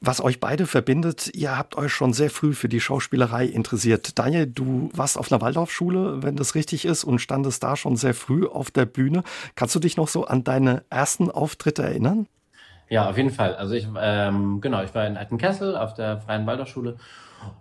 Was 0.01 0.21
euch 0.21 0.39
beide 0.39 0.65
verbindet, 0.65 1.29
ihr 1.33 1.57
habt 1.57 1.75
euch 1.75 1.91
schon 1.91 2.13
sehr 2.13 2.29
früh 2.29 2.53
für 2.53 2.69
die 2.69 2.79
Schauspielerei 2.79 3.45
interessiert. 3.45 4.17
Daniel, 4.17 4.47
du 4.47 4.89
warst 4.93 5.17
auf 5.17 5.29
einer 5.31 5.41
Waldorfschule, 5.41 6.23
wenn 6.23 6.37
das 6.37 6.55
richtig 6.55 6.85
ist, 6.85 7.03
und 7.03 7.19
standest 7.19 7.63
da 7.63 7.75
schon 7.75 7.97
sehr 7.97 8.13
früh 8.13 8.45
auf 8.45 8.71
der 8.71 8.85
Bühne. 8.85 9.23
Kannst 9.55 9.75
du 9.75 9.79
dich 9.79 9.97
noch 9.97 10.07
so 10.07 10.25
an 10.25 10.45
deine 10.45 10.83
ersten 10.89 11.29
Auftritte 11.29 11.83
erinnern? 11.83 12.27
Ja, 12.89 13.09
auf 13.09 13.17
jeden 13.17 13.29
Fall. 13.29 13.55
Also 13.55 13.75
ich, 13.75 13.87
ähm, 13.99 14.61
genau, 14.61 14.83
ich 14.83 14.93
war 14.95 15.05
in 15.05 15.17
Altenkessel 15.17 15.77
auf 15.77 15.93
der 15.93 16.17
Freien 16.17 16.47
Waldorfschule 16.47 16.97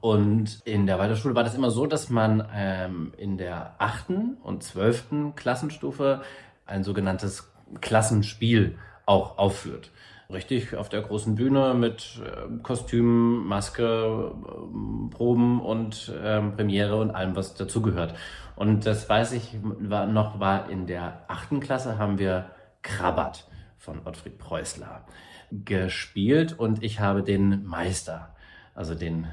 und 0.01 0.61
in 0.64 0.87
der 0.87 0.99
Waldorfschule 0.99 1.35
war 1.35 1.45
das 1.45 1.55
immer 1.55 1.70
so, 1.70 1.87
dass 1.87 2.09
man 2.11 2.49
ähm, 2.55 3.12
in 3.18 3.37
der 3.37 3.74
achten 3.79 4.39
und 4.43 4.62
zwölften 4.62 5.35
Klassenstufe 5.37 6.22
ein 6.66 6.83
sogenanntes 6.83 7.53
Klassenspiel 7.81 8.79
auch 9.07 9.39
aufführt 9.39 9.91
richtig 10.31 10.76
auf 10.76 10.89
der 10.89 11.03
großen 11.03 11.35
Bühne 11.35 11.74
mit 11.74 12.20
äh, 12.24 12.62
Kostüm, 12.62 13.47
Maske, 13.47 14.33
äh, 14.33 15.11
Proben 15.11 15.61
und 15.61 16.09
äh, 16.11 16.41
Premiere 16.43 16.97
und 17.01 17.11
allem, 17.11 17.35
was 17.35 17.55
dazugehört. 17.55 18.14
Und 18.57 18.87
das 18.87 19.09
weiß 19.09 19.33
ich 19.33 19.57
war, 19.62 20.07
noch, 20.07 20.39
war 20.41 20.68
in 20.68 20.87
der 20.87 21.24
achten 21.29 21.61
Klasse 21.61 21.99
haben 21.99 22.18
wir 22.18 22.51
Krabbert 22.83 23.47
von 23.79 24.01
Ottfried 24.05 24.39
Preußler 24.39 25.05
gespielt 25.51 26.59
und 26.59 26.83
ich 26.83 27.01
habe 27.01 27.22
den 27.22 27.64
Meister, 27.64 28.35
also 28.74 28.95
den 28.95 29.26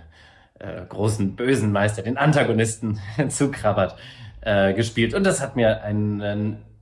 äh, 0.59 0.85
großen 0.87 1.35
bösen 1.35 1.71
Meister, 1.71 2.03
den 2.03 2.17
Antagonisten 2.17 2.99
zu 3.29 3.51
Krabbert 3.51 3.97
äh, 4.41 4.73
gespielt. 4.73 5.13
Und 5.13 5.25
das 5.25 5.41
hat 5.41 5.55
mir 5.55 5.83
einen, 5.83 6.21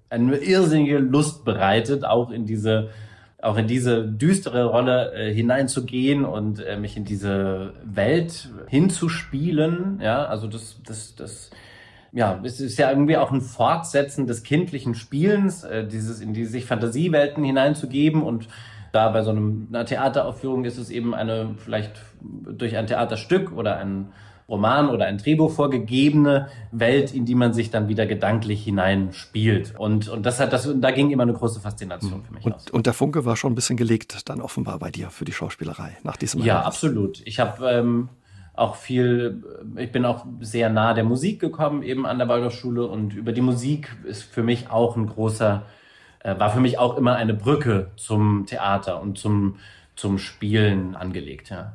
eine 0.10 0.38
irrsinnige 0.38 1.00
Lust 1.00 1.44
bereitet, 1.46 2.06
auch 2.06 2.30
in 2.30 2.46
diese 2.46 2.90
auch 3.44 3.58
in 3.58 3.68
diese 3.68 4.06
düstere 4.06 4.66
Rolle 4.66 5.14
äh, 5.14 5.34
hineinzugehen 5.34 6.24
und 6.24 6.60
äh, 6.62 6.78
mich 6.78 6.96
in 6.96 7.04
diese 7.04 7.74
Welt 7.84 8.50
hinzuspielen. 8.68 10.00
Ja, 10.02 10.26
also 10.26 10.48
das, 10.48 10.78
das, 10.86 11.16
das, 11.16 11.52
ja, 12.14 12.40
es 12.44 12.60
ist 12.60 12.78
ja 12.78 12.90
irgendwie 12.90 13.18
auch 13.18 13.32
ein 13.32 13.42
Fortsetzen 13.42 14.28
des 14.28 14.44
kindlichen 14.44 14.96
Spielens, 14.96 15.64
äh, 15.64 15.86
dieses 15.88 16.22
in 16.22 16.34
die 16.34 16.46
sich 16.46 16.66
Fantasiewelten 16.66 17.44
hineinzugeben 17.44 18.22
und 18.22 18.48
da 18.92 19.10
bei 19.10 19.24
so 19.24 19.32
einem, 19.32 19.68
einer 19.72 19.86
Theateraufführung 19.86 20.66
ist 20.66 20.78
es 20.78 20.92
eben 20.92 21.16
eine 21.16 21.56
vielleicht 21.58 21.94
durch 22.22 22.78
ein 22.78 22.86
Theaterstück 22.86 23.52
oder 23.52 23.78
ein 23.78 24.10
Roman 24.48 24.90
oder 24.90 25.06
ein 25.06 25.18
Drehbuch 25.18 25.52
vorgegebene 25.52 26.50
Welt, 26.72 27.14
in 27.14 27.26
die 27.26 27.34
man 27.34 27.54
sich 27.54 27.72
dann 27.72 27.88
wieder 27.88 28.06
gedanklich 28.06 28.64
hineinspielt. 28.64 29.74
Und, 29.80 30.10
und 30.10 30.26
das 30.26 30.40
hat 30.40 30.54
das, 30.54 30.70
da 30.76 30.92
ging 30.92 31.10
immer 31.10 31.24
eine 31.24 31.34
große 31.34 31.60
Faszination 31.60 32.24
für 32.24 32.34
mich 32.34 32.46
und, 32.46 32.54
aus. 32.54 32.70
Und 32.70 32.86
der 32.86 32.94
Funke 32.94 33.26
war 33.26 33.36
schon 33.36 33.54
ein 33.54 33.56
bisschen 33.56 33.78
gelegt, 33.78 34.30
dann 34.30 34.42
offenbar 34.42 34.78
bei 34.78 34.92
dir 34.92 35.10
für 35.10 35.26
die 35.26 35.32
Schauspielerei 35.32 35.98
nach 36.04 36.18
diesem 36.18 36.42
Ja, 36.42 36.56
Erlebnis. 36.56 36.68
absolut. 36.68 37.22
Ich 37.26 37.40
habe 37.40 37.68
ähm, 37.72 38.10
auch 38.54 38.76
viel, 38.76 39.44
ich 39.78 39.92
bin 39.92 40.06
auch 40.06 40.26
sehr 40.40 40.70
nah 40.70 40.94
der 40.94 41.04
Musik 41.04 41.40
gekommen, 41.40 41.82
eben 41.84 42.06
an 42.06 42.20
der 42.20 42.28
Waldorfschule. 42.28 42.86
Und 42.86 43.14
über 43.14 43.32
die 43.32 43.42
Musik 43.42 43.96
ist 44.06 44.24
für 44.24 44.44
mich 44.44 44.70
auch 44.70 44.96
ein 44.96 45.08
großer, 45.08 45.64
äh, 46.20 46.40
war 46.40 46.52
für 46.52 46.60
mich 46.60 46.78
auch 46.78 46.98
immer 46.98 47.16
eine 47.16 47.34
Brücke 47.34 47.92
zum 47.96 48.46
Theater 48.46 49.02
und 49.02 49.18
zum, 49.18 49.58
zum 49.96 50.20
Spielen 50.20 50.96
angelegt, 50.96 51.50
ja. 51.50 51.74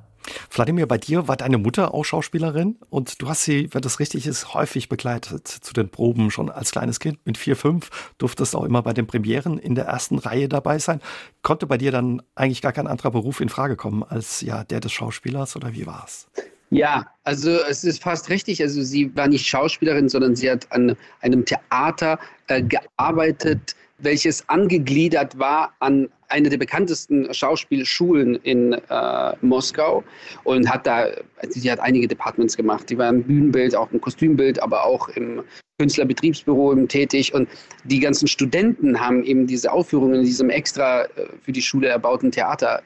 Wladimir, 0.51 0.87
bei 0.87 0.99
dir 0.99 1.26
war 1.26 1.37
deine 1.37 1.57
Mutter 1.57 1.95
auch 1.95 2.05
Schauspielerin 2.05 2.76
und 2.91 3.22
du 3.22 3.29
hast 3.29 3.45
sie, 3.45 3.72
wenn 3.72 3.81
das 3.81 3.99
richtig 3.99 4.26
ist, 4.26 4.53
häufig 4.53 4.91
begleitet 4.91 5.49
zu 5.49 5.72
den 5.72 5.89
Proben 5.89 6.31
schon 6.31 6.51
als 6.51 6.70
kleines 6.70 7.01
Kind. 7.01 7.18
Mit 7.24 7.39
vier, 7.39 7.57
fünf 7.57 8.12
durftest 8.18 8.55
auch 8.55 8.64
immer 8.64 8.83
bei 8.83 8.93
den 8.93 9.07
Premieren 9.07 9.59
in 9.59 9.74
der 9.74 9.87
ersten 9.87 10.18
Reihe 10.18 10.49
dabei 10.49 10.79
sein. 10.79 11.01
Konnte 11.43 11.66
bei 11.66 11.79
dir 11.79 11.93
dann 11.93 12.22
eigentlich 12.35 12.61
gar 12.61 12.72
kein 12.72 12.87
anderer 12.87 13.11
Beruf 13.11 13.41
in 13.41 13.49
Frage 13.49 13.76
kommen 13.76 14.03
als 14.03 14.43
ja 14.43 14.64
der 14.64 14.81
des 14.81 14.93
Schauspielers 14.93 15.57
oder 15.57 15.72
wie 15.72 15.87
war 15.87 16.05
es? 16.07 16.29
Ja, 16.70 17.06
also 17.24 17.50
es 17.68 17.84
ist 17.84 18.02
fast 18.02 18.28
richtig. 18.28 18.60
Also 18.62 18.82
sie 18.82 19.14
war 19.16 19.28
nicht 19.28 19.46
Schauspielerin, 19.46 20.08
sondern 20.08 20.36
sie 20.36 20.50
hat 20.50 20.70
an 20.70 20.96
einem 21.20 21.44
Theater 21.44 22.18
äh, 22.48 22.62
gearbeitet, 22.62 23.74
welches 23.98 24.48
angegliedert 24.48 25.38
war 25.38 25.72
an 25.80 26.08
eine 26.29 26.49
der 26.49 26.59
bekanntesten 26.59 27.33
Schauspielschulen 27.33 28.37
in 28.37 28.74
äh, 28.74 29.33
Moskau 29.41 30.05
und 30.45 30.70
hat 30.70 30.87
da, 30.87 31.07
also 31.37 31.61
sie 31.61 31.70
hat 31.70 31.81
einige 31.81 32.07
Departments 32.07 32.57
gemacht. 32.57 32.89
Die 32.91 32.99
waren 32.99 33.22
Bühnenbild, 33.22 33.74
auch 33.74 33.91
im 33.93 34.01
Kostümbild, 34.01 34.62
aber 34.62 34.85
auch 34.85 35.09
im 35.09 35.43
Künstlerbetriebsbüro 35.79 36.74
tätig. 36.87 37.33
Und 37.33 37.49
die 37.85 38.01
ganzen 38.01 38.26
Studenten 38.26 39.01
haben 39.01 39.22
eben 39.22 39.47
diese 39.47 39.70
Aufführungen 39.70 40.16
in 40.16 40.24
diesem 40.24 40.51
extra 40.51 41.05
äh, 41.05 41.09
für 41.43 41.53
die 41.53 41.62
Schule 41.62 41.89
erbauten 41.89 42.33
Theater 42.33 42.83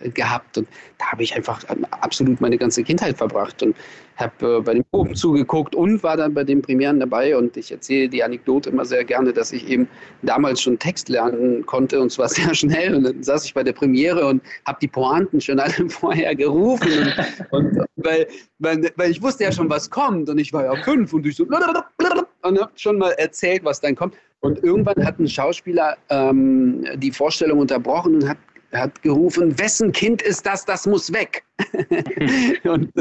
äh, 0.00 0.08
gehabt. 0.10 0.56
Und 0.56 0.68
da 0.98 1.10
habe 1.12 1.24
ich 1.24 1.34
einfach 1.34 1.64
ähm, 1.68 1.84
absolut 1.90 2.40
meine 2.40 2.56
ganze 2.56 2.84
Kindheit 2.84 3.18
verbracht 3.18 3.60
und 3.62 3.74
habe 4.18 4.58
äh, 4.58 4.60
bei 4.60 4.74
den 4.74 4.84
Proben 4.92 5.16
zugeguckt 5.16 5.74
und 5.74 6.00
war 6.04 6.16
dann 6.16 6.32
bei 6.32 6.44
den 6.44 6.62
Premieren 6.62 7.00
dabei. 7.00 7.36
Und 7.36 7.56
ich 7.56 7.72
erzähle 7.72 8.08
die 8.08 8.22
Anekdote 8.22 8.70
immer 8.70 8.84
sehr 8.84 9.04
gerne, 9.04 9.32
dass 9.32 9.52
ich 9.52 9.68
eben 9.68 9.88
damals 10.22 10.62
schon 10.62 10.78
Text 10.78 11.08
lernen 11.08 11.66
konnte 11.66 12.00
und 12.00 12.12
zwar 12.12 12.28
sehr 12.28 12.54
schnell 12.54 12.77
und 12.86 13.04
dann 13.04 13.22
saß 13.22 13.44
ich 13.44 13.54
bei 13.54 13.62
der 13.62 13.72
Premiere 13.72 14.26
und 14.26 14.42
habe 14.66 14.78
die 14.80 14.88
Pointen 14.88 15.40
schon 15.40 15.58
alle 15.58 15.72
vorher 15.88 16.34
gerufen 16.34 17.12
und, 17.50 17.78
und 17.78 17.88
weil, 17.96 18.26
weil, 18.58 18.90
weil 18.96 19.10
ich 19.10 19.20
wusste 19.22 19.44
ja 19.44 19.52
schon, 19.52 19.68
was 19.68 19.90
kommt 19.90 20.28
und 20.28 20.38
ich 20.38 20.52
war 20.52 20.64
ja 20.64 20.76
fünf 20.82 21.12
und 21.12 21.26
ich 21.26 21.36
so 21.36 21.44
und 21.44 22.60
habe 22.60 22.72
schon 22.76 22.98
mal 22.98 23.10
erzählt, 23.12 23.64
was 23.64 23.80
dann 23.80 23.94
kommt. 23.94 24.14
Und 24.40 24.62
irgendwann 24.62 25.04
hat 25.04 25.18
ein 25.18 25.28
Schauspieler 25.28 25.96
ähm, 26.10 26.84
die 26.96 27.10
Vorstellung 27.10 27.58
unterbrochen 27.58 28.16
und 28.16 28.28
hat, 28.28 28.38
hat 28.72 29.02
gerufen, 29.02 29.58
wessen 29.58 29.90
Kind 29.92 30.22
ist 30.22 30.46
das, 30.46 30.64
das 30.64 30.86
muss 30.86 31.12
weg. 31.12 31.44
und 32.64 32.92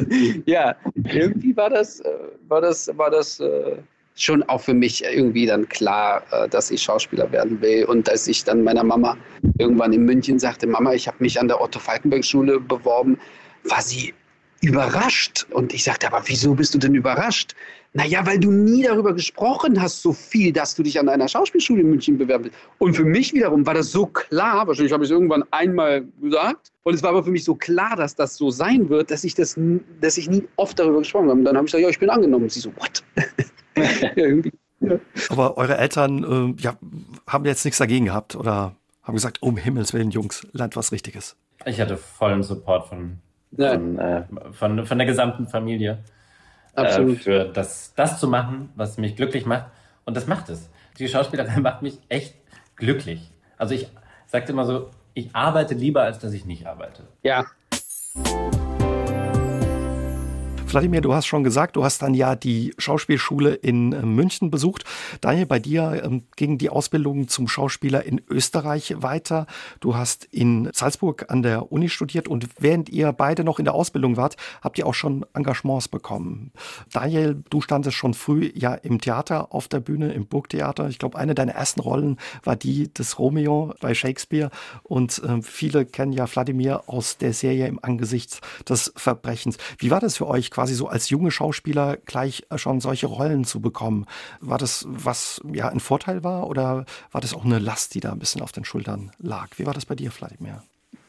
ja, 0.46 0.76
irgendwie 0.96 1.56
war 1.56 1.70
das, 1.70 2.00
äh, 2.00 2.10
war 2.48 2.62
das, 2.62 2.90
war 2.98 3.12
das 3.12 3.40
äh, 3.40 3.78
schon 4.18 4.44
auch 4.44 4.62
für 4.62 4.74
mich 4.74 5.04
irgendwie 5.04 5.46
dann 5.46 5.68
klar, 5.70 6.24
äh, 6.32 6.50
dass 6.50 6.72
ich 6.72 6.82
Schauspieler 6.82 7.32
werden 7.32 7.62
will. 7.62 7.86
Und 7.86 8.10
als 8.10 8.28
ich 8.28 8.44
dann 8.44 8.64
meiner 8.64 8.84
Mama 8.84 9.18
irgendwann 9.58 9.94
in 9.94 10.06
München 10.06 10.40
sagte, 10.40 10.68
Mama, 10.68 10.94
ich 10.94 11.08
habe 11.08 11.18
mich 11.20 11.40
an 11.40 11.48
der 11.48 11.62
Otto-Falkenberg-Schule 11.62 12.60
beworben, 12.60 13.18
war 13.64 13.82
sie 13.82 14.14
überrascht. 14.62 15.46
Und 15.52 15.74
ich 15.74 15.84
sagte, 15.84 16.08
aber 16.08 16.24
wieso 16.26 16.56
bist 16.56 16.74
du 16.74 16.78
denn 16.78 16.96
überrascht? 16.96 17.54
Naja, 17.94 18.26
weil 18.26 18.40
du 18.40 18.52
nie 18.52 18.84
darüber 18.84 19.14
gesprochen 19.14 19.82
hast, 19.82 20.02
so 20.02 20.14
viel, 20.14 20.52
dass 20.52 20.76
du 20.76 20.84
dich 20.84 21.00
an 21.00 21.10
einer 21.10 21.28
Schauspielschule 21.28 21.82
in 21.82 21.90
München 21.90 22.18
bewerben 22.18 22.46
willst. 22.46 22.58
Und 22.78 22.94
für 22.96 23.06
mich 23.06 23.34
wiederum 23.34 23.66
war 23.66 23.74
das 23.74 23.92
so 23.92 24.06
klar, 24.06 24.68
wahrscheinlich 24.68 24.94
habe 24.94 25.04
ich 25.04 25.10
es 25.10 25.14
irgendwann 25.14 25.44
einmal 25.52 26.06
gesagt, 26.22 26.72
und 26.84 26.94
es 26.94 27.02
war 27.02 27.12
aber 27.12 27.24
für 27.24 27.32
mich 27.32 27.44
so 27.44 27.56
klar, 27.56 27.96
dass 27.96 28.16
das 28.16 28.36
so 28.36 28.52
sein 28.52 28.90
wird, 28.90 29.10
dass 29.10 29.24
ich, 29.24 29.36
das, 29.36 29.56
dass 30.00 30.18
ich 30.18 30.30
nie 30.30 30.44
oft 30.58 30.78
darüber 30.78 31.00
gesprochen 31.00 31.30
habe. 31.30 31.40
Und 31.40 31.46
dann 31.46 31.56
habe 31.56 31.66
ich 31.66 31.72
gesagt, 31.72 31.84
ja, 31.84 31.90
ich 31.90 32.00
bin 32.00 32.10
angenommen. 32.10 32.44
Und 32.44 32.52
sie 32.52 32.60
so, 32.60 32.72
what? 32.78 33.04
ja, 34.02 34.12
irgendwie. 34.16 34.54
Ja. 34.80 35.00
Aber 35.30 35.58
eure 35.58 35.78
Eltern 35.78 36.56
äh, 36.58 36.62
ja, 36.62 36.76
haben 37.26 37.46
jetzt 37.46 37.66
nichts 37.66 37.80
dagegen 37.80 38.06
gehabt 38.06 38.36
oder 38.36 38.76
haben 39.04 39.16
gesagt, 39.16 39.42
um 39.42 39.58
Himmels 39.58 39.94
Willen, 39.94 40.12
Jungs, 40.12 40.46
lernt 40.54 40.76
was 40.76 40.92
Richtiges. 40.92 41.36
Ich 41.66 41.82
hatte 41.82 41.98
vollen 41.98 42.44
Support 42.44 42.88
von, 42.88 43.20
von, 43.56 44.00
äh, 44.00 44.24
von, 44.52 44.86
von 44.86 44.98
der 44.98 45.08
gesamten 45.08 45.48
Familie. 45.48 46.00
Absolut. 46.76 47.20
Äh, 47.20 47.22
für 47.22 47.46
das, 47.46 47.94
das 47.96 48.20
zu 48.20 48.28
machen, 48.28 48.70
was 48.76 48.98
mich 48.98 49.16
glücklich 49.16 49.46
macht. 49.46 49.66
Und 50.06 50.16
das 50.16 50.28
macht 50.28 50.50
es. 50.50 50.70
Die 51.00 51.08
Schauspielerei 51.08 51.60
macht 51.62 51.82
mich 51.82 52.00
echt 52.10 52.36
glücklich. 52.76 53.32
Also 53.58 53.74
ich 53.74 53.88
sagte 54.28 54.52
immer 54.52 54.66
so, 54.66 54.92
ich 55.14 55.34
arbeite 55.34 55.74
lieber, 55.74 56.04
als 56.04 56.20
dass 56.20 56.34
ich 56.34 56.46
nicht 56.46 56.68
arbeite. 56.68 57.04
Ja, 57.24 57.46
Vladimir, 60.68 61.00
du 61.00 61.14
hast 61.14 61.28
schon 61.28 61.46
gesagt, 61.46 61.78
du 61.78 61.86
hast 61.86 62.02
dann 62.02 62.14
ja 62.14 62.36
die 62.36 62.74
Schauspielschule 62.78 63.54
in 63.54 63.94
äh, 63.94 64.02
München 64.02 64.52
besucht. 64.52 64.84
Daniel, 65.22 65.46
bei 65.46 65.60
dir 65.60 66.04
ähm, 66.04 66.24
ging 66.36 66.58
die 66.58 66.70
Ausbildung 66.70 67.30
zum 67.30 67.48
Schauspieler 67.48 68.04
in 68.04 68.22
Österreich 68.30 68.94
weiter. 68.98 69.48
Du 69.80 69.96
hast 69.96 70.26
in 70.26 70.70
Salzburg 70.74 71.32
an 71.32 71.42
der 71.42 71.72
Uni 71.72 71.88
studiert 71.88 72.28
und 72.28 72.50
während 72.60 72.90
ihr 72.90 73.14
beide 73.14 73.46
noch 73.46 73.60
in 73.60 73.66
der 73.66 73.76
Ausbildung 73.76 74.18
wart, 74.18 74.36
habt 74.62 74.78
ihr 74.78 74.86
auch 74.86 74.94
schon 74.94 75.26
Engagements 75.34 75.88
bekommen. 75.88 76.52
Daniel, 76.92 77.42
du 77.50 77.62
standest 77.62 77.96
schon 77.96 78.14
früh 78.14 78.52
ja 78.54 78.74
im 78.74 79.00
Theater 79.00 79.54
auf 79.54 79.70
der 79.70 79.80
Bühne, 79.80 80.12
im 80.12 80.28
Burgtheater. 80.28 80.90
Ich 80.90 81.00
glaube, 81.00 81.18
eine 81.18 81.34
deiner 81.34 81.54
ersten 81.54 81.80
Rollen 81.80 82.18
war 82.44 82.58
die 82.58 82.94
des 82.94 83.20
Romeo 83.20 83.74
bei 83.80 83.94
Shakespeare 83.94 84.52
und 84.84 85.24
äh, 85.24 85.42
viele 85.42 85.86
kennen 85.86 86.12
ja 86.12 86.28
Vladimir 86.28 86.84
aus 86.88 87.18
der 87.18 87.32
Serie 87.32 87.68
im 87.68 87.80
Angesicht 87.82 88.42
des 88.68 88.92
Verbrechens. 88.98 89.58
Wie 89.78 89.92
war 89.92 90.02
das 90.02 90.18
für 90.18 90.28
euch? 90.28 90.52
Quasi 90.58 90.74
so 90.74 90.88
als 90.88 91.12
junge 91.12 91.30
Schauspieler 91.30 91.98
gleich 92.08 92.48
äh, 92.50 92.58
schon 92.58 92.82
solche 92.82 93.06
Rollen 93.06 93.46
zu 93.46 93.62
bekommen. 93.62 94.08
War 94.42 94.58
das 94.58 94.88
was 94.90 95.40
ja 95.54 95.70
ein 95.70 95.80
Vorteil 95.80 96.24
war 96.24 96.48
oder 96.48 96.86
war 97.12 97.22
das 97.22 97.36
auch 97.36 97.46
eine 97.46 97.60
Last, 97.60 97.94
die 97.94 98.00
da 98.00 98.12
ein 98.12 98.18
bisschen 98.18 98.42
auf 98.42 98.54
den 98.54 98.66
Schultern 98.66 99.12
lag? 99.20 99.50
Wie 99.58 99.68
war 99.68 99.76
das 99.76 99.86
bei 99.86 99.94
dir, 99.94 100.10
Vladimir? 100.10 100.64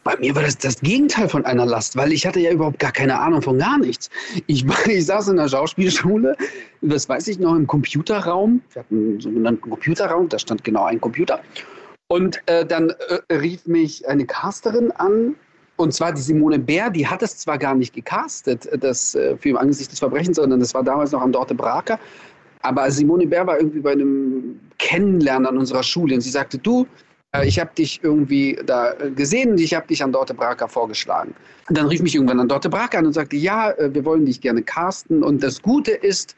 Bei 0.04 0.18
mir 0.18 0.34
war 0.34 0.42
das 0.42 0.58
das 0.58 0.80
Gegenteil 0.80 1.30
von 1.30 1.46
einer 1.46 1.64
Last, 1.64 1.96
weil 1.96 2.12
ich 2.12 2.26
hatte 2.26 2.40
ja 2.40 2.50
überhaupt 2.50 2.78
gar 2.78 2.92
keine 2.92 3.18
Ahnung 3.18 3.40
von 3.40 3.58
gar 3.58 3.78
nichts. 3.78 4.10
Ich, 4.48 4.66
ich 4.86 5.06
saß 5.06 5.28
in 5.28 5.38
der 5.38 5.48
Schauspielschule, 5.48 6.36
das 6.82 7.08
weiß 7.08 7.26
ich 7.28 7.38
noch, 7.38 7.54
im 7.54 7.66
Computerraum. 7.66 8.60
Wir 8.74 8.80
hatten 8.82 8.96
einen 8.96 9.20
sogenannten 9.22 9.70
Computerraum, 9.70 10.28
da 10.28 10.38
stand 10.38 10.62
genau 10.62 10.84
ein 10.84 11.00
Computer. 11.00 11.40
Und 12.08 12.42
äh, 12.44 12.66
dann 12.66 12.90
äh, 12.90 13.34
rief 13.34 13.66
mich 13.66 14.06
eine 14.06 14.26
Casterin 14.26 14.90
an, 14.92 15.36
und 15.78 15.92
zwar 15.92 16.12
die 16.12 16.20
Simone 16.20 16.58
Bär, 16.58 16.90
die 16.90 17.06
hat 17.06 17.22
es 17.22 17.38
zwar 17.38 17.56
gar 17.56 17.74
nicht 17.74 17.94
gecastet, 17.94 18.68
das 18.80 19.14
äh, 19.14 19.36
Film 19.38 19.56
Angesicht 19.56 19.92
des 19.92 20.00
Verbrechens, 20.00 20.36
sondern 20.36 20.60
das 20.60 20.74
war 20.74 20.82
damals 20.82 21.12
noch 21.12 21.22
am 21.22 21.32
Dorte 21.32 21.54
Braker. 21.54 21.98
Aber 22.62 22.90
Simone 22.90 23.26
Bär 23.26 23.46
war 23.46 23.58
irgendwie 23.58 23.80
bei 23.80 23.92
einem 23.92 24.58
Kennenlernen 24.78 25.46
an 25.46 25.56
unserer 25.56 25.84
Schule 25.84 26.16
und 26.16 26.20
sie 26.20 26.30
sagte, 26.30 26.58
du, 26.58 26.86
äh, 27.32 27.46
ich 27.46 27.60
habe 27.60 27.70
dich 27.78 28.00
irgendwie 28.02 28.58
da 28.66 28.92
gesehen 29.14 29.52
und 29.52 29.60
ich 29.60 29.72
habe 29.72 29.86
dich 29.86 30.02
an 30.02 30.10
Dorte 30.10 30.34
Braker 30.34 30.68
vorgeschlagen. 30.68 31.34
Und 31.68 31.78
dann 31.78 31.86
rief 31.86 32.02
mich 32.02 32.16
irgendwann 32.16 32.40
an 32.40 32.48
Dorte 32.48 32.68
Braker 32.68 32.98
an 32.98 33.06
und 33.06 33.12
sagte, 33.12 33.36
ja, 33.36 33.70
äh, 33.72 33.94
wir 33.94 34.04
wollen 34.04 34.26
dich 34.26 34.40
gerne 34.40 34.62
casten. 34.62 35.22
Und 35.22 35.42
das 35.44 35.62
Gute 35.62 35.92
ist, 35.92 36.34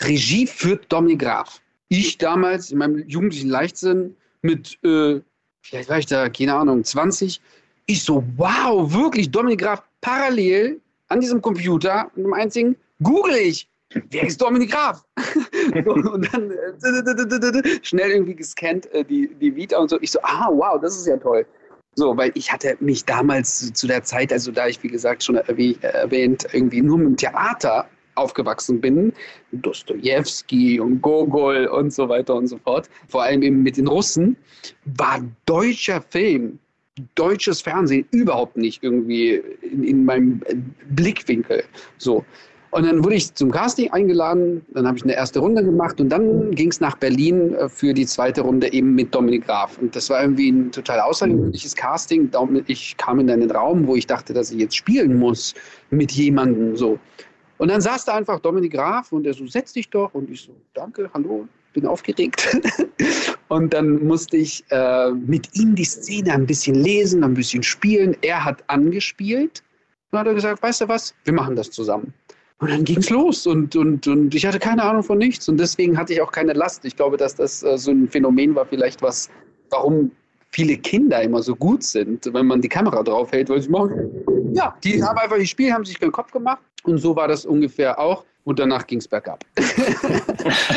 Regie 0.00 0.48
führt 0.48 0.90
Dominik 0.92 1.20
Graf. 1.20 1.60
Ich 1.88 2.18
damals 2.18 2.72
in 2.72 2.78
meinem 2.78 3.08
jugendlichen 3.08 3.50
Leichtsinn 3.50 4.16
mit, 4.42 4.78
äh, 4.84 5.20
vielleicht 5.62 5.88
war 5.88 5.98
ich 5.98 6.06
da, 6.06 6.28
keine 6.28 6.54
Ahnung, 6.54 6.82
20. 6.82 7.40
Ich 7.90 8.04
so, 8.04 8.22
wow, 8.36 8.92
wirklich, 8.92 9.32
Dominik 9.32 9.62
Graf 9.62 9.82
parallel 10.00 10.80
an 11.08 11.18
diesem 11.18 11.42
Computer, 11.42 12.08
mit 12.14 12.24
einem 12.24 12.34
einzigen, 12.34 12.76
google 13.02 13.34
ich 13.34 13.68
wer 14.10 14.22
ist 14.22 14.40
Dominik 14.40 14.70
Graf? 14.70 15.04
und 15.84 16.32
dann 16.32 16.52
äh, 16.52 17.80
schnell 17.82 18.12
irgendwie 18.12 18.36
gescannt 18.36 18.86
äh, 18.92 19.04
die, 19.04 19.34
die 19.40 19.56
Vita 19.56 19.76
und 19.76 19.90
so. 19.90 20.00
Ich 20.00 20.12
so, 20.12 20.20
ah, 20.22 20.48
wow, 20.52 20.80
das 20.80 20.96
ist 20.96 21.08
ja 21.08 21.16
toll. 21.16 21.44
So, 21.96 22.16
weil 22.16 22.30
ich 22.34 22.52
hatte 22.52 22.76
mich 22.78 23.04
damals 23.04 23.72
zu 23.72 23.88
der 23.88 24.04
Zeit, 24.04 24.32
also 24.32 24.52
da 24.52 24.68
ich, 24.68 24.80
wie 24.84 24.88
gesagt, 24.88 25.24
schon 25.24 25.34
erwähnt, 25.34 26.46
irgendwie 26.52 26.82
nur 26.82 26.98
mit 26.98 27.08
dem 27.08 27.16
Theater 27.16 27.88
aufgewachsen 28.14 28.80
bin, 28.80 29.12
Dostoevsky 29.50 30.78
und 30.78 31.02
Gogol 31.02 31.66
und 31.66 31.92
so 31.92 32.08
weiter 32.08 32.36
und 32.36 32.46
so 32.46 32.58
fort, 32.58 32.88
vor 33.08 33.24
allem 33.24 33.42
eben 33.42 33.64
mit 33.64 33.76
den 33.76 33.88
Russen, 33.88 34.36
war 34.84 35.20
deutscher 35.46 36.00
Film, 36.00 36.60
deutsches 37.14 37.60
Fernsehen 37.60 38.06
überhaupt 38.10 38.56
nicht 38.56 38.82
irgendwie 38.82 39.42
in, 39.62 39.84
in 39.84 40.04
meinem 40.04 40.42
Blickwinkel. 40.90 41.64
So. 41.98 42.24
Und 42.72 42.86
dann 42.86 43.02
wurde 43.02 43.16
ich 43.16 43.34
zum 43.34 43.50
Casting 43.50 43.90
eingeladen, 43.90 44.64
dann 44.74 44.86
habe 44.86 44.96
ich 44.96 45.02
eine 45.02 45.14
erste 45.14 45.40
Runde 45.40 45.64
gemacht 45.64 46.00
und 46.00 46.08
dann 46.08 46.52
ging 46.52 46.70
es 46.70 46.80
nach 46.80 46.96
Berlin 46.96 47.52
äh, 47.54 47.68
für 47.68 47.92
die 47.92 48.06
zweite 48.06 48.42
Runde 48.42 48.72
eben 48.72 48.94
mit 48.94 49.12
Dominik 49.12 49.46
Graf. 49.46 49.76
Und 49.78 49.96
das 49.96 50.08
war 50.08 50.22
irgendwie 50.22 50.50
ein 50.50 50.70
total 50.70 51.00
außergewöhnliches 51.00 51.74
Casting. 51.74 52.30
Ich 52.68 52.96
kam 52.96 53.18
in 53.18 53.28
einen 53.28 53.50
Raum, 53.50 53.88
wo 53.88 53.96
ich 53.96 54.06
dachte, 54.06 54.32
dass 54.32 54.52
ich 54.52 54.60
jetzt 54.60 54.76
spielen 54.76 55.18
muss 55.18 55.54
mit 55.90 56.12
jemandem 56.12 56.76
so. 56.76 56.98
Und 57.58 57.68
dann 57.68 57.80
saß 57.80 58.04
da 58.04 58.14
einfach 58.14 58.38
Dominik 58.38 58.72
Graf 58.72 59.10
und 59.10 59.26
er 59.26 59.34
so, 59.34 59.46
setz 59.46 59.72
dich 59.72 59.90
doch. 59.90 60.14
Und 60.14 60.30
ich 60.30 60.42
so, 60.42 60.52
danke, 60.72 61.10
hallo, 61.12 61.48
bin 61.72 61.86
aufgeregt. 61.86 62.58
und 63.48 63.72
dann 63.72 64.04
musste 64.04 64.36
ich 64.36 64.64
äh, 64.70 65.10
mit 65.10 65.54
ihm 65.54 65.74
die 65.74 65.84
Szene 65.84 66.32
ein 66.32 66.46
bisschen 66.46 66.74
lesen, 66.74 67.24
ein 67.24 67.34
bisschen 67.34 67.62
spielen. 67.62 68.16
Er 68.22 68.44
hat 68.44 68.62
angespielt. 68.68 69.62
Und 70.10 70.18
hat 70.18 70.34
gesagt, 70.34 70.62
weißt 70.62 70.82
du 70.82 70.88
was, 70.88 71.14
wir 71.24 71.32
machen 71.32 71.54
das 71.54 71.70
zusammen. 71.70 72.12
Und 72.58 72.70
dann 72.70 72.84
ging 72.84 72.98
es 72.98 73.08
los 73.08 73.46
und, 73.46 73.74
und, 73.74 74.06
und 74.06 74.34
ich 74.34 74.44
hatte 74.44 74.58
keine 74.58 74.82
Ahnung 74.82 75.02
von 75.02 75.16
nichts 75.16 75.48
und 75.48 75.58
deswegen 75.58 75.96
hatte 75.96 76.12
ich 76.12 76.20
auch 76.20 76.30
keine 76.30 76.52
Last. 76.52 76.84
Ich 76.84 76.94
glaube, 76.94 77.16
dass 77.16 77.34
das 77.34 77.62
äh, 77.62 77.78
so 77.78 77.90
ein 77.90 78.06
Phänomen 78.06 78.54
war, 78.54 78.66
vielleicht 78.66 79.00
was, 79.00 79.30
warum 79.70 80.10
viele 80.50 80.76
Kinder 80.76 81.22
immer 81.22 81.42
so 81.42 81.56
gut 81.56 81.82
sind, 81.82 82.28
wenn 82.34 82.46
man 82.46 82.60
die 82.60 82.68
Kamera 82.68 83.02
drauf 83.02 83.32
hält, 83.32 83.48
weil 83.48 83.62
sie 83.62 83.70
machen, 83.70 84.10
ja, 84.52 84.76
die 84.84 85.02
haben 85.02 85.16
einfach 85.16 85.38
gespielt, 85.38 85.72
haben 85.72 85.86
sich 85.86 85.98
keinen 85.98 86.12
Kopf 86.12 86.32
gemacht 86.32 86.60
und 86.82 86.98
so 86.98 87.16
war 87.16 87.28
das 87.28 87.46
ungefähr 87.46 87.98
auch 87.98 88.26
und 88.44 88.58
danach 88.58 88.86
ging 88.86 88.98
es 88.98 89.08
bergab. 89.08 89.42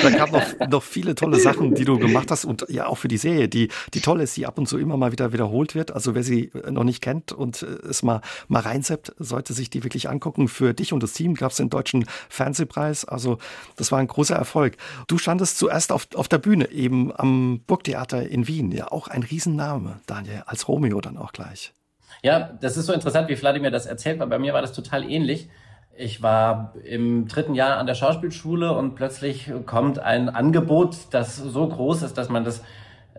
Da 0.01 0.09
gab 0.09 0.31
noch, 0.31 0.67
noch 0.69 0.83
viele 0.83 1.15
tolle 1.15 1.39
Sachen, 1.39 1.75
die 1.75 1.85
du 1.85 1.97
gemacht 1.97 2.31
hast 2.31 2.45
und 2.45 2.65
ja 2.69 2.87
auch 2.87 2.97
für 2.97 3.07
die 3.07 3.17
Serie, 3.17 3.47
die, 3.47 3.69
die 3.93 4.01
toll 4.01 4.21
ist, 4.21 4.37
die 4.37 4.45
ab 4.45 4.57
und 4.57 4.67
zu 4.67 4.77
immer 4.77 4.97
mal 4.97 5.11
wieder 5.11 5.33
wiederholt 5.33 5.75
wird. 5.75 5.91
Also 5.91 6.15
wer 6.15 6.23
sie 6.23 6.51
noch 6.69 6.83
nicht 6.83 7.01
kennt 7.01 7.31
und 7.31 7.61
es 7.61 8.03
mal, 8.03 8.21
mal 8.47 8.61
reinseppt, 8.61 9.13
sollte 9.17 9.53
sich 9.53 9.69
die 9.69 9.83
wirklich 9.83 10.09
angucken. 10.09 10.47
Für 10.47 10.73
dich 10.73 10.93
und 10.93 11.03
das 11.03 11.13
Team 11.13 11.35
gab 11.35 11.51
es 11.51 11.57
den 11.57 11.69
Deutschen 11.69 12.05
Fernsehpreis. 12.29 13.05
Also 13.05 13.37
das 13.75 13.91
war 13.91 13.99
ein 13.99 14.07
großer 14.07 14.35
Erfolg. 14.35 14.77
Du 15.07 15.17
standest 15.17 15.57
zuerst 15.57 15.91
auf, 15.91 16.07
auf 16.15 16.27
der 16.27 16.37
Bühne, 16.37 16.69
eben 16.71 17.11
am 17.15 17.61
Burgtheater 17.65 18.27
in 18.27 18.47
Wien. 18.47 18.71
Ja, 18.71 18.91
auch 18.91 19.07
ein 19.07 19.23
Riesenname, 19.23 19.99
Daniel, 20.05 20.43
als 20.45 20.67
Romeo 20.67 21.01
dann 21.01 21.17
auch 21.17 21.31
gleich. 21.31 21.73
Ja, 22.21 22.39
das 22.61 22.77
ist 22.77 22.85
so 22.85 22.93
interessant, 22.93 23.27
wie 23.29 23.35
Vladimir 23.35 23.71
das 23.71 23.85
erzählt, 23.85 24.19
weil 24.19 24.27
bei 24.27 24.39
mir 24.39 24.53
war 24.53 24.61
das 24.61 24.73
total 24.73 25.09
ähnlich. 25.09 25.49
Ich 25.95 26.23
war 26.23 26.73
im 26.83 27.27
dritten 27.27 27.53
Jahr 27.53 27.77
an 27.77 27.85
der 27.85 27.93
Schauspielschule 27.93 28.75
und 28.75 28.95
plötzlich 28.95 29.51
kommt 29.67 29.99
ein 29.99 30.27
Angebot, 30.27 30.97
das 31.11 31.37
so 31.37 31.67
groß 31.67 32.01
ist, 32.01 32.17
dass 32.17 32.29
man 32.29 32.43
das, 32.43 32.63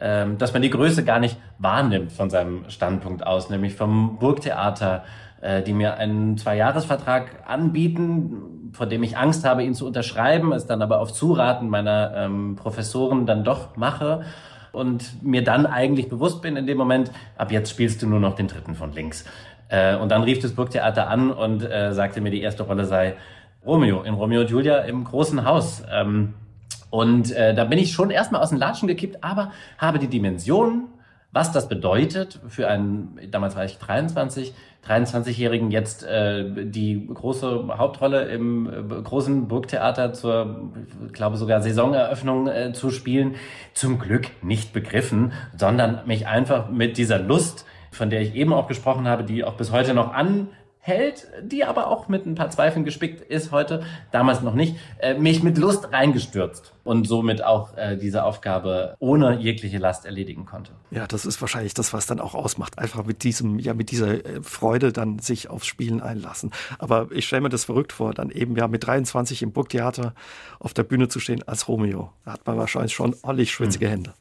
ähm, 0.00 0.38
dass 0.38 0.52
man 0.52 0.60
die 0.60 0.70
Größe 0.70 1.04
gar 1.04 1.20
nicht 1.20 1.38
wahrnimmt 1.58 2.10
von 2.10 2.30
seinem 2.30 2.68
Standpunkt 2.70 3.24
aus, 3.24 3.48
nämlich 3.48 3.76
vom 3.76 4.18
Burgtheater, 4.18 5.04
äh, 5.40 5.62
die 5.62 5.72
mir 5.72 5.98
einen 5.98 6.36
Zweijahresvertrag 6.36 7.44
anbieten, 7.46 8.70
vor 8.72 8.86
dem 8.86 9.04
ich 9.04 9.16
Angst 9.16 9.44
habe, 9.44 9.62
ihn 9.62 9.74
zu 9.74 9.86
unterschreiben, 9.86 10.52
es 10.52 10.66
dann 10.66 10.82
aber 10.82 10.98
auf 10.98 11.12
Zuraten 11.12 11.68
meiner 11.68 12.12
ähm, 12.16 12.56
Professoren 12.56 13.24
dann 13.24 13.44
doch 13.44 13.76
mache 13.76 14.24
und 14.72 15.22
mir 15.22 15.44
dann 15.44 15.66
eigentlich 15.66 16.08
bewusst 16.08 16.42
bin 16.42 16.56
in 16.56 16.66
dem 16.66 16.76
Moment, 16.76 17.12
ab 17.38 17.52
jetzt 17.52 17.70
spielst 17.70 18.02
du 18.02 18.08
nur 18.08 18.18
noch 18.18 18.34
den 18.34 18.48
dritten 18.48 18.74
von 18.74 18.92
links. 18.92 19.24
Äh, 19.68 19.96
und 19.96 20.10
dann 20.10 20.22
rief 20.22 20.40
das 20.40 20.52
Burgtheater 20.52 21.08
an 21.08 21.30
und 21.30 21.62
äh, 21.62 21.92
sagte 21.92 22.20
mir, 22.20 22.30
die 22.30 22.42
erste 22.42 22.64
Rolle 22.64 22.84
sei 22.84 23.14
Romeo, 23.64 24.02
in 24.02 24.14
Romeo 24.14 24.42
und 24.42 24.50
Julia 24.50 24.78
im 24.80 25.04
großen 25.04 25.44
Haus. 25.44 25.82
Ähm, 25.90 26.34
und 26.90 27.32
äh, 27.32 27.54
da 27.54 27.64
bin 27.64 27.78
ich 27.78 27.92
schon 27.92 28.10
erstmal 28.10 28.40
aus 28.40 28.50
den 28.50 28.58
Latschen 28.58 28.86
gekippt, 28.86 29.24
aber 29.24 29.52
habe 29.78 29.98
die 29.98 30.06
Dimension, 30.06 30.88
was 31.32 31.50
das 31.50 31.68
bedeutet 31.68 32.40
für 32.46 32.68
einen, 32.68 33.18
damals 33.30 33.56
war 33.56 33.64
ich 33.64 33.78
23, 33.78 34.54
23-Jährigen 34.86 35.70
jetzt 35.70 36.04
äh, 36.04 36.44
die 36.66 37.08
große 37.12 37.68
Hauptrolle 37.76 38.26
im 38.26 38.68
äh, 38.68 39.02
großen 39.02 39.48
Burgtheater 39.48 40.12
zur, 40.12 40.70
glaube 41.12 41.36
sogar 41.36 41.62
Saisoneröffnung 41.62 42.46
äh, 42.46 42.72
zu 42.72 42.90
spielen, 42.90 43.36
zum 43.72 43.98
Glück 43.98 44.28
nicht 44.42 44.72
begriffen, 44.72 45.32
sondern 45.56 46.06
mich 46.06 46.26
einfach 46.26 46.68
mit 46.70 46.98
dieser 46.98 47.18
Lust 47.18 47.64
von 47.94 48.10
der 48.10 48.20
ich 48.20 48.34
eben 48.34 48.52
auch 48.52 48.68
gesprochen 48.68 49.08
habe, 49.08 49.24
die 49.24 49.44
auch 49.44 49.54
bis 49.54 49.70
heute 49.70 49.94
noch 49.94 50.12
anhält, 50.12 51.28
die 51.42 51.64
aber 51.64 51.88
auch 51.88 52.08
mit 52.08 52.26
ein 52.26 52.34
paar 52.34 52.50
Zweifeln 52.50 52.84
gespickt 52.84 53.20
ist 53.20 53.52
heute, 53.52 53.82
damals 54.12 54.42
noch 54.42 54.54
nicht, 54.54 54.76
äh, 54.98 55.14
mich 55.14 55.42
mit 55.42 55.58
Lust 55.58 55.92
reingestürzt 55.92 56.72
und 56.84 57.06
somit 57.06 57.42
auch 57.42 57.76
äh, 57.76 57.96
diese 57.96 58.24
Aufgabe 58.24 58.94
ohne 58.98 59.38
jegliche 59.38 59.78
Last 59.78 60.04
erledigen 60.04 60.44
konnte. 60.44 60.72
Ja, 60.90 61.06
das 61.06 61.24
ist 61.24 61.40
wahrscheinlich 61.40 61.74
das, 61.74 61.92
was 61.92 62.06
dann 62.06 62.20
auch 62.20 62.34
ausmacht. 62.34 62.78
Einfach 62.78 63.04
mit 63.04 63.24
diesem, 63.24 63.58
ja, 63.58 63.74
mit 63.74 63.90
dieser 63.90 64.24
äh, 64.24 64.42
Freude 64.42 64.92
dann 64.92 65.18
sich 65.18 65.48
aufs 65.48 65.66
Spielen 65.66 66.02
einlassen. 66.02 66.50
Aber 66.78 67.08
ich 67.12 67.26
stelle 67.26 67.42
mir 67.42 67.48
das 67.48 67.64
verrückt 67.64 67.92
vor, 67.92 68.12
dann 68.12 68.30
eben 68.30 68.56
ja 68.56 68.68
mit 68.68 68.86
23 68.86 69.42
im 69.42 69.52
Burgtheater 69.52 70.14
auf 70.58 70.74
der 70.74 70.82
Bühne 70.82 71.08
zu 71.08 71.20
stehen 71.20 71.42
als 71.42 71.68
Romeo. 71.68 72.12
Da 72.24 72.32
hat 72.32 72.46
man 72.46 72.58
wahrscheinlich 72.58 72.94
schon 72.94 73.14
ordentlich 73.22 73.52
schwitzige 73.52 73.86
hm. 73.86 73.92
Hände. 73.92 74.14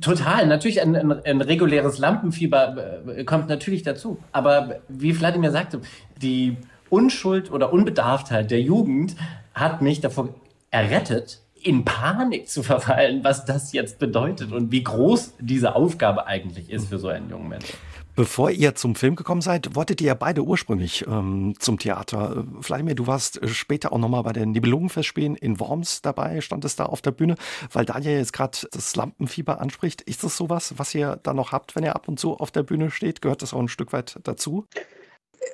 Total, 0.00 0.46
natürlich 0.46 0.80
ein, 0.80 0.96
ein, 0.96 1.12
ein, 1.12 1.40
reguläres 1.40 1.98
Lampenfieber 1.98 3.04
äh, 3.06 3.24
kommt 3.24 3.48
natürlich 3.48 3.82
dazu. 3.82 4.18
Aber 4.32 4.80
wie 4.88 5.12
Vladimir 5.12 5.50
sagte, 5.50 5.80
die 6.20 6.56
Unschuld 6.88 7.50
oder 7.50 7.72
Unbedarftheit 7.72 8.50
der 8.50 8.60
Jugend 8.60 9.16
hat 9.54 9.82
mich 9.82 10.00
davor 10.00 10.34
errettet, 10.70 11.40
in 11.62 11.84
Panik 11.84 12.48
zu 12.48 12.62
verfallen, 12.62 13.22
was 13.22 13.44
das 13.44 13.72
jetzt 13.72 13.98
bedeutet 13.98 14.52
und 14.52 14.72
wie 14.72 14.82
groß 14.82 15.34
diese 15.40 15.74
Aufgabe 15.74 16.26
eigentlich 16.26 16.70
ist 16.70 16.88
für 16.88 16.98
so 16.98 17.08
einen 17.08 17.28
jungen 17.28 17.48
Menschen. 17.48 17.76
Bevor 18.20 18.50
ihr 18.50 18.74
zum 18.74 18.96
Film 18.96 19.16
gekommen 19.16 19.40
seid, 19.40 19.74
wolltet 19.74 20.02
ihr 20.02 20.08
ja 20.08 20.14
beide 20.14 20.42
ursprünglich 20.42 21.06
ähm, 21.06 21.54
zum 21.58 21.78
Theater. 21.78 22.44
Vladimir, 22.60 22.94
du 22.94 23.06
warst 23.06 23.42
äh, 23.42 23.48
später 23.48 23.94
auch 23.94 23.98
nochmal 23.98 24.24
bei 24.24 24.34
den 24.34 24.50
Nibelungenfestspielen 24.50 25.36
in 25.36 25.58
Worms 25.58 26.02
dabei, 26.02 26.42
standest 26.42 26.78
da 26.80 26.84
auf 26.84 27.00
der 27.00 27.12
Bühne, 27.12 27.36
weil 27.72 27.86
Daniel 27.86 28.18
jetzt 28.18 28.34
gerade 28.34 28.58
das 28.72 28.94
Lampenfieber 28.94 29.58
anspricht. 29.58 30.02
Ist 30.02 30.22
das 30.22 30.36
sowas, 30.36 30.74
was 30.76 30.94
ihr 30.94 31.18
da 31.22 31.32
noch 31.32 31.52
habt, 31.52 31.74
wenn 31.74 31.82
ihr 31.82 31.96
ab 31.96 32.08
und 32.08 32.20
zu 32.20 32.36
auf 32.36 32.50
der 32.50 32.62
Bühne 32.62 32.90
steht? 32.90 33.22
Gehört 33.22 33.40
das 33.40 33.54
auch 33.54 33.60
ein 33.60 33.68
Stück 33.68 33.94
weit 33.94 34.18
dazu? 34.24 34.66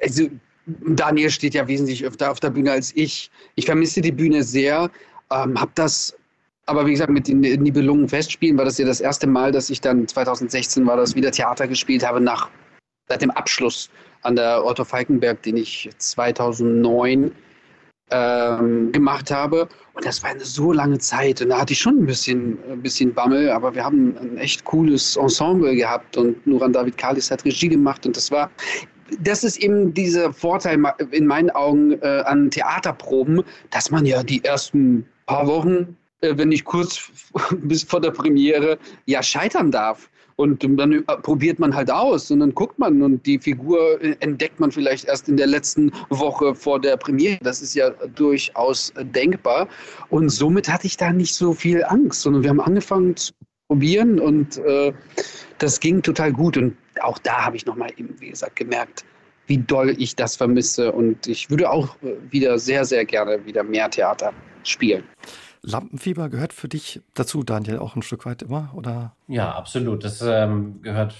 Also, 0.02 0.28
Daniel 0.66 1.30
steht 1.30 1.54
ja 1.54 1.68
wesentlich 1.68 2.04
öfter 2.04 2.32
auf 2.32 2.40
der 2.40 2.50
Bühne 2.50 2.72
als 2.72 2.90
ich. 2.96 3.30
Ich 3.54 3.66
vermisse 3.66 4.00
die 4.00 4.10
Bühne 4.10 4.42
sehr, 4.42 4.90
ähm, 5.30 5.60
habe 5.60 5.70
das 5.76 6.16
aber 6.66 6.86
wie 6.86 6.92
gesagt, 6.92 7.10
mit 7.10 7.28
den 7.28 7.40
Nibelungen 7.40 8.08
Festspielen 8.08 8.58
war 8.58 8.64
das 8.64 8.78
ja 8.78 8.86
das 8.86 9.00
erste 9.00 9.26
Mal, 9.26 9.52
dass 9.52 9.70
ich 9.70 9.80
dann 9.80 10.06
2016 10.06 10.84
war 10.86 10.96
das 10.96 11.14
wieder 11.14 11.30
Theater 11.30 11.66
gespielt 11.68 12.06
habe 12.06 12.20
nach 12.20 12.50
seit 13.08 13.22
dem 13.22 13.30
Abschluss 13.30 13.88
an 14.22 14.34
der 14.34 14.64
Otto 14.64 14.84
Falkenberg, 14.84 15.40
den 15.42 15.56
ich 15.56 15.88
2009 15.98 17.30
ähm, 18.10 18.92
gemacht 18.92 19.30
habe. 19.30 19.68
Und 19.94 20.04
das 20.04 20.22
war 20.22 20.30
eine 20.30 20.44
so 20.44 20.72
lange 20.72 20.98
Zeit. 20.98 21.40
Und 21.40 21.50
da 21.50 21.60
hatte 21.60 21.72
ich 21.72 21.78
schon 21.78 21.98
ein 21.98 22.06
bisschen, 22.06 22.58
ein 22.70 22.82
bisschen 22.82 23.14
Bammel, 23.14 23.50
aber 23.50 23.74
wir 23.74 23.84
haben 23.84 24.16
ein 24.18 24.36
echt 24.38 24.64
cooles 24.64 25.16
Ensemble 25.16 25.74
gehabt 25.74 26.16
und 26.16 26.44
Nuran 26.46 26.72
David 26.72 26.98
Kalis 26.98 27.30
hat 27.30 27.44
Regie 27.44 27.68
gemacht 27.68 28.04
und 28.06 28.16
das 28.16 28.30
war 28.30 28.50
das 29.20 29.44
ist 29.44 29.58
eben 29.58 29.94
dieser 29.94 30.32
Vorteil 30.32 30.82
in 31.12 31.26
meinen 31.26 31.50
Augen 31.50 31.92
äh, 32.02 32.22
an 32.26 32.50
Theaterproben, 32.50 33.44
dass 33.70 33.90
man 33.90 34.04
ja 34.04 34.24
die 34.24 34.44
ersten 34.44 35.06
paar 35.26 35.46
Wochen, 35.46 35.96
wenn 36.20 36.48
nicht 36.48 36.64
kurz 36.64 37.10
bis 37.62 37.82
vor 37.82 38.00
der 38.00 38.10
Premiere, 38.10 38.78
ja 39.06 39.22
scheitern 39.22 39.70
darf. 39.70 40.10
Und 40.36 40.62
dann 40.62 40.92
äh, 40.92 41.02
probiert 41.22 41.58
man 41.58 41.74
halt 41.74 41.90
aus 41.90 42.30
und 42.30 42.40
dann 42.40 42.54
guckt 42.54 42.78
man 42.78 43.00
und 43.00 43.24
die 43.24 43.38
Figur 43.38 44.00
äh, 44.02 44.16
entdeckt 44.20 44.60
man 44.60 44.70
vielleicht 44.70 45.06
erst 45.06 45.30
in 45.30 45.38
der 45.38 45.46
letzten 45.46 45.90
Woche 46.10 46.54
vor 46.54 46.78
der 46.78 46.98
Premiere. 46.98 47.38
Das 47.40 47.62
ist 47.62 47.74
ja 47.74 47.88
durchaus 48.14 48.92
denkbar. 48.98 49.66
Und 50.10 50.28
somit 50.28 50.68
hatte 50.68 50.86
ich 50.86 50.98
da 50.98 51.10
nicht 51.10 51.34
so 51.34 51.54
viel 51.54 51.82
Angst, 51.84 52.20
sondern 52.20 52.42
wir 52.42 52.50
haben 52.50 52.60
angefangen 52.60 53.16
zu 53.16 53.32
probieren 53.68 54.20
und 54.20 54.58
äh, 54.58 54.92
das 55.58 55.80
ging 55.80 56.02
total 56.02 56.32
gut. 56.32 56.58
Und 56.58 56.76
auch 57.00 57.18
da 57.18 57.46
habe 57.46 57.56
ich 57.56 57.64
nochmal 57.64 57.90
eben, 57.96 58.14
wie 58.20 58.30
gesagt, 58.30 58.56
gemerkt, 58.56 59.06
wie 59.46 59.58
doll 59.58 59.94
ich 59.98 60.16
das 60.16 60.36
vermisse. 60.36 60.92
Und 60.92 61.26
ich 61.26 61.48
würde 61.48 61.70
auch 61.70 61.96
äh, 62.02 62.14
wieder 62.30 62.58
sehr, 62.58 62.84
sehr 62.84 63.06
gerne 63.06 63.44
wieder 63.46 63.62
mehr 63.62 63.88
Theater 63.88 64.34
spielen. 64.64 65.04
Lampenfieber 65.66 66.28
gehört 66.28 66.52
für 66.52 66.68
dich 66.68 67.00
dazu, 67.14 67.42
Daniel, 67.42 67.78
auch 67.78 67.96
ein 67.96 68.02
Stück 68.02 68.24
weit 68.24 68.42
immer, 68.42 68.70
oder? 68.74 69.14
Ja, 69.26 69.54
absolut. 69.54 70.04
Das 70.04 70.22
ähm, 70.22 70.80
gehört 70.82 71.14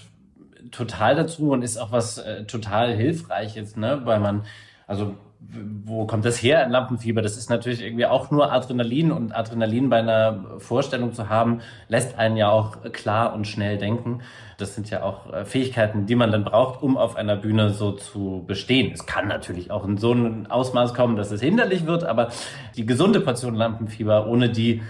total 0.70 1.16
dazu 1.16 1.50
und 1.50 1.62
ist 1.62 1.76
auch 1.76 1.92
was 1.92 2.18
äh, 2.18 2.44
total 2.44 2.94
Hilfreiches, 2.94 3.76
ne? 3.76 4.00
Weil 4.04 4.20
man, 4.20 4.44
also 4.86 5.16
wo 5.38 6.06
kommt 6.06 6.24
das 6.24 6.42
her, 6.42 6.64
ein 6.64 6.70
Lampenfieber? 6.70 7.22
Das 7.22 7.36
ist 7.36 7.50
natürlich 7.50 7.82
irgendwie 7.82 8.06
auch 8.06 8.30
nur 8.30 8.52
Adrenalin 8.52 9.12
und 9.12 9.34
Adrenalin 9.34 9.88
bei 9.88 9.98
einer 9.98 10.58
Vorstellung 10.58 11.12
zu 11.12 11.28
haben, 11.28 11.60
lässt 11.88 12.18
einen 12.18 12.36
ja 12.36 12.50
auch 12.50 12.82
klar 12.92 13.34
und 13.34 13.46
schnell 13.46 13.78
denken. 13.78 14.20
Das 14.58 14.74
sind 14.74 14.90
ja 14.90 15.02
auch 15.02 15.32
äh, 15.32 15.44
Fähigkeiten, 15.44 16.06
die 16.06 16.14
man 16.14 16.32
dann 16.32 16.44
braucht, 16.44 16.82
um 16.82 16.96
auf 16.96 17.16
einer 17.16 17.36
Bühne 17.36 17.70
so 17.70 17.92
zu 17.92 18.44
bestehen. 18.46 18.92
Es 18.92 19.06
kann 19.06 19.28
natürlich 19.28 19.70
auch 19.70 19.84
in 19.84 19.98
so 19.98 20.12
ein 20.12 20.46
Ausmaß 20.48 20.94
kommen, 20.94 21.16
dass 21.16 21.30
es 21.30 21.40
hinderlich 21.40 21.86
wird, 21.86 22.04
aber 22.04 22.30
die 22.76 22.86
gesunde 22.86 23.20
Portion 23.20 23.54
Lampenfieber, 23.54 24.26
ohne 24.26 24.48
die 24.48 24.82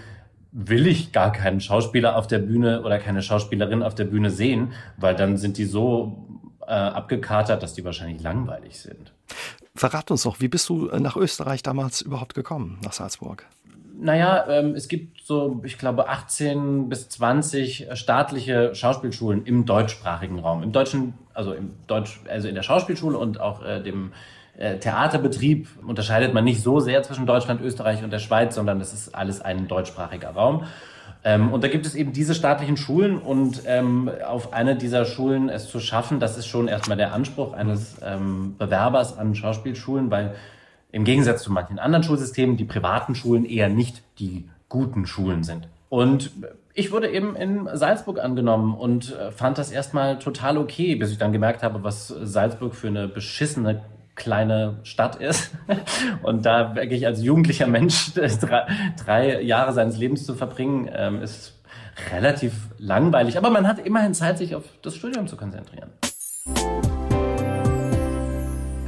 will 0.51 0.87
ich 0.87 1.11
gar 1.11 1.31
keinen 1.31 1.59
Schauspieler 1.59 2.15
auf 2.15 2.25
der 2.25 2.39
Bühne 2.39 2.81
oder 2.81 2.97
keine 2.99 3.21
Schauspielerin 3.21 3.83
auf 3.83 3.95
der 3.95 4.05
Bühne 4.05 4.31
sehen, 4.31 4.73
weil 4.95 5.15
dann 5.15 5.37
sind 5.37 5.57
die 5.57 5.65
so 5.65 6.25
äh, 6.65 6.71
abgekatert, 6.71 7.61
dass 7.61 7.73
die 7.73 7.85
wahrscheinlich 7.85 8.21
langweilig 8.21 8.79
sind. 8.79 9.13
Verrat 9.77 10.09
uns 10.11 10.23
doch, 10.23 10.39
wie 10.39 10.47
bist 10.47 10.67
du 10.69 10.89
äh, 10.89 10.99
nach 10.99 11.15
Österreich 11.15 11.61
damals 11.61 12.01
überhaupt 12.01 12.33
gekommen, 12.33 12.79
nach 12.83 12.93
Salzburg? 12.93 13.45
Naja, 13.99 14.45
ähm, 14.47 14.75
es 14.75 14.87
gibt 14.87 15.23
so, 15.23 15.61
ich 15.63 15.77
glaube, 15.77 16.09
18 16.09 16.89
bis 16.89 17.09
20 17.09 17.87
staatliche 17.93 18.75
Schauspielschulen 18.75 19.45
im 19.45 19.65
deutschsprachigen 19.65 20.39
Raum. 20.39 20.61
Im 20.63 20.71
deutschen, 20.71 21.13
also 21.33 21.53
im 21.53 21.71
Deutsch, 21.87 22.21
also 22.29 22.47
in 22.47 22.55
der 22.55 22.63
Schauspielschule 22.63 23.17
und 23.17 23.39
auch 23.39 23.63
äh, 23.63 23.81
dem 23.81 24.13
äh, 24.57 24.77
Theaterbetrieb 24.77 25.67
unterscheidet 25.85 26.33
man 26.33 26.43
nicht 26.43 26.61
so 26.61 26.79
sehr 26.79 27.03
zwischen 27.03 27.25
Deutschland, 27.25 27.61
Österreich 27.61 28.03
und 28.03 28.11
der 28.11 28.19
Schweiz, 28.19 28.55
sondern 28.55 28.81
es 28.81 28.93
ist 28.93 29.13
alles 29.13 29.41
ein 29.41 29.67
deutschsprachiger 29.67 30.29
Raum. 30.29 30.65
Ähm, 31.27 31.51
und 31.51 31.61
da 31.61 31.67
gibt 31.67 31.85
es 31.85 31.93
eben 31.93 32.13
diese 32.13 32.33
staatlichen 32.33 32.77
Schulen 32.77 33.17
und 33.17 33.63
ähm, 33.65 34.09
auf 34.25 34.53
eine 34.53 34.77
dieser 34.77 35.03
Schulen 35.03 35.49
es 35.49 35.69
zu 35.69 35.81
schaffen, 35.81 36.21
das 36.21 36.37
ist 36.37 36.47
schon 36.47 36.69
erstmal 36.69 36.95
der 36.95 37.11
Anspruch 37.11 37.51
eines 37.51 37.97
ähm, 38.01 38.55
Bewerbers 38.57 39.17
an 39.17 39.35
Schauspielschulen, 39.35 40.09
weil 40.09 40.35
im 40.93 41.03
Gegensatz 41.03 41.43
zu 41.43 41.51
manchen 41.51 41.79
anderen 41.79 42.03
Schulsystemen 42.03 42.55
die 42.55 42.63
privaten 42.63 43.13
Schulen 43.13 43.43
eher 43.43 43.67
nicht 43.67 44.03
die 44.19 44.47
guten 44.69 45.05
Schulen 45.05 45.43
sind. 45.43 45.67
Und 45.89 46.31
ich 46.73 46.93
wurde 46.93 47.09
eben 47.09 47.35
in 47.35 47.67
Salzburg 47.73 48.19
angenommen 48.19 48.73
und 48.73 49.13
äh, 49.13 49.31
fand 49.31 49.57
das 49.57 49.69
erstmal 49.69 50.19
total 50.19 50.57
okay, 50.57 50.95
bis 50.95 51.11
ich 51.11 51.17
dann 51.17 51.33
gemerkt 51.33 51.61
habe, 51.61 51.83
was 51.83 52.07
Salzburg 52.07 52.73
für 52.73 52.87
eine 52.87 53.09
beschissene 53.09 53.81
kleine 54.17 54.79
Stadt 54.83 55.15
ist 55.15 55.51
und 56.23 56.45
da 56.45 56.75
wirklich 56.75 57.05
als 57.05 57.23
jugendlicher 57.23 57.67
Mensch 57.67 58.13
drei, 58.41 58.67
drei 59.01 59.41
Jahre 59.41 59.71
seines 59.71 59.97
Lebens 59.97 60.25
zu 60.25 60.35
verbringen, 60.35 60.89
ähm, 60.93 61.21
ist 61.21 61.53
relativ 62.11 62.53
langweilig. 62.77 63.37
Aber 63.37 63.49
man 63.49 63.67
hat 63.67 63.79
immerhin 63.79 64.13
Zeit, 64.13 64.37
sich 64.37 64.55
auf 64.55 64.63
das 64.81 64.95
Studium 64.95 65.27
zu 65.27 65.37
konzentrieren. 65.37 65.91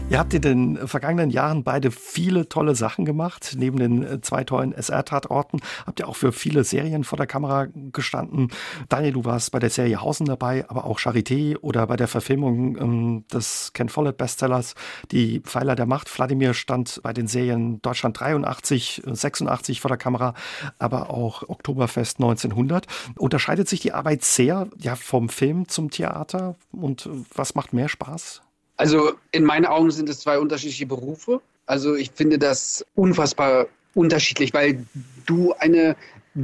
Ihr 0.10 0.18
habt 0.18 0.34
in 0.34 0.41
den 0.41 0.88
vergangenen 0.88 1.30
Jahren 1.30 1.64
beide 1.64 1.91
viele 1.91 2.49
tolle 2.49 2.74
Sachen 2.74 3.05
gemacht. 3.05 3.55
Neben 3.55 3.78
den 3.78 4.03
äh, 4.03 4.22
zwei 4.22 4.43
tollen 4.43 4.74
SR-Tatorten 4.74 5.62
habt 5.86 5.99
ihr 5.99 6.07
auch 6.07 6.16
für 6.16 6.32
viele 6.32 6.64
Serien 6.64 7.03
vor 7.03 7.18
der 7.18 7.28
Kamera 7.28 7.68
gestanden. 7.93 8.47
Daniel, 8.89 9.14
du 9.14 9.26
warst 9.26 9.51
bei 9.51 9.60
der 9.60 9.70
Serie 9.70 10.01
Hausen 10.01 10.26
dabei, 10.26 10.68
aber 10.68 10.86
auch 10.86 10.99
Charité 10.99 11.57
oder 11.60 11.86
bei 11.86 11.95
der 11.95 12.07
Verfilmung 12.07 12.76
ähm, 12.78 13.24
des 13.32 13.70
Ken 13.74 13.88
Follett-Bestsellers 13.88 14.74
Die 15.12 15.41
Pfeiler 15.41 15.76
der 15.76 15.86
Macht. 15.86 16.10
Wladimir 16.18 16.55
stand 16.55 17.01
bei 17.03 17.14
den 17.14 17.28
Serien 17.28 17.80
Deutschland 17.84 18.20
83, 18.20 19.03
86 19.05 19.80
vor 19.80 19.89
der 19.89 19.99
Kamera, 19.99 20.34
aber 20.80 21.12
auch 21.12 21.47
Oktoberfest 21.47 22.18
1900. 22.18 22.88
Unterscheidet 23.16 23.70
sich 23.70 23.80
die 23.80 23.93
Arbeit 23.93 24.24
sehr 24.24 24.70
ja, 24.80 24.95
vom 24.95 25.30
Film 25.30 25.68
zum 25.68 25.91
Theater? 25.91 26.55
Und 26.72 27.05
äh, 27.05 27.10
was 27.36 27.53
macht 27.53 27.74
mehr 27.74 27.89
Spaß? 27.89 28.41
Also 28.80 29.11
in 29.34 29.43
meinen 29.43 29.65
Augen 29.65 29.91
sind 29.91 30.07
es 30.07 30.21
zwei 30.21 30.39
unterschiedliche 30.39 30.86
Berufe. 30.86 31.41
Also 31.65 31.95
ich 31.95 32.11
finde 32.11 32.39
das 32.39 32.86
unfassbar 32.95 33.67
unterschiedlich, 33.93 34.53
weil 34.53 34.86
du 35.25 35.53
eine 35.59 35.97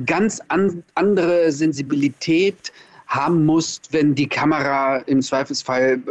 ganz 0.05 0.41
an, 0.49 0.83
andere 0.95 1.49
Sensibilität 1.53 2.73
haben 3.07 3.45
musst, 3.45 3.93
wenn 3.93 4.15
die 4.15 4.27
Kamera 4.27 4.97
im 5.05 5.21
Zweifelsfall 5.21 6.01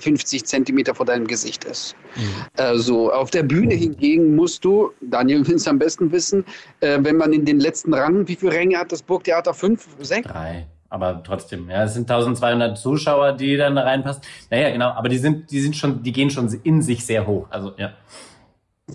50 0.00 0.44
Zentimeter 0.46 0.96
vor 0.96 1.06
deinem 1.06 1.28
Gesicht 1.28 1.62
ist. 1.64 1.94
Mhm. 2.16 2.22
Also 2.56 3.12
auf 3.12 3.30
der 3.30 3.44
Bühne 3.44 3.74
hingegen 3.74 4.34
musst 4.34 4.64
du, 4.64 4.90
Daniel 5.00 5.46
will 5.46 5.54
es 5.54 5.68
am 5.68 5.78
besten 5.78 6.10
wissen, 6.10 6.44
äh, 6.80 6.98
wenn 7.02 7.16
man 7.16 7.32
in 7.32 7.44
den 7.44 7.60
letzten 7.60 7.94
Rang, 7.94 8.26
wie 8.26 8.34
viele 8.34 8.52
Ränge 8.52 8.78
hat 8.78 8.90
das 8.90 9.00
Burgtheater? 9.00 9.54
Fünf, 9.54 9.86
sechs? 10.00 10.26
Drei 10.26 10.66
aber 10.92 11.22
trotzdem, 11.22 11.70
ja, 11.70 11.84
es 11.84 11.94
sind 11.94 12.10
1200 12.10 12.76
Zuschauer, 12.76 13.32
die 13.32 13.56
dann 13.56 13.74
da 13.76 13.82
reinpassen. 13.82 14.22
Naja, 14.50 14.70
genau, 14.70 14.90
aber 14.90 15.08
die 15.08 15.16
sind, 15.16 15.50
die 15.50 15.60
sind 15.60 15.74
schon, 15.74 16.02
die 16.02 16.12
gehen 16.12 16.28
schon 16.28 16.52
in 16.64 16.82
sich 16.82 17.06
sehr 17.06 17.26
hoch. 17.26 17.46
Also, 17.50 17.72
ja. 17.78 17.94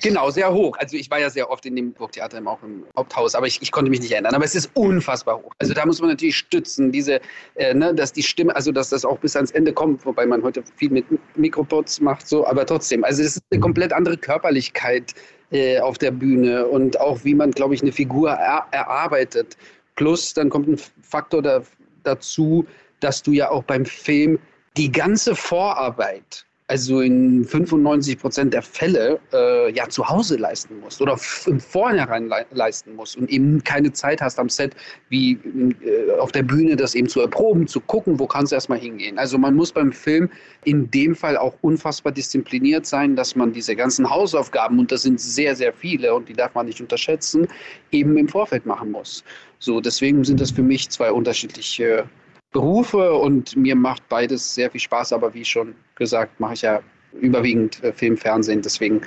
Genau, 0.02 0.30
sehr 0.30 0.54
hoch. 0.54 0.78
Also 0.78 0.96
ich 0.96 1.10
war 1.10 1.20
ja 1.20 1.30
sehr 1.32 1.50
oft 1.50 1.66
in 1.66 1.76
dem 1.76 1.94
Burgtheater, 1.94 2.40
auch 2.46 2.62
im 2.62 2.84
Haupthaus, 2.96 3.34
aber 3.34 3.48
ich, 3.48 3.62
ich 3.64 3.72
konnte 3.72 3.90
mich 3.90 4.02
nicht 4.02 4.12
erinnern. 4.12 4.36
Aber 4.36 4.46
es 4.46 4.54
ist 4.54 4.70
unfassbar 4.76 5.38
hoch. 5.38 5.52
Also 5.58 5.74
da 5.74 5.86
muss 5.88 6.00
man 6.00 6.12
natürlich 6.12 6.38
stützen, 6.38 6.92
diese, 6.92 7.20
äh, 7.56 7.74
ne, 7.74 7.96
dass 7.96 8.14
die 8.14 8.22
Stimme, 8.22 8.56
also 8.56 8.72
dass 8.72 8.90
das 8.90 9.04
auch 9.04 9.18
bis 9.18 9.36
ans 9.36 9.50
Ende 9.52 9.74
kommt, 9.74 10.06
wobei 10.06 10.28
man 10.28 10.44
heute 10.44 10.64
viel 10.76 10.92
mit 10.92 11.06
Mikropods 11.36 12.00
macht, 12.02 12.28
so, 12.28 12.46
aber 12.46 12.66
trotzdem. 12.66 13.04
Also 13.04 13.24
es 13.24 13.38
ist 13.38 13.44
eine 13.50 13.60
komplett 13.60 13.92
andere 13.92 14.18
Körperlichkeit 14.18 15.16
äh, 15.52 15.80
auf 15.80 15.98
der 15.98 16.12
Bühne 16.12 16.68
und 16.68 17.00
auch 17.00 17.24
wie 17.24 17.34
man, 17.34 17.50
glaube 17.50 17.74
ich, 17.74 17.82
eine 17.82 17.92
Figur 17.92 18.30
er 18.30 18.68
erarbeitet. 18.72 19.58
Plus 19.96 20.36
dann 20.36 20.50
kommt 20.50 20.68
ein 20.68 20.78
Faktor 21.02 21.42
der 21.42 21.64
dazu, 22.08 22.66
dass 23.00 23.22
du 23.22 23.32
ja 23.32 23.52
auch 23.52 23.64
beim 23.64 23.86
Film 23.86 24.40
die 24.76 24.92
ganze 24.92 25.36
Vorarbeit, 25.36 26.47
also 26.70 27.00
in 27.00 27.46
95 27.46 28.20
Prozent 28.20 28.54
der 28.54 28.62
Fälle, 28.62 29.20
äh, 29.32 29.72
ja 29.72 29.88
zu 29.88 30.08
Hause 30.08 30.36
leisten 30.36 30.80
musst 30.82 31.02
oder 31.02 31.18
im 31.46 31.60
Vornherein 31.62 32.28
le 32.28 32.46
leisten 32.52 32.94
musst 32.96 33.16
und 33.16 33.30
eben 33.30 33.64
keine 33.64 33.94
Zeit 33.94 34.22
hast 34.22 34.38
am 34.38 34.50
Set, 34.50 34.76
wie 35.08 35.34
äh, 35.82 36.12
auf 36.20 36.34
der 36.34 36.44
Bühne 36.44 36.76
das 36.76 36.94
eben 36.94 37.08
zu 37.08 37.22
erproben, 37.22 37.68
zu 37.68 37.80
gucken, 37.80 38.20
wo 38.20 38.28
kannst 38.28 38.52
du 38.52 38.56
erstmal 38.56 38.80
hingehen. 38.80 39.18
Also 39.18 39.38
man 39.38 39.56
muss 39.56 39.72
beim 39.72 39.94
Film 39.94 40.30
in 40.66 40.92
dem 40.92 41.16
Fall 41.16 41.38
auch 41.38 41.56
unfassbar 41.62 42.12
diszipliniert 42.12 42.86
sein, 42.86 43.16
dass 43.16 43.36
man 43.38 43.54
diese 43.54 43.74
ganzen 43.76 44.10
Hausaufgaben, 44.10 44.78
und 44.78 44.92
das 44.92 45.04
sind 45.04 45.22
sehr, 45.22 45.56
sehr 45.56 45.72
viele 45.72 46.14
und 46.14 46.28
die 46.28 46.34
darf 46.34 46.54
man 46.54 46.66
nicht 46.66 46.82
unterschätzen, 46.82 47.48
eben 47.92 48.18
im 48.18 48.28
Vorfeld 48.28 48.66
machen 48.66 48.92
muss. 48.92 49.24
So, 49.60 49.80
deswegen 49.80 50.26
sind 50.26 50.42
das 50.42 50.52
für 50.52 50.64
mich 50.64 50.90
zwei 50.90 51.12
unterschiedliche 51.14 52.10
Berufe 52.58 53.14
und 53.14 53.56
mir 53.56 53.76
macht 53.76 54.10
beides 54.10 54.56
sehr 54.56 54.72
viel 54.72 54.82
Spaß, 54.82 55.14
aber 55.14 55.36
wie 55.36 55.46
schon 55.46 55.76
gesagt, 55.94 56.40
mache 56.40 56.56
ich 56.56 56.64
ja 56.64 56.80
überwiegend 57.14 57.84
äh, 57.84 57.94
Film, 57.94 58.18
Fernsehen, 58.18 58.64
deswegen 58.64 59.02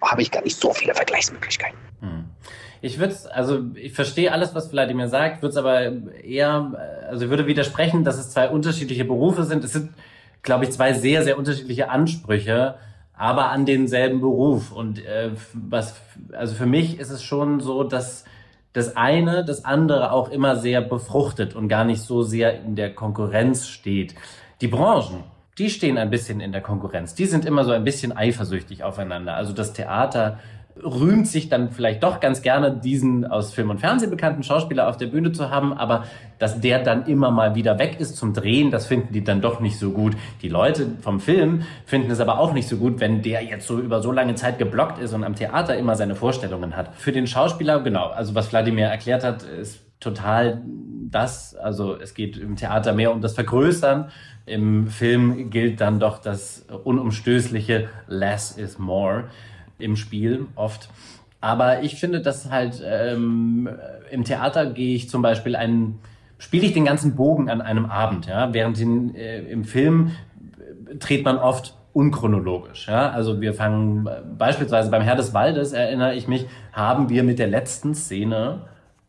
habe 0.00 0.22
ich 0.22 0.30
gar 0.30 0.42
nicht 0.42 0.58
so 0.58 0.72
viele 0.72 0.94
Vergleichsmöglichkeiten. 0.94 1.78
Hm. 2.00 2.24
Ich 2.80 2.98
würde 2.98 3.14
also 3.34 3.66
ich 3.74 3.92
verstehe 3.92 4.32
alles, 4.32 4.54
was 4.54 4.70
Vladimir 4.70 5.08
sagt, 5.08 5.42
würde 5.42 5.50
es 5.50 5.56
aber 5.58 5.80
eher, 6.24 7.04
also 7.10 7.28
würde 7.28 7.46
widersprechen, 7.46 8.04
dass 8.04 8.16
es 8.16 8.30
zwei 8.30 8.48
unterschiedliche 8.48 9.04
Berufe 9.04 9.44
sind. 9.44 9.64
Es 9.64 9.74
sind, 9.74 9.90
glaube 10.42 10.64
ich, 10.64 10.70
zwei 10.70 10.94
sehr, 10.94 11.22
sehr 11.24 11.36
unterschiedliche 11.36 11.90
Ansprüche, 11.90 12.76
aber 13.12 13.50
an 13.50 13.66
denselben 13.66 14.22
Beruf. 14.22 14.72
Und 14.72 15.04
äh, 15.04 15.32
was, 15.52 16.00
also 16.32 16.54
für 16.54 16.66
mich 16.66 16.98
ist 16.98 17.10
es 17.10 17.22
schon 17.22 17.60
so, 17.60 17.84
dass 17.84 18.24
das 18.72 18.96
eine 18.96 19.44
das 19.44 19.64
andere 19.64 20.12
auch 20.12 20.28
immer 20.28 20.56
sehr 20.56 20.80
befruchtet 20.80 21.54
und 21.54 21.68
gar 21.68 21.84
nicht 21.84 22.02
so 22.02 22.22
sehr 22.22 22.62
in 22.62 22.76
der 22.76 22.94
Konkurrenz 22.94 23.66
steht. 23.66 24.14
Die 24.60 24.68
Branchen, 24.68 25.24
die 25.58 25.70
stehen 25.70 25.98
ein 25.98 26.10
bisschen 26.10 26.40
in 26.40 26.52
der 26.52 26.60
Konkurrenz. 26.60 27.14
Die 27.14 27.26
sind 27.26 27.44
immer 27.44 27.64
so 27.64 27.72
ein 27.72 27.84
bisschen 27.84 28.16
eifersüchtig 28.16 28.84
aufeinander. 28.84 29.34
Also 29.34 29.52
das 29.52 29.72
Theater 29.72 30.38
rühmt 30.84 31.26
sich 31.26 31.48
dann 31.48 31.70
vielleicht 31.70 32.02
doch 32.02 32.20
ganz 32.20 32.42
gerne, 32.42 32.72
diesen 32.72 33.26
aus 33.26 33.52
Film 33.52 33.70
und 33.70 33.80
Fernsehen 33.80 34.10
bekannten 34.10 34.42
Schauspieler 34.42 34.88
auf 34.88 34.96
der 34.96 35.06
Bühne 35.06 35.32
zu 35.32 35.50
haben, 35.50 35.72
aber 35.72 36.04
dass 36.38 36.60
der 36.60 36.82
dann 36.82 37.06
immer 37.06 37.30
mal 37.30 37.54
wieder 37.54 37.78
weg 37.78 37.96
ist 37.98 38.16
zum 38.16 38.32
Drehen, 38.32 38.70
das 38.70 38.86
finden 38.86 39.12
die 39.12 39.24
dann 39.24 39.40
doch 39.40 39.60
nicht 39.60 39.78
so 39.78 39.90
gut. 39.90 40.16
Die 40.42 40.48
Leute 40.48 40.86
vom 41.00 41.20
Film 41.20 41.62
finden 41.84 42.10
es 42.10 42.20
aber 42.20 42.38
auch 42.38 42.52
nicht 42.52 42.68
so 42.68 42.76
gut, 42.76 43.00
wenn 43.00 43.22
der 43.22 43.42
jetzt 43.42 43.66
so 43.66 43.78
über 43.78 44.00
so 44.00 44.12
lange 44.12 44.34
Zeit 44.34 44.58
geblockt 44.58 44.98
ist 44.98 45.12
und 45.14 45.24
am 45.24 45.34
Theater 45.34 45.76
immer 45.76 45.96
seine 45.96 46.14
Vorstellungen 46.14 46.76
hat. 46.76 46.94
Für 46.94 47.12
den 47.12 47.26
Schauspieler, 47.26 47.80
genau, 47.80 48.06
also 48.06 48.34
was 48.34 48.52
Wladimir 48.52 48.86
erklärt 48.86 49.24
hat, 49.24 49.42
ist 49.42 49.80
total 50.00 50.62
das. 51.10 51.54
Also 51.56 51.96
es 51.96 52.14
geht 52.14 52.36
im 52.36 52.56
Theater 52.56 52.92
mehr 52.92 53.12
um 53.12 53.20
das 53.20 53.34
Vergrößern. 53.34 54.10
Im 54.46 54.86
Film 54.86 55.50
gilt 55.50 55.80
dann 55.80 55.98
doch 56.00 56.18
das 56.18 56.66
unumstößliche 56.84 57.88
Less 58.06 58.52
is 58.52 58.78
more 58.78 59.24
im 59.78 59.96
Spiel 59.96 60.46
oft. 60.54 60.88
Aber 61.40 61.82
ich 61.82 61.96
finde, 61.96 62.20
dass 62.20 62.50
halt 62.50 62.82
ähm, 62.84 63.68
im 64.10 64.24
Theater 64.24 64.66
gehe 64.66 64.94
ich 64.94 65.08
zum 65.08 65.22
Beispiel 65.22 65.54
einen, 65.54 66.00
spiele 66.38 66.66
ich 66.66 66.72
den 66.72 66.84
ganzen 66.84 67.14
Bogen 67.14 67.48
an 67.48 67.60
einem 67.60 67.86
Abend, 67.86 68.26
ja, 68.26 68.52
während 68.52 68.80
in, 68.80 69.14
äh, 69.14 69.40
im 69.42 69.64
Film 69.64 70.12
dreht 70.98 71.24
man 71.24 71.38
oft 71.38 71.74
unchronologisch. 71.92 72.88
Ja? 72.88 73.10
Also 73.10 73.40
wir 73.40 73.54
fangen 73.54 74.08
beispielsweise 74.36 74.90
beim 74.90 75.02
Herr 75.02 75.16
des 75.16 75.34
Waldes, 75.34 75.72
erinnere 75.72 76.14
ich 76.14 76.28
mich, 76.28 76.46
haben 76.72 77.08
wir 77.08 77.22
mit 77.22 77.38
der 77.38 77.48
letzten 77.48 77.94
Szene 77.94 78.62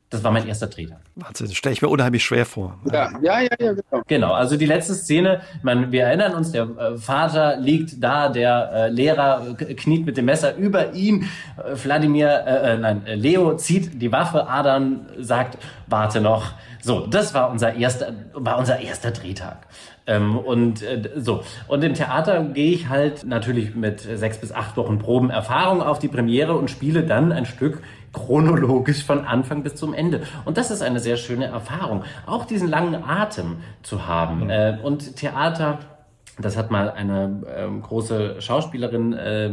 das 0.09 0.23
war 0.23 0.31
mein 0.31 0.47
erster 0.47 0.67
Drehtag. 0.67 0.99
Wahnsinn, 1.15 1.53
stelle 1.53 1.73
ich 1.73 1.81
mir 1.81 1.87
unheimlich 1.87 2.23
schwer 2.23 2.45
vor. 2.45 2.79
Ja, 2.91 3.11
ja, 3.21 3.41
ja, 3.41 3.49
ja 3.59 3.73
genau. 3.73 4.03
Genau, 4.07 4.33
also 4.33 4.57
die 4.57 4.65
letzte 4.65 4.95
Szene, 4.95 5.41
man, 5.61 5.91
wir 5.91 6.05
erinnern 6.05 6.33
uns, 6.33 6.51
der 6.51 6.63
äh, 6.63 6.97
Vater 6.97 7.57
liegt 7.57 8.03
da, 8.03 8.29
der 8.29 8.71
äh, 8.73 8.89
Lehrer 8.89 9.55
kniet 9.55 10.05
mit 10.05 10.17
dem 10.17 10.25
Messer 10.25 10.55
über 10.55 10.93
ihn, 10.93 11.29
äh, 11.57 11.75
Wladimir, 11.75 12.27
äh, 12.27 12.73
äh 12.73 12.77
nein, 12.77 13.05
äh, 13.05 13.15
Leo 13.15 13.55
zieht 13.55 14.01
die 14.01 14.11
Waffe, 14.11 14.47
Adern 14.47 15.05
sagt, 15.19 15.59
warte 15.85 16.21
noch. 16.21 16.53
So, 16.81 17.05
das 17.05 17.33
war 17.33 17.51
unser 17.51 17.75
erster, 17.75 18.13
war 18.33 18.57
unser 18.57 18.79
erster 18.79 19.11
Drehtag. 19.11 19.67
Ähm, 20.07 20.39
und 20.39 20.81
äh, 20.81 21.11
so. 21.17 21.43
Und 21.67 21.83
im 21.83 21.93
Theater 21.93 22.41
gehe 22.43 22.71
ich 22.71 22.89
halt 22.89 23.25
natürlich 23.25 23.75
mit 23.75 23.99
sechs 23.99 24.39
bis 24.39 24.51
acht 24.51 24.75
Wochen 24.75 24.97
Proben 24.97 25.29
Erfahrung 25.29 25.83
auf 25.83 25.99
die 25.99 26.07
Premiere 26.07 26.55
und 26.55 26.71
spiele 26.71 27.03
dann 27.03 27.31
ein 27.31 27.45
Stück 27.45 27.83
chronologisch 28.13 29.03
von 29.03 29.25
Anfang 29.25 29.63
bis 29.63 29.75
zum 29.75 29.93
Ende. 29.93 30.21
Und 30.45 30.57
das 30.57 30.71
ist 30.71 30.81
eine 30.81 30.99
sehr 30.99 31.17
schöne 31.17 31.45
Erfahrung, 31.45 32.03
auch 32.25 32.45
diesen 32.45 32.67
langen 32.67 33.03
Atem 33.03 33.57
zu 33.83 34.07
haben. 34.07 34.45
Mhm. 34.45 34.49
Äh, 34.49 34.77
und 34.83 35.15
Theater, 35.15 35.79
das 36.39 36.57
hat 36.57 36.71
mal 36.71 36.89
eine 36.89 37.43
ähm, 37.55 37.81
große 37.81 38.41
Schauspielerin 38.41 39.13
äh, 39.13 39.51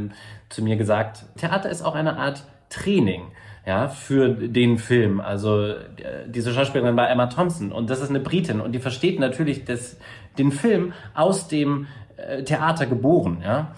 zu 0.49 0.63
mir 0.63 0.77
gesagt, 0.77 1.25
Theater 1.37 1.69
ist 1.69 1.83
auch 1.83 1.95
eine 1.95 2.17
Art 2.17 2.45
Training 2.69 3.23
ja, 3.67 3.89
für 3.89 4.29
den 4.29 4.79
Film. 4.79 5.21
Also 5.21 5.67
äh, 5.67 5.85
diese 6.29 6.53
Schauspielerin 6.53 6.97
war 6.97 7.11
Emma 7.11 7.27
Thompson 7.27 7.73
und 7.73 7.91
das 7.91 8.01
ist 8.01 8.11
eine 8.11 8.21
Britin 8.21 8.61
und 8.61 8.73
die 8.73 8.79
versteht 8.79 9.19
natürlich 9.19 9.65
das, 9.65 9.99
den 10.39 10.53
Film 10.53 10.93
aus 11.15 11.49
dem 11.49 11.89
äh, 12.17 12.45
Theater 12.45 12.87
geboren, 12.87 13.43
ja 13.45 13.75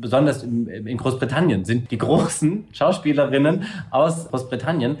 besonders 0.00 0.42
in 0.42 0.96
Großbritannien 0.96 1.64
sind 1.64 1.90
die 1.90 1.98
großen 1.98 2.64
Schauspielerinnen 2.72 3.64
aus 3.90 4.28
Großbritannien, 4.28 4.98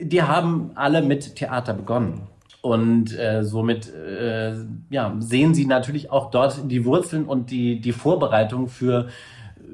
die 0.00 0.22
haben 0.22 0.70
alle 0.74 1.02
mit 1.02 1.36
Theater 1.36 1.74
begonnen. 1.74 2.22
Und 2.62 3.18
äh, 3.18 3.42
somit 3.42 3.92
äh, 3.94 4.54
ja, 4.90 5.16
sehen 5.18 5.54
sie 5.54 5.64
natürlich 5.64 6.10
auch 6.10 6.30
dort 6.30 6.70
die 6.70 6.84
Wurzeln 6.84 7.24
und 7.24 7.50
die, 7.50 7.80
die 7.80 7.92
Vorbereitung 7.92 8.68
für, 8.68 9.08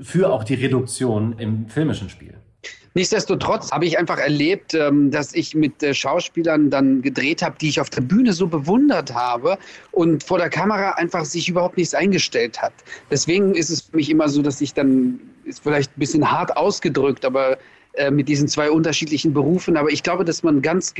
für 0.00 0.32
auch 0.32 0.44
die 0.44 0.54
Reduktion 0.54 1.34
im 1.38 1.68
filmischen 1.68 2.08
Spiel. 2.08 2.34
Nichtsdestotrotz 2.96 3.72
habe 3.72 3.84
ich 3.84 3.98
einfach 3.98 4.16
erlebt, 4.16 4.72
ähm, 4.72 5.10
dass 5.10 5.34
ich 5.34 5.54
mit 5.54 5.82
äh, 5.82 5.92
Schauspielern 5.92 6.70
dann 6.70 7.02
gedreht 7.02 7.42
habe, 7.42 7.54
die 7.60 7.68
ich 7.68 7.78
auf 7.78 7.90
der 7.90 8.00
Bühne 8.00 8.32
so 8.32 8.46
bewundert 8.46 9.12
habe 9.12 9.58
und 9.92 10.24
vor 10.24 10.38
der 10.38 10.48
Kamera 10.48 10.92
einfach 10.92 11.26
sich 11.26 11.46
überhaupt 11.46 11.76
nichts 11.76 11.92
eingestellt 11.92 12.62
hat. 12.62 12.72
Deswegen 13.10 13.54
ist 13.54 13.68
es 13.68 13.82
für 13.82 13.96
mich 13.96 14.08
immer 14.08 14.30
so, 14.30 14.40
dass 14.40 14.62
ich 14.62 14.72
dann, 14.72 15.20
ist 15.44 15.62
vielleicht 15.62 15.90
ein 15.90 16.00
bisschen 16.00 16.30
hart 16.30 16.56
ausgedrückt, 16.56 17.26
aber 17.26 17.58
äh, 17.92 18.10
mit 18.10 18.30
diesen 18.30 18.48
zwei 18.48 18.70
unterschiedlichen 18.70 19.34
Berufen. 19.34 19.76
Aber 19.76 19.90
ich 19.90 20.02
glaube, 20.02 20.24
dass 20.24 20.42
man 20.42 20.62
ganz 20.62 20.94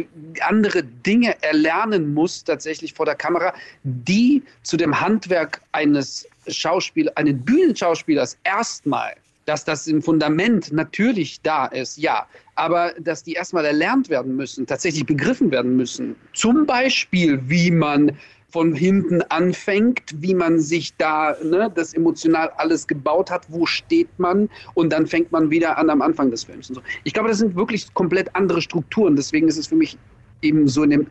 andere 0.47 0.83
Dinge 0.83 1.43
erlernen 1.43 2.13
muss, 2.13 2.45
tatsächlich 2.45 2.93
vor 2.93 3.07
der 3.07 3.15
Kamera, 3.15 3.55
die 3.85 4.43
zu 4.65 4.77
dem 4.77 5.01
Handwerk 5.01 5.63
eines 5.73 6.29
Schauspielers, 6.47 7.17
eines 7.17 7.37
Bühnenschauspielers 7.43 8.37
erstmal 8.45 9.15
dass 9.47 9.65
das 9.65 9.87
im 9.87 10.03
Fundament 10.03 10.73
natürlich 10.73 11.41
da 11.41 11.67
ist, 11.67 11.97
ja, 11.97 12.27
aber 12.57 12.93
dass 13.01 13.23
die 13.23 13.33
erstmal 13.33 13.65
erlernt 13.65 14.11
werden 14.11 14.37
müssen, 14.37 14.67
tatsächlich 14.67 15.07
begriffen 15.07 15.51
werden 15.51 15.77
müssen. 15.77 16.17
Zum 16.35 16.67
Beispiel, 16.67 17.41
wie 17.49 17.71
man 17.71 18.13
von 18.49 18.75
hinten 18.75 19.23
anfängt, 19.23 20.03
wie 20.17 20.35
man 20.35 20.59
sich 20.59 20.95
da 20.97 21.37
ne, 21.43 21.71
das 21.75 21.95
emotional 21.95 22.51
alles 22.57 22.87
gebaut 22.87 23.31
hat, 23.31 23.47
wo 23.49 23.67
steht 23.67 24.09
man 24.19 24.49
und 24.75 24.93
dann 24.93 25.07
fängt 25.07 25.31
man 25.33 25.51
wieder 25.51 25.79
an 25.79 25.91
am 25.91 26.03
Anfang 26.03 26.31
des 26.31 26.45
Films. 26.45 26.69
So. 26.69 26.81
Ich 27.05 27.13
glaube, 27.13 27.29
das 27.29 27.39
sind 27.39 27.55
wirklich 27.55 27.93
komplett 27.95 28.35
andere 28.35 28.63
Strukturen. 28.63 29.17
Deswegen 29.17 29.49
ist 29.49 29.59
es 29.59 29.67
für 29.67 29.77
mich 29.77 29.99
eben 30.43 30.69
so 30.69 30.83
ein 30.83 31.07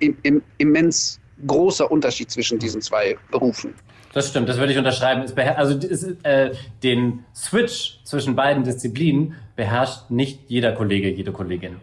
immens 0.57 1.19
großer 1.45 1.89
Unterschied 1.91 2.31
zwischen 2.31 2.59
diesen 2.59 2.81
zwei 2.81 3.17
Berufen. 3.31 3.73
Das 4.15 4.29
stimmt, 4.29 4.47
das 4.47 4.59
würde 4.59 4.71
ich 4.71 4.77
unterschreiben. 4.77 5.25
also 5.57 5.77
äh, 6.23 6.51
den 6.83 7.25
Switch 7.35 7.99
zwischen 8.05 8.33
beiden 8.33 8.63
Disziplinen 8.63 9.35
beherrscht 9.57 10.09
nicht 10.09 10.39
jeder 10.47 10.71
Kollege, 10.71 11.09
jede 11.11 11.33
Kollegin. 11.33 11.81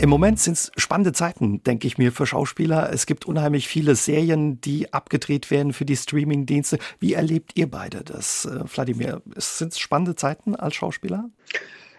Im 0.00 0.08
Moment 0.10 0.40
sind 0.40 0.54
es 0.54 0.72
spannende 0.76 1.12
Zeiten, 1.12 1.62
denke 1.62 1.86
ich 1.86 1.96
mir, 1.96 2.10
für 2.10 2.26
Schauspieler. 2.26 2.92
Es 2.92 3.06
gibt 3.06 3.24
unheimlich 3.24 3.68
viele 3.68 3.94
Serien, 3.94 4.60
die 4.62 4.92
abgedreht 4.92 5.52
werden 5.52 5.72
für 5.72 5.84
die 5.84 5.96
Streaming-Dienste. 5.96 6.80
Wie 6.98 7.12
erlebt 7.12 7.52
ihr 7.54 7.70
beide 7.70 8.02
das, 8.02 8.46
äh, 8.46 8.66
Vladimir? 8.66 9.22
Sind 9.36 9.74
es 9.74 9.78
spannende 9.78 10.16
Zeiten 10.16 10.56
als 10.56 10.74
Schauspieler? 10.74 11.30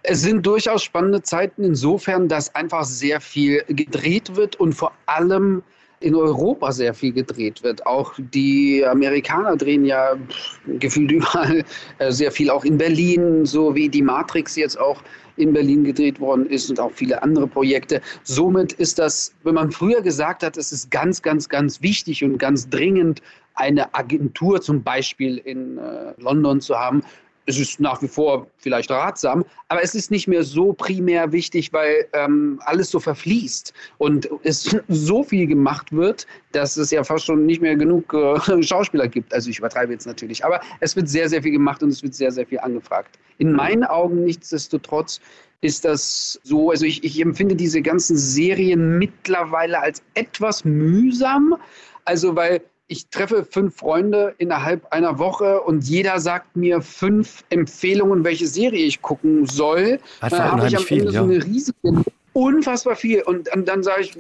Es 0.04 0.20
sind 0.20 0.46
durchaus 0.46 0.84
spannende 0.84 1.22
Zeiten 1.22 1.64
insofern, 1.64 2.28
dass 2.28 2.54
einfach 2.56 2.84
sehr 2.84 3.22
viel 3.22 3.64
gedreht 3.70 4.36
wird 4.36 4.58
und 4.58 4.74
vor 4.74 4.92
allem 5.06 5.64
in 6.02 6.16
Europa 6.16 6.72
sehr 6.72 6.94
viel 6.94 7.14
gedreht 7.14 7.64
wird. 7.64 7.86
Auch 7.86 8.14
die 8.18 8.86
Amerikaner 8.86 9.56
drehen 9.56 9.86
ja 9.86 10.16
gefühlt 10.80 11.12
überall 11.12 11.64
äh, 12.00 12.12
sehr 12.12 12.32
viel, 12.32 12.50
auch 12.50 12.66
in 12.66 12.78
Berlin, 12.78 13.46
so 13.46 13.74
wie 13.76 13.88
die 13.88 14.02
Matrix 14.02 14.56
jetzt 14.56 14.80
auch 14.80 15.02
in 15.38 15.54
Berlin 15.54 15.84
gedreht 15.84 16.20
worden 16.20 16.46
ist 16.46 16.70
und 16.70 16.80
auch 16.80 16.92
viele 16.92 17.24
andere 17.24 17.48
Projekte. 17.48 18.02
Somit 18.24 18.74
ist 18.74 19.00
das, 19.00 19.34
wenn 19.44 19.56
man 19.56 19.72
früher 19.72 20.02
gesagt 20.02 20.44
hat, 20.44 20.58
es 20.58 20.72
ist 20.72 20.92
ganz, 20.92 21.22
ganz, 21.22 21.48
ganz 21.48 21.82
wichtig 21.82 22.24
und 22.24 22.38
ganz 22.38 22.70
dringend, 22.70 23.22
eine 23.56 23.94
Agentur 23.94 24.62
zum 24.62 24.82
Beispiel 24.82 25.38
in 25.38 25.78
äh, 25.78 26.14
London 26.18 26.62
zu 26.62 26.76
haben, 26.76 27.04
es 27.46 27.60
ist 27.60 27.80
nach 27.80 28.02
wie 28.02 28.08
vor 28.08 28.48
vielleicht 28.58 28.92
ratsam, 28.92 29.44
aber 29.68 29.84
es 29.84 29.96
ist 29.96 30.12
nicht 30.12 30.28
mehr 30.28 30.44
so 30.44 30.74
primär 30.74 31.32
wichtig, 31.32 31.74
weil 31.74 32.08
ähm, 32.14 32.60
alles 32.66 32.90
so 32.90 33.00
verfließt 33.00 33.74
und 33.98 34.30
es 34.44 34.76
so 34.88 35.24
viel 35.24 35.48
gemacht 35.48 35.92
wird, 35.92 36.28
dass 36.52 36.78
es 36.78 36.92
ja 36.92 37.04
fast 37.04 37.26
schon 37.26 37.46
nicht 37.46 37.62
mehr 37.62 37.76
genug 37.76 38.14
äh, 38.14 38.64
Schauspieler 38.64 39.08
gibt. 39.08 39.34
Also 39.34 39.50
ich 39.50 39.60
übertreibe 39.60 39.94
jetzt 39.94 40.06
natürlich, 40.06 40.46
aber 40.46 40.62
es 40.80 40.96
wird 40.96 41.10
sehr, 41.10 41.30
sehr 41.30 41.42
viel 41.42 41.52
gemacht 41.52 41.82
und 41.84 41.90
es 41.90 42.04
wird 42.04 42.14
sehr, 42.14 42.32
sehr 42.32 42.46
viel 42.46 42.60
angefragt. 42.60 43.18
In 43.38 43.54
meinen 43.54 43.84
Augen 43.84 44.24
nichtsdestotrotz 44.24 45.20
ist 45.62 45.86
das 45.86 46.40
so, 46.44 46.72
also 46.72 46.86
ich, 46.86 47.04
ich 47.04 47.20
empfinde 47.22 47.56
diese 47.56 47.82
ganzen 47.82 48.18
Serien 48.18 48.98
mittlerweile 48.98 49.80
als 49.80 50.04
etwas 50.16 50.66
mühsam. 50.66 51.56
Also 52.06 52.36
weil 52.36 52.62
ich 52.92 53.08
treffe 53.08 53.46
fünf 53.50 53.78
Freunde 53.78 54.36
innerhalb 54.38 54.92
einer 54.92 55.18
Woche 55.18 55.62
und 55.62 55.86
jeder 55.86 56.20
sagt 56.20 56.58
mir 56.58 56.82
fünf 56.82 57.46
Empfehlungen, 57.50 58.26
welche 58.26 58.48
Serie 58.48 58.84
ich 58.86 59.02
gucken 59.02 59.46
soll. 59.46 59.98
Hat 60.22 60.34
dann 60.34 60.52
habe 60.52 60.68
ich 60.68 60.76
am 60.76 60.86
Ende 60.90 61.06
ja. 61.06 61.12
so 61.12 61.24
eine 61.24 61.42
riesige, 61.42 61.78
unfassbar 62.34 62.98
viel. 62.98 63.22
Und 63.24 63.48
dann, 63.48 63.64
dann 63.64 63.82
sage 63.82 64.02
ich, 64.02 64.18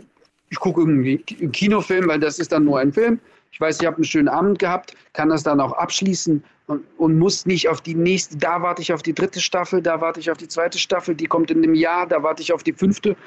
ich 0.50 0.58
gucke 0.58 0.80
irgendwie 0.80 1.22
einen 1.42 1.52
Kinofilm, 1.52 2.08
weil 2.08 2.22
das 2.22 2.40
ist 2.40 2.54
dann 2.54 2.64
nur 2.64 2.80
ein 2.80 2.94
Film. 2.94 3.20
Ich 3.52 3.60
weiß, 3.60 3.82
ich 3.82 3.86
habe 3.86 3.98
einen 3.98 4.06
schönen 4.06 4.30
Abend 4.30 4.60
gehabt, 4.60 4.96
kann 5.12 5.28
das 5.28 5.44
dann 5.44 5.60
auch 5.60 5.74
abschließen 5.74 6.42
und, 6.68 6.82
und, 6.98 7.20
muss 7.20 7.46
nicht 7.46 7.68
auf 7.68 7.82
die 7.82 7.96
nächste, 7.96 8.38
da 8.38 8.62
warte 8.62 8.82
ich 8.82 8.94
auf 8.94 9.02
die 9.02 9.14
dritte 9.14 9.42
Staffel, 9.42 9.82
da 9.82 10.00
warte 10.00 10.22
ich 10.22 10.32
auf 10.32 10.38
die 10.38 10.48
zweite 10.48 10.80
Staffel, 10.80 11.14
die 11.14 11.26
kommt 11.26 11.52
in 11.52 11.58
einem 11.58 11.76
Jahr, 11.76 12.08
da 12.08 12.24
warte 12.24 12.42
ich 12.42 12.54
auf 12.54 12.64
die 12.64 12.72
fünfte 12.72 13.18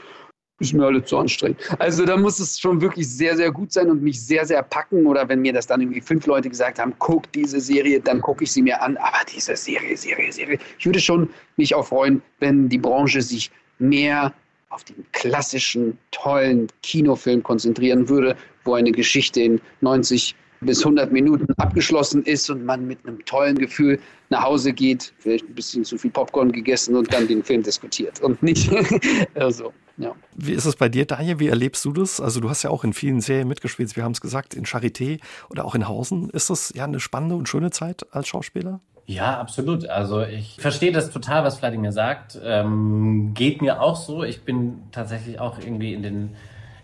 ist 0.60 0.72
mir 0.72 0.86
alle 0.86 1.04
zu 1.04 1.18
anstrengend. 1.18 1.58
Also 1.78 2.04
da 2.04 2.16
muss 2.16 2.38
es 2.38 2.58
schon 2.58 2.80
wirklich 2.80 3.08
sehr, 3.08 3.36
sehr 3.36 3.50
gut 3.50 3.72
sein 3.72 3.90
und 3.90 4.02
mich 4.02 4.24
sehr, 4.24 4.46
sehr 4.46 4.62
packen. 4.62 5.06
Oder 5.06 5.28
wenn 5.28 5.40
mir 5.40 5.52
das 5.52 5.66
dann 5.66 5.80
irgendwie 5.80 6.00
fünf 6.00 6.26
Leute 6.26 6.48
gesagt 6.48 6.78
haben, 6.78 6.94
guck 6.98 7.30
diese 7.32 7.60
Serie, 7.60 8.00
dann 8.00 8.20
gucke 8.20 8.44
ich 8.44 8.52
sie 8.52 8.62
mir 8.62 8.80
an. 8.80 8.96
Aber 8.98 9.18
diese 9.34 9.56
Serie, 9.56 9.96
Serie, 9.96 10.32
Serie. 10.32 10.58
Ich 10.78 10.86
würde 10.86 11.00
schon 11.00 11.28
mich 11.56 11.74
auch 11.74 11.86
freuen, 11.86 12.22
wenn 12.38 12.68
die 12.68 12.78
Branche 12.78 13.20
sich 13.20 13.50
mehr 13.78 14.32
auf 14.70 14.84
den 14.84 15.04
klassischen, 15.12 15.98
tollen 16.10 16.68
Kinofilm 16.82 17.42
konzentrieren 17.42 18.08
würde, 18.08 18.36
wo 18.64 18.74
eine 18.74 18.92
Geschichte 18.92 19.40
in 19.40 19.60
90 19.80 20.34
bis 20.60 20.80
100 20.80 21.12
Minuten 21.12 21.52
abgeschlossen 21.58 22.22
ist 22.24 22.48
und 22.48 22.64
man 22.64 22.86
mit 22.86 22.98
einem 23.04 23.24
tollen 23.24 23.58
Gefühl 23.58 23.98
nach 24.30 24.42
Hause 24.42 24.72
geht, 24.72 25.12
vielleicht 25.18 25.48
ein 25.48 25.54
bisschen 25.54 25.84
zu 25.84 25.98
viel 25.98 26.10
Popcorn 26.10 26.50
gegessen 26.50 26.96
und 26.96 27.12
dann 27.12 27.28
den 27.28 27.42
Film 27.42 27.62
diskutiert 27.62 28.20
und 28.20 28.42
nicht 28.42 28.70
so. 29.50 29.72
Ja. 29.96 30.12
Wie 30.34 30.52
ist 30.52 30.64
es 30.64 30.76
bei 30.76 30.88
dir, 30.88 31.06
Daniel? 31.06 31.38
Wie 31.38 31.48
erlebst 31.48 31.84
du 31.84 31.92
das? 31.92 32.20
Also 32.20 32.40
du 32.40 32.50
hast 32.50 32.62
ja 32.62 32.70
auch 32.70 32.84
in 32.84 32.92
vielen 32.92 33.20
Serien 33.20 33.48
mitgespielt, 33.48 33.94
wir 33.96 34.04
haben 34.04 34.12
es 34.12 34.20
gesagt, 34.20 34.54
in 34.54 34.64
Charité 34.64 35.20
oder 35.50 35.64
auch 35.64 35.74
in 35.74 35.86
Hausen. 35.86 36.30
Ist 36.30 36.50
das 36.50 36.72
ja 36.74 36.84
eine 36.84 37.00
spannende 37.00 37.36
und 37.36 37.48
schöne 37.48 37.70
Zeit 37.70 38.06
als 38.12 38.28
Schauspieler? 38.28 38.80
Ja, 39.06 39.38
absolut. 39.38 39.86
Also 39.88 40.22
ich 40.22 40.56
verstehe 40.58 40.90
das 40.90 41.10
total, 41.10 41.44
was 41.44 41.58
Vladimir 41.58 41.92
sagt. 41.92 42.38
Ähm, 42.42 43.32
geht 43.34 43.60
mir 43.60 43.80
auch 43.80 43.96
so. 43.96 44.24
Ich 44.24 44.44
bin 44.44 44.82
tatsächlich 44.92 45.38
auch 45.38 45.58
irgendwie 45.58 45.92
in 45.92 46.02
den 46.02 46.36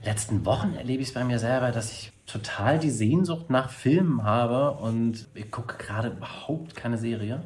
letzten 0.04 0.44
Wochen 0.46 0.74
erlebe 0.74 1.02
ich 1.02 1.08
es 1.08 1.14
bei 1.14 1.24
mir 1.24 1.38
selber, 1.38 1.72
dass 1.72 1.92
ich 1.92 2.12
total 2.26 2.78
die 2.78 2.90
Sehnsucht 2.90 3.50
nach 3.50 3.70
Filmen 3.70 4.22
habe 4.22 4.72
und 4.72 5.28
ich 5.34 5.50
gucke 5.50 5.76
gerade 5.76 6.08
überhaupt 6.08 6.74
keine 6.74 6.96
Serie 6.96 7.42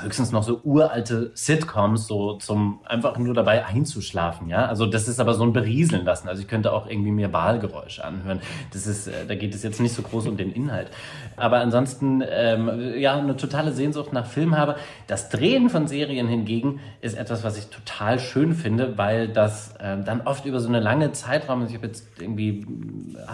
höchstens 0.00 0.32
noch 0.32 0.42
so 0.42 0.60
uralte 0.64 1.30
Sitcoms, 1.34 2.06
so 2.06 2.34
zum 2.34 2.80
einfach 2.84 3.16
nur 3.18 3.34
dabei 3.34 3.64
einzuschlafen, 3.64 4.48
ja. 4.48 4.66
Also 4.66 4.86
das 4.86 5.08
ist 5.08 5.20
aber 5.20 5.34
so 5.34 5.44
ein 5.44 5.52
Berieseln 5.52 6.04
lassen. 6.04 6.28
Also 6.28 6.42
ich 6.42 6.48
könnte 6.48 6.72
auch 6.72 6.86
irgendwie 6.88 7.10
mir 7.12 7.32
Wahlgeräusche 7.32 8.04
anhören. 8.04 8.40
Das 8.72 8.86
ist, 8.86 9.06
äh, 9.06 9.26
da 9.26 9.34
geht 9.34 9.54
es 9.54 9.62
jetzt 9.62 9.80
nicht 9.80 9.94
so 9.94 10.02
groß 10.02 10.26
um 10.26 10.36
den 10.36 10.52
Inhalt. 10.52 10.90
Aber 11.36 11.58
ansonsten, 11.58 12.22
ähm, 12.28 12.94
ja, 12.96 13.16
eine 13.16 13.36
totale 13.36 13.72
Sehnsucht 13.72 14.12
nach 14.12 14.26
Film 14.26 14.56
habe. 14.56 14.76
Das 15.06 15.28
Drehen 15.28 15.70
von 15.70 15.86
Serien 15.86 16.28
hingegen 16.28 16.80
ist 17.00 17.16
etwas, 17.16 17.44
was 17.44 17.56
ich 17.56 17.66
total 17.66 18.18
schön 18.18 18.54
finde, 18.54 18.98
weil 18.98 19.28
das 19.28 19.74
äh, 19.76 20.02
dann 20.02 20.22
oft 20.22 20.44
über 20.46 20.60
so 20.60 20.68
eine 20.68 20.80
lange 20.80 21.12
Zeitraum, 21.12 21.62
also 21.62 21.70
ich 21.70 21.76
habe 21.76 21.86
jetzt 21.86 22.06
irgendwie 22.18 22.66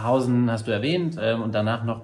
Hausen, 0.03 0.51
hast 0.51 0.67
du 0.67 0.73
erwähnt, 0.73 1.17
äh, 1.19 1.35
und 1.35 1.55
danach 1.55 1.85
noch 1.85 2.03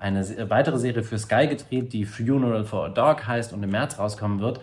eine 0.00 0.50
weitere 0.50 0.78
Serie 0.78 1.02
für 1.02 1.18
Sky 1.18 1.46
gedreht, 1.46 1.92
die 1.92 2.04
Funeral 2.04 2.64
for 2.64 2.86
a 2.86 2.88
Dog 2.88 3.26
heißt 3.26 3.52
und 3.52 3.62
im 3.62 3.70
März 3.70 3.98
rauskommen 3.98 4.40
wird. 4.40 4.60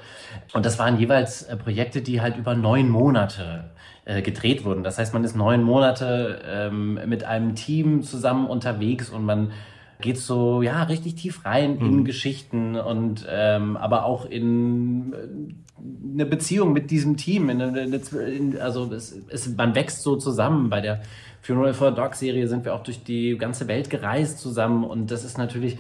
Und 0.54 0.66
das 0.66 0.80
waren 0.80 1.00
jeweils 1.00 1.44
äh, 1.44 1.56
Projekte, 1.56 2.02
die 2.02 2.22
halt 2.22 2.38
über 2.38 2.56
neun 2.56 2.90
Monate 2.90 3.66
äh, 4.06 4.22
gedreht 4.22 4.66
wurden. 4.66 4.84
Das 4.84 4.98
heißt, 4.98 5.14
man 5.14 5.24
ist 5.24 5.36
neun 5.36 5.64
Monate 5.64 6.42
ähm, 6.46 7.00
mit 7.06 7.24
einem 7.24 7.56
Team 7.56 8.02
zusammen 8.04 8.48
unterwegs 8.48 9.10
und 9.10 9.26
man 9.26 9.52
geht 10.00 10.18
so 10.18 10.62
ja 10.62 10.84
richtig 10.84 11.16
tief 11.16 11.46
rein 11.46 11.78
in 11.80 11.98
mhm. 11.98 12.06
Geschichten 12.06 12.76
und 12.76 13.26
ähm, 13.30 13.78
aber 13.78 14.06
auch 14.06 14.26
in 14.26 15.14
äh, 15.14 16.14
eine 16.14 16.26
Beziehung 16.26 16.74
mit 16.74 16.92
diesem 16.92 17.18
Team. 17.18 17.50
In, 17.50 17.60
in, 17.60 17.94
in, 17.94 18.60
also 18.60 18.92
es, 18.92 19.16
es, 19.30 19.56
man 19.56 19.76
wächst 19.76 20.02
so 20.02 20.16
zusammen 20.16 20.70
bei 20.70 20.82
der 20.82 21.02
Funeral 21.48 21.74
for 21.74 21.88
a 21.88 21.92
Dog 21.92 22.16
Serie 22.16 22.46
sind 22.50 22.66
wir 22.66 22.76
auch 22.76 22.84
durch 22.84 23.06
die 23.06 23.38
ganze 23.38 23.70
Welt 23.70 23.90
gereist 23.90 24.40
zusammen 24.40 24.84
und 24.84 25.12
das 25.12 25.24
ist 25.24 25.38
natürlich 25.38 25.78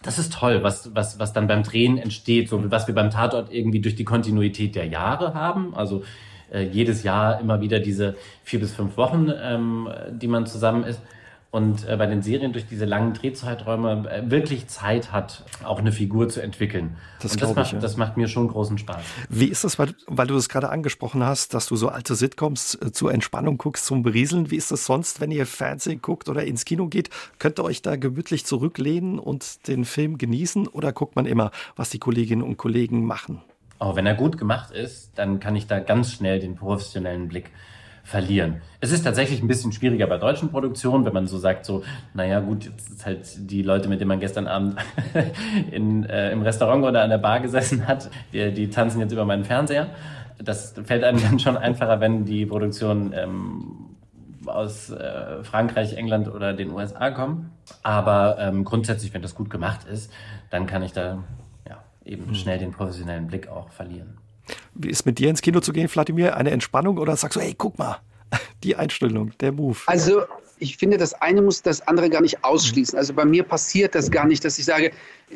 das 0.00 0.18
ist 0.18 0.32
toll, 0.32 0.64
was, 0.64 0.94
was, 0.94 1.18
was 1.18 1.32
dann 1.32 1.46
beim 1.46 1.62
Drehen 1.62 1.98
entsteht, 1.98 2.48
so 2.48 2.70
was 2.70 2.88
wir 2.88 2.94
beim 2.94 3.10
Tatort 3.10 3.52
irgendwie 3.52 3.80
durch 3.80 3.94
die 3.94 4.04
Kontinuität 4.04 4.74
der 4.74 4.86
Jahre 4.86 5.34
haben. 5.34 5.76
Also 5.76 6.02
äh, 6.50 6.62
jedes 6.62 7.02
Jahr 7.02 7.38
immer 7.40 7.60
wieder 7.60 7.78
diese 7.78 8.16
vier 8.42 8.58
bis 8.58 8.72
fünf 8.74 8.96
Wochen, 8.96 9.30
ähm, 9.40 9.88
die 10.10 10.26
man 10.26 10.46
zusammen 10.46 10.82
ist 10.82 11.00
und 11.52 11.86
äh, 11.86 11.98
bei 11.98 12.06
den 12.06 12.22
Serien 12.22 12.54
durch 12.54 12.66
diese 12.66 12.86
langen 12.86 13.12
Drehzeiträume 13.12 14.10
äh, 14.10 14.30
wirklich 14.30 14.68
Zeit 14.68 15.12
hat, 15.12 15.44
auch 15.62 15.78
eine 15.78 15.92
Figur 15.92 16.30
zu 16.30 16.40
entwickeln. 16.40 16.96
Das, 17.20 17.32
und 17.32 17.42
das, 17.42 17.54
macht, 17.54 17.66
ich, 17.66 17.72
ja. 17.74 17.78
das 17.78 17.96
macht 17.98 18.16
mir 18.16 18.26
schon 18.26 18.48
großen 18.48 18.78
Spaß. 18.78 19.02
Wie 19.28 19.48
ist 19.48 19.62
das, 19.62 19.78
weil, 19.78 19.94
weil 20.06 20.26
du 20.26 20.34
das 20.34 20.48
gerade 20.48 20.70
angesprochen 20.70 21.22
hast, 21.22 21.52
dass 21.52 21.66
du 21.66 21.76
so 21.76 21.90
alte 21.90 22.14
Sitcoms 22.14 22.76
äh, 22.76 22.90
zur 22.90 23.12
Entspannung 23.12 23.58
guckst, 23.58 23.84
zum 23.84 24.02
Berieseln? 24.02 24.50
Wie 24.50 24.56
ist 24.56 24.72
das 24.72 24.86
sonst, 24.86 25.20
wenn 25.20 25.30
ihr 25.30 25.44
Fernsehen 25.44 26.00
guckt 26.00 26.30
oder 26.30 26.42
ins 26.42 26.64
Kino 26.64 26.88
geht? 26.88 27.10
Könnt 27.38 27.60
ihr 27.60 27.64
euch 27.64 27.82
da 27.82 27.96
gemütlich 27.96 28.46
zurücklehnen 28.46 29.18
und 29.18 29.68
den 29.68 29.84
Film 29.84 30.16
genießen 30.16 30.68
oder 30.68 30.90
guckt 30.94 31.16
man 31.16 31.26
immer, 31.26 31.50
was 31.76 31.90
die 31.90 31.98
Kolleginnen 31.98 32.42
und 32.42 32.56
Kollegen 32.56 33.04
machen? 33.04 33.42
Oh, 33.78 33.94
wenn 33.94 34.06
er 34.06 34.14
gut 34.14 34.38
gemacht 34.38 34.70
ist, 34.70 35.10
dann 35.16 35.38
kann 35.38 35.54
ich 35.54 35.66
da 35.66 35.80
ganz 35.80 36.12
schnell 36.12 36.40
den 36.40 36.54
professionellen 36.54 37.28
Blick 37.28 37.50
verlieren. 38.04 38.62
Es 38.80 38.90
ist 38.90 39.04
tatsächlich 39.04 39.40
ein 39.42 39.48
bisschen 39.48 39.72
schwieriger 39.72 40.06
bei 40.06 40.18
deutschen 40.18 40.50
Produktionen, 40.50 41.04
wenn 41.04 41.12
man 41.12 41.26
so 41.26 41.38
sagt, 41.38 41.64
so, 41.64 41.84
naja 42.14 42.40
gut, 42.40 42.64
jetzt 42.64 42.90
ist 42.90 43.06
halt 43.06 43.50
die 43.50 43.62
Leute, 43.62 43.88
mit 43.88 44.00
denen 44.00 44.08
man 44.08 44.20
gestern 44.20 44.46
Abend 44.46 44.76
in, 45.70 46.04
äh, 46.04 46.32
im 46.32 46.42
Restaurant 46.42 46.84
oder 46.84 47.02
an 47.02 47.10
der 47.10 47.18
Bar 47.18 47.40
gesessen 47.40 47.86
hat, 47.86 48.10
die, 48.32 48.52
die 48.52 48.70
tanzen 48.70 49.00
jetzt 49.00 49.12
über 49.12 49.24
meinen 49.24 49.44
Fernseher. 49.44 49.88
Das 50.42 50.74
fällt 50.84 51.04
einem 51.04 51.22
dann 51.22 51.38
schon 51.38 51.56
einfacher, 51.56 52.00
wenn 52.00 52.24
die 52.24 52.46
Produktion 52.46 53.12
ähm, 53.14 53.96
aus 54.46 54.90
äh, 54.90 55.44
Frankreich, 55.44 55.96
England 55.96 56.28
oder 56.28 56.52
den 56.52 56.72
USA 56.72 57.10
kommen. 57.10 57.52
Aber 57.82 58.36
ähm, 58.40 58.64
grundsätzlich, 58.64 59.14
wenn 59.14 59.22
das 59.22 59.34
gut 59.34 59.50
gemacht 59.50 59.86
ist, 59.86 60.12
dann 60.50 60.66
kann 60.66 60.82
ich 60.82 60.92
da 60.92 61.22
ja, 61.68 61.82
eben 62.04 62.26
mhm. 62.26 62.34
schnell 62.34 62.58
den 62.58 62.72
professionellen 62.72 63.28
Blick 63.28 63.48
auch 63.48 63.70
verlieren. 63.70 64.18
Wie 64.74 64.88
ist 64.88 65.06
mit 65.06 65.18
dir 65.18 65.30
ins 65.30 65.42
Kino 65.42 65.60
zu 65.60 65.72
gehen, 65.72 65.88
Vladimir? 65.88 66.36
Eine 66.36 66.50
Entspannung 66.50 66.98
oder 66.98 67.16
sagst 67.16 67.36
du, 67.36 67.40
hey, 67.40 67.54
guck 67.56 67.78
mal, 67.78 67.98
die 68.64 68.76
Einstellung, 68.76 69.32
der 69.40 69.52
Move? 69.52 69.78
Also 69.86 70.22
ich 70.58 70.76
finde, 70.76 70.96
das 70.96 71.12
eine 71.14 71.42
muss 71.42 71.62
das 71.62 71.86
andere 71.88 72.08
gar 72.08 72.22
nicht 72.22 72.44
ausschließen. 72.44 72.96
Also 72.96 73.12
bei 73.12 73.24
mir 73.24 73.42
passiert 73.42 73.94
das 73.94 74.10
gar 74.10 74.26
nicht, 74.26 74.44
dass 74.44 74.58
ich 74.58 74.64
sage, 74.64 74.92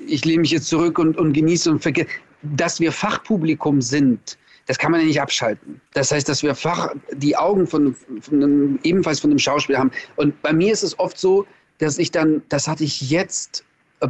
ich 0.07 0.25
lehne 0.25 0.43
mich 0.43 0.53
jetzt 0.53 0.69
zurück 0.69 0.99
und, 0.99 1.17
und 1.17 1.33
genieße 1.33 1.71
und 1.71 1.81
vergesse. 1.81 2.09
Dass 2.43 2.79
wir 2.79 2.93
Fachpublikum 2.93 3.81
sind, 3.83 4.39
das 4.67 4.79
kann 4.79 4.93
man 4.93 5.01
ja 5.01 5.07
nicht 5.07 5.21
abschalten. 5.21 5.81
Das 5.95 6.13
heißt, 6.13 6.29
dass 6.29 6.43
wir 6.43 6.55
Fach, 6.55 6.93
die 7.13 7.37
Augen 7.37 7.67
von, 7.67 7.97
von 8.21 8.43
einem, 8.43 8.79
ebenfalls 8.83 9.21
von 9.21 9.31
einem 9.31 9.39
Schauspieler 9.39 9.79
haben. 9.79 9.91
Und 10.17 10.41
bei 10.43 10.53
mir 10.53 10.73
ist 10.73 10.83
es 10.83 10.99
oft 10.99 11.19
so, 11.19 11.47
dass 11.79 11.99
ich 11.99 12.11
dann, 12.11 12.43
das 12.49 12.69
hatte 12.69 12.85
ich 12.85 13.11
jetzt 13.11 13.65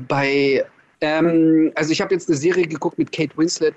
bei, 0.08 0.64
ähm, 1.00 1.72
also 1.74 1.92
ich 1.92 2.00
habe 2.00 2.14
jetzt 2.14 2.28
eine 2.28 2.36
Serie 2.36 2.66
geguckt 2.66 2.98
mit 2.98 3.12
Kate 3.12 3.36
Winslet, 3.36 3.74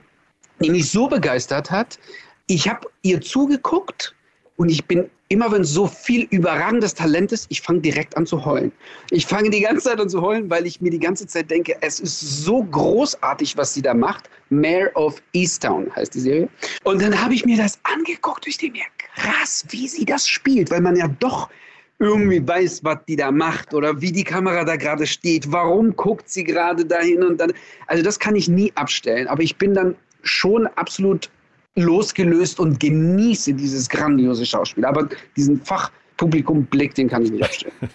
die 0.62 0.70
mich 0.70 0.90
so 0.90 1.08
begeistert 1.08 1.72
hat. 1.72 2.00
Ich 2.48 2.68
habe 2.68 2.88
ihr 3.02 3.22
zugeguckt 3.22 4.16
und 4.58 4.70
ich 4.70 4.86
bin 4.86 5.10
immer, 5.30 5.52
wenn 5.52 5.64
so 5.64 5.88
viel 5.88 6.28
überragendes 6.32 6.96
Talent 6.96 7.32
ist, 7.32 7.46
ich 7.50 7.62
fange 7.62 7.80
direkt 7.82 8.18
an 8.18 8.26
zu 8.26 8.44
heulen. 8.44 8.72
Ich 9.12 9.26
fange 9.26 9.50
die 9.50 9.62
ganze 9.62 9.90
Zeit 9.90 10.00
an 10.00 10.10
zu 10.10 10.22
heulen, 10.22 10.50
weil 10.50 10.66
ich 10.66 10.82
mir 10.82 10.90
die 10.90 11.00
ganze 11.00 11.28
Zeit 11.28 11.50
denke, 11.50 11.78
es 11.82 12.00
ist 12.00 12.20
so 12.20 12.64
großartig, 12.64 13.56
was 13.56 13.74
sie 13.74 13.82
da 13.82 13.94
macht. 13.94 14.30
Mayor 14.50 14.90
of 14.96 15.22
Easttown 15.34 15.96
heißt 15.96 16.16
die 16.16 16.20
Serie. 16.20 16.50
Und 16.84 17.02
dann 17.02 17.20
habe 17.22 17.36
ich 17.36 17.46
mir 17.46 17.58
das 17.58 17.80
angeguckt 17.84 18.46
und 18.46 18.50
ich 18.50 18.58
denke 18.58 18.80
mir, 18.80 18.86
krass, 19.16 19.66
wie 19.70 19.88
sie 19.88 20.06
das 20.06 20.28
spielt, 20.28 20.72
weil 20.72 20.82
man 20.82 20.96
ja 20.96 21.08
doch 21.20 21.50
irgendwie 22.00 22.46
weiß, 22.46 22.84
was 22.84 22.98
die 23.08 23.18
da 23.18 23.30
macht 23.30 23.74
oder 23.74 24.02
wie 24.02 24.12
die 24.12 24.24
Kamera 24.24 24.64
da 24.64 24.78
gerade 24.78 25.06
steht, 25.06 25.52
warum 25.52 25.96
guckt 25.96 26.30
sie 26.30 26.44
gerade 26.44 26.86
dahin 26.86 27.24
und 27.24 27.40
dann. 27.40 27.54
Also 27.88 28.04
das 28.04 28.18
kann 28.18 28.36
ich 28.36 28.48
nie 28.48 28.72
abstellen, 28.76 29.28
aber 29.28 29.44
ich 29.44 29.58
bin 29.58 29.74
dann 29.74 29.96
schon 30.24 30.68
absolut 30.76 31.30
losgelöst 31.76 32.60
und 32.60 32.80
genieße 32.80 33.54
dieses 33.54 33.90
grandiose 33.90 34.46
Schauspiel. 34.46 34.86
Aber 34.86 35.08
diesen 35.36 35.62
Fachpublikumblick, 35.62 36.96
den 36.96 37.08
kann 37.08 37.24
ich 37.24 37.32
nicht 37.32 37.44
abstellen. 37.44 37.74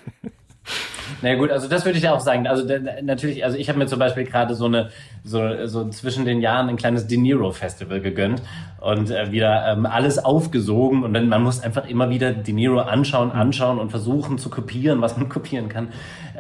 Na 1.20 1.28
naja, 1.28 1.38
gut, 1.38 1.50
also 1.50 1.68
das 1.68 1.84
würde 1.84 1.98
ich 1.98 2.08
auch 2.08 2.20
sagen. 2.20 2.46
Also 2.46 2.66
natürlich, 3.02 3.44
also 3.44 3.58
ich 3.58 3.68
habe 3.68 3.78
mir 3.78 3.86
zum 3.86 3.98
Beispiel 3.98 4.24
gerade 4.24 4.54
so 4.54 4.64
eine, 4.64 4.90
so, 5.22 5.66
so 5.66 5.88
zwischen 5.90 6.24
den 6.24 6.40
Jahren 6.40 6.68
ein 6.68 6.76
kleines 6.76 7.06
De 7.06 7.18
Niro 7.18 7.52
Festival 7.52 8.00
gegönnt 8.00 8.42
und 8.80 9.10
äh, 9.10 9.30
wieder 9.30 9.70
ähm, 9.70 9.86
alles 9.86 10.18
aufgesogen 10.18 11.04
und 11.04 11.12
dann 11.12 11.28
man 11.28 11.42
muss 11.42 11.62
einfach 11.62 11.88
immer 11.88 12.08
wieder 12.08 12.32
De 12.32 12.54
Niro 12.54 12.80
anschauen, 12.80 13.30
anschauen 13.32 13.78
und 13.78 13.90
versuchen 13.90 14.38
zu 14.38 14.48
kopieren, 14.48 15.02
was 15.02 15.16
man 15.16 15.28
kopieren 15.30 15.68
kann, 15.68 15.88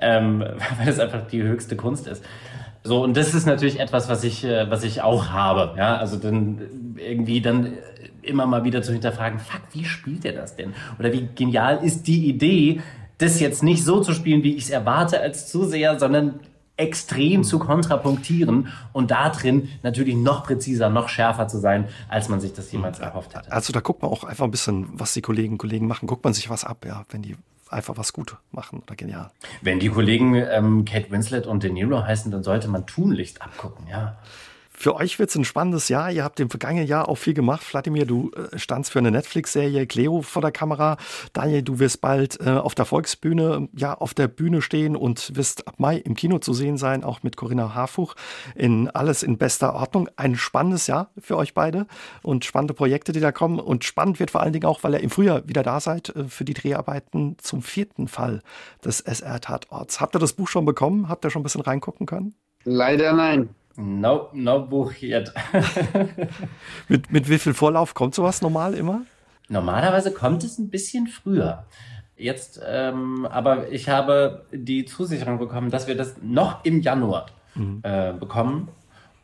ähm, 0.00 0.40
weil 0.78 0.88
es 0.88 0.98
einfach 0.98 1.26
die 1.26 1.42
höchste 1.42 1.76
Kunst 1.76 2.06
ist. 2.06 2.24
So, 2.86 3.02
und 3.02 3.16
das 3.16 3.32
ist 3.32 3.46
natürlich 3.46 3.80
etwas, 3.80 4.10
was 4.10 4.24
ich, 4.24 4.44
äh, 4.44 4.70
was 4.70 4.84
ich 4.84 5.00
auch 5.00 5.30
habe. 5.30 5.74
Ja, 5.78 5.96
also 5.96 6.16
dann 6.16 6.96
irgendwie 6.96 7.40
dann 7.40 7.72
immer 8.20 8.46
mal 8.46 8.64
wieder 8.64 8.82
zu 8.82 8.92
hinterfragen, 8.92 9.38
fuck, 9.38 9.62
wie 9.72 9.84
spielt 9.84 10.24
er 10.26 10.32
das 10.32 10.54
denn? 10.54 10.74
Oder 10.98 11.12
wie 11.12 11.28
genial 11.34 11.82
ist 11.82 12.06
die 12.06 12.28
Idee, 12.28 12.82
das 13.18 13.40
jetzt 13.40 13.62
nicht 13.62 13.84
so 13.84 14.00
zu 14.00 14.12
spielen, 14.12 14.42
wie 14.42 14.54
ich 14.54 14.64
es 14.64 14.70
erwarte 14.70 15.20
als 15.20 15.48
Zuseher, 15.50 15.98
sondern 15.98 16.40
extrem 16.76 17.44
zu 17.44 17.58
kontrapunktieren 17.58 18.68
und 18.92 19.10
da 19.12 19.30
drin 19.30 19.68
natürlich 19.82 20.16
noch 20.16 20.44
präziser, 20.44 20.90
noch 20.90 21.08
schärfer 21.08 21.46
zu 21.46 21.58
sein, 21.58 21.88
als 22.08 22.28
man 22.28 22.40
sich 22.40 22.52
das 22.52 22.70
jemals 22.72 22.98
erhofft 22.98 23.34
hätte. 23.34 23.50
Also 23.52 23.72
da 23.72 23.80
guckt 23.80 24.02
man 24.02 24.10
auch 24.10 24.24
einfach 24.24 24.44
ein 24.44 24.50
bisschen, 24.50 24.88
was 24.92 25.12
die 25.12 25.22
Kolleginnen 25.22 25.54
und 25.54 25.58
Kollegen 25.58 25.86
machen, 25.86 26.08
guckt 26.08 26.24
man 26.24 26.34
sich 26.34 26.50
was 26.50 26.64
ab, 26.64 26.84
ja, 26.84 27.04
wenn 27.10 27.22
die 27.22 27.36
einfach 27.74 27.96
was 27.96 28.12
gut 28.12 28.36
machen 28.52 28.80
oder 28.80 28.96
genial. 28.96 29.30
Wenn 29.60 29.80
die 29.80 29.88
Kollegen 29.88 30.34
ähm, 30.34 30.84
Kate 30.84 31.10
Winslet 31.10 31.46
und 31.46 31.62
De 31.62 31.70
Niro 31.70 32.02
heißen, 32.02 32.30
dann 32.30 32.42
sollte 32.42 32.68
man 32.68 32.86
tunlichst 32.86 33.42
abgucken, 33.42 33.86
ja. 33.88 34.16
Für 34.84 34.96
euch 34.96 35.18
wird 35.18 35.30
es 35.30 35.36
ein 35.36 35.46
spannendes 35.46 35.88
Jahr. 35.88 36.10
Ihr 36.10 36.24
habt 36.24 36.38
im 36.40 36.50
vergangenen 36.50 36.86
Jahr 36.86 37.08
auch 37.08 37.14
viel 37.14 37.32
gemacht. 37.32 37.64
Vladimir, 37.64 38.04
du 38.04 38.30
äh, 38.32 38.58
standst 38.58 38.92
für 38.92 38.98
eine 38.98 39.10
Netflix-Serie 39.10 39.86
Cleo 39.86 40.20
vor 40.20 40.42
der 40.42 40.52
Kamera. 40.52 40.98
Daniel, 41.32 41.62
du 41.62 41.78
wirst 41.78 42.02
bald 42.02 42.38
äh, 42.42 42.50
auf 42.50 42.74
der 42.74 42.84
Volksbühne, 42.84 43.70
ja, 43.74 43.94
auf 43.94 44.12
der 44.12 44.28
Bühne 44.28 44.60
stehen 44.60 44.94
und 44.94 45.34
wirst 45.36 45.66
ab 45.66 45.76
Mai 45.78 45.96
im 45.96 46.14
Kino 46.14 46.38
zu 46.38 46.52
sehen 46.52 46.76
sein, 46.76 47.02
auch 47.02 47.22
mit 47.22 47.38
Corinna 47.38 47.74
Harfuch. 47.74 48.14
In 48.54 48.90
alles 48.90 49.22
in 49.22 49.38
bester 49.38 49.74
Ordnung. 49.74 50.10
Ein 50.16 50.36
spannendes 50.36 50.86
Jahr 50.86 51.08
für 51.18 51.38
euch 51.38 51.54
beide 51.54 51.86
und 52.22 52.44
spannende 52.44 52.74
Projekte, 52.74 53.12
die 53.12 53.20
da 53.20 53.32
kommen. 53.32 53.60
Und 53.60 53.84
spannend 53.84 54.20
wird 54.20 54.32
vor 54.32 54.42
allen 54.42 54.52
Dingen 54.52 54.66
auch, 54.66 54.84
weil 54.84 54.92
ihr 54.92 55.00
im 55.00 55.08
Frühjahr 55.08 55.48
wieder 55.48 55.62
da 55.62 55.80
seid 55.80 56.10
äh, 56.10 56.24
für 56.24 56.44
die 56.44 56.52
Dreharbeiten 56.52 57.38
zum 57.38 57.62
vierten 57.62 58.06
Fall 58.06 58.42
des 58.84 59.00
SR-Tatorts. 59.00 60.02
Habt 60.02 60.14
ihr 60.14 60.18
das 60.18 60.34
Buch 60.34 60.48
schon 60.48 60.66
bekommen? 60.66 61.08
Habt 61.08 61.24
ihr 61.24 61.30
schon 61.30 61.40
ein 61.40 61.44
bisschen 61.44 61.62
reingucken 61.62 62.04
können? 62.04 62.34
Leider 62.64 63.14
nein. 63.14 63.48
No, 63.76 64.28
no 64.32 64.66
Buch 64.66 64.92
yet. 65.02 65.32
mit, 66.88 67.10
mit 67.10 67.28
wie 67.28 67.38
viel 67.38 67.54
Vorlauf 67.54 67.94
kommt 67.94 68.14
sowas 68.14 68.40
normal 68.40 68.74
immer? 68.74 69.02
Normalerweise 69.48 70.12
kommt 70.12 70.44
es 70.44 70.58
ein 70.58 70.70
bisschen 70.70 71.06
früher. 71.06 71.64
Jetzt, 72.16 72.60
ähm, 72.64 73.26
aber 73.26 73.72
ich 73.72 73.88
habe 73.88 74.46
die 74.52 74.84
Zusicherung 74.84 75.38
bekommen, 75.38 75.70
dass 75.70 75.88
wir 75.88 75.96
das 75.96 76.14
noch 76.22 76.64
im 76.64 76.80
Januar 76.80 77.26
mhm. 77.54 77.80
äh, 77.82 78.12
bekommen. 78.12 78.68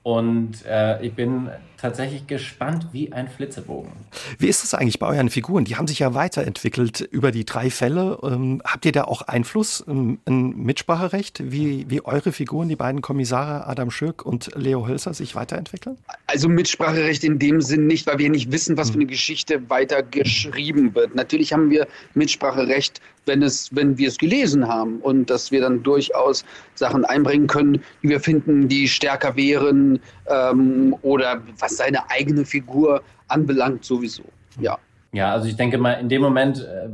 Und 0.03 0.65
äh, 0.67 1.01
ich 1.03 1.15
bin 1.15 1.51
tatsächlich 1.81 2.27
gespannt 2.27 2.89
wie 2.93 3.13
ein 3.13 3.29
Flitzebogen. 3.29 3.91
Wie 4.39 4.49
ist 4.49 4.63
das 4.63 4.75
eigentlich 4.75 4.99
bei 4.99 5.07
euren 5.07 5.31
Figuren? 5.31 5.65
Die 5.65 5.77
haben 5.77 5.87
sich 5.87 6.01
ja 6.01 6.15
weiterentwickelt 6.15 7.01
über 7.01 7.31
die 7.31 7.45
drei 7.45 7.71
Fälle. 7.71 8.19
Ähm, 8.23 8.63
habt 8.65 8.85
ihr 8.85 8.93
da 8.93 9.05
auch 9.05 9.23
Einfluss, 9.23 9.85
ähm, 9.89 10.19
ein 10.27 10.57
Mitspracherecht, 10.57 11.51
wie, 11.51 11.87
wie 11.89 12.05
eure 12.05 12.33
Figuren, 12.33 12.69
die 12.69 12.77
beiden 12.77 13.01
Kommissare 13.01 13.67
Adam 13.67 13.91
Schürk 13.91 14.25
und 14.25 14.51
Leo 14.55 14.87
Hölzer, 14.87 15.15
sich 15.15 15.35
weiterentwickeln? 15.35 15.97
Also 16.27 16.49
Mitspracherecht 16.49 17.25
in 17.25 17.39
dem 17.39 17.61
Sinn 17.61 17.87
nicht, 17.87 18.07
weil 18.07 18.19
wir 18.19 18.31
nicht 18.31 18.53
wissen, 18.53 18.77
was 18.77 18.91
für 18.91 18.95
eine 18.95 19.05
hm. 19.05 19.11
Geschichte 19.11 19.71
weiter 19.71 20.03
geschrieben 20.03 20.95
wird. 20.95 21.15
Natürlich 21.15 21.53
haben 21.53 21.71
wir 21.71 21.87
Mitspracherecht, 22.15 23.01
wenn, 23.27 23.43
es, 23.43 23.75
wenn 23.75 23.99
wir 23.99 24.09
es 24.09 24.19
gelesen 24.19 24.67
haben 24.67 24.99
und 25.01 25.31
dass 25.31 25.51
wir 25.51 25.61
dann 25.61 25.83
durchaus 25.83 26.45
Sachen 26.75 27.05
einbringen 27.05 27.47
können, 27.47 27.83
die 28.03 28.09
wir 28.09 28.21
finden, 28.21 28.69
die 28.69 28.89
stärker 28.89 29.37
wären 29.37 30.01
ähm, 30.27 30.97
oder 31.03 31.43
was 31.59 31.70
seine 31.77 32.11
eigene 32.11 32.45
Figur 32.45 33.03
anbelangt 33.29 33.85
sowieso. 33.85 34.25
Ja. 34.59 34.79
Ja, 35.13 35.33
also 35.33 35.49
ich 35.49 35.57
denke 35.57 35.79
mal, 35.79 35.95
in 35.95 36.09
dem 36.09 36.23
Moment, 36.23 36.61
äh, 36.61 36.89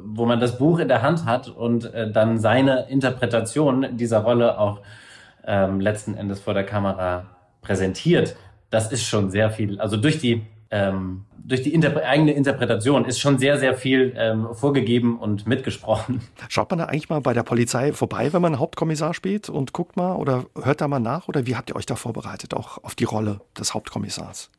wo 0.00 0.26
man 0.26 0.38
das 0.38 0.58
Buch 0.58 0.78
in 0.78 0.88
der 0.88 1.02
Hand 1.02 1.24
hat 1.24 1.48
und 1.48 1.92
äh, 1.92 2.10
dann 2.10 2.38
seine 2.38 2.88
Interpretation 2.88 3.96
dieser 3.96 4.18
Rolle 4.20 4.58
auch 4.58 4.80
ähm, 5.44 5.80
letzten 5.80 6.14
Endes 6.14 6.40
vor 6.40 6.54
der 6.54 6.64
Kamera 6.64 7.26
präsentiert, 7.62 8.36
das 8.70 8.92
ist 8.92 9.04
schon 9.04 9.30
sehr 9.30 9.50
viel. 9.50 9.80
Also 9.80 9.96
durch 9.96 10.18
die 10.18 10.42
ähm, 10.70 11.24
durch 11.48 11.62
die 11.62 11.72
Interpre 11.72 12.04
eigene 12.04 12.32
Interpretation 12.32 13.06
ist 13.06 13.18
schon 13.18 13.38
sehr, 13.38 13.58
sehr 13.58 13.74
viel 13.74 14.12
ähm, 14.16 14.48
vorgegeben 14.52 15.18
und 15.18 15.46
mitgesprochen. 15.46 16.20
Schaut 16.48 16.70
man 16.70 16.78
da 16.78 16.84
eigentlich 16.84 17.08
mal 17.08 17.22
bei 17.22 17.32
der 17.32 17.42
Polizei 17.42 17.92
vorbei, 17.92 18.32
wenn 18.32 18.42
man 18.42 18.58
Hauptkommissar 18.58 19.14
spielt 19.14 19.48
und 19.48 19.72
guckt 19.72 19.96
mal 19.96 20.14
oder 20.14 20.44
hört 20.62 20.82
da 20.82 20.88
mal 20.88 21.00
nach 21.00 21.26
oder 21.26 21.46
wie 21.46 21.56
habt 21.56 21.70
ihr 21.70 21.76
euch 21.76 21.86
da 21.86 21.96
vorbereitet, 21.96 22.52
auch 22.52 22.84
auf 22.84 22.94
die 22.94 23.04
Rolle 23.04 23.40
des 23.58 23.72
Hauptkommissars? 23.72 24.50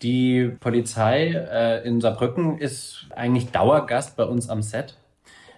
Die 0.00 0.50
Polizei 0.58 1.28
äh, 1.28 1.86
in 1.86 2.00
Saarbrücken 2.00 2.58
ist 2.58 3.06
eigentlich 3.14 3.50
Dauergast 3.50 4.16
bei 4.16 4.24
uns 4.24 4.48
am 4.48 4.62
Set, 4.62 4.96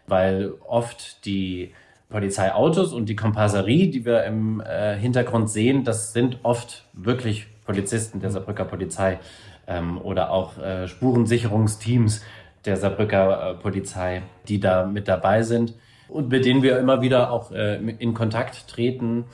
weil 0.09 0.53
oft 0.67 1.25
die 1.25 1.73
Polizeiautos 2.11 2.93
und 2.93 3.09
die 3.09 3.17
Komparserie, 3.17 3.89
die 3.89 4.05
wir 4.05 4.25
im 4.25 4.61
äh, 4.61 4.97
Hintergrund 4.97 5.49
sehen, 5.49 5.85
das 5.85 6.13
sind 6.13 6.39
oft 6.43 6.85
wirklich 6.93 7.47
Polizisten 7.65 8.21
der 8.21 8.31
Saarbrücker 8.31 8.65
Polizei 8.65 9.19
ähm, 9.67 10.01
oder 10.01 10.31
auch 10.31 10.59
äh, 10.59 10.89
Spurensicherungsteams 10.89 12.23
der 12.65 12.77
Saarbrücker 12.77 13.51
äh, 13.51 13.55
Polizei, 13.55 14.23
die 14.49 14.61
da 14.61 14.87
mit 14.87 15.09
dabei 15.09 15.43
sind 15.43 15.75
und 16.09 16.31
mit 16.31 16.45
denen 16.45 16.63
wir 16.63 16.79
immer 16.79 17.03
wieder 17.03 17.31
auch 17.31 17.51
äh, 17.51 17.77
in 17.77 18.15
Kontakt 18.15 18.69
treten 18.69 19.25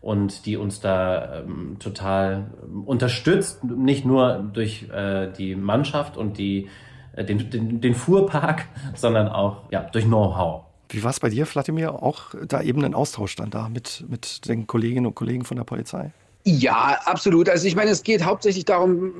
und 0.00 0.46
die 0.46 0.56
uns 0.56 0.80
da 0.80 1.40
ähm, 1.40 1.78
total 1.80 2.52
ähm, 2.62 2.84
unterstützt, 2.84 3.64
nicht 3.64 4.04
nur 4.04 4.48
durch 4.52 4.88
äh, 4.90 5.32
die 5.32 5.56
Mannschaft 5.56 6.16
und 6.16 6.38
die, 6.38 6.68
äh, 7.16 7.24
den, 7.24 7.50
den, 7.50 7.80
den 7.80 7.94
Fuhrpark, 7.94 8.66
sondern 8.94 9.28
auch 9.28 9.62
ja, 9.70 9.82
durch 9.82 10.04
Know-how. 10.04 10.62
Wie 10.90 11.02
war 11.02 11.10
es 11.10 11.18
bei 11.18 11.28
dir, 11.28 11.46
Vladimir? 11.46 12.00
Auch 12.02 12.34
da 12.46 12.62
eben 12.62 12.84
ein 12.84 12.94
Austausch 12.94 13.34
dann 13.34 13.50
da 13.50 13.68
mit, 13.68 14.04
mit 14.08 14.46
den 14.46 14.68
Kolleginnen 14.68 15.06
und 15.06 15.16
Kollegen 15.16 15.44
von 15.44 15.56
der 15.56 15.64
Polizei? 15.64 16.12
Ja, 16.48 17.00
absolut. 17.06 17.48
Also 17.48 17.66
ich 17.66 17.74
meine, 17.74 17.90
es 17.90 18.04
geht 18.04 18.24
hauptsächlich 18.24 18.64
darum, 18.64 19.12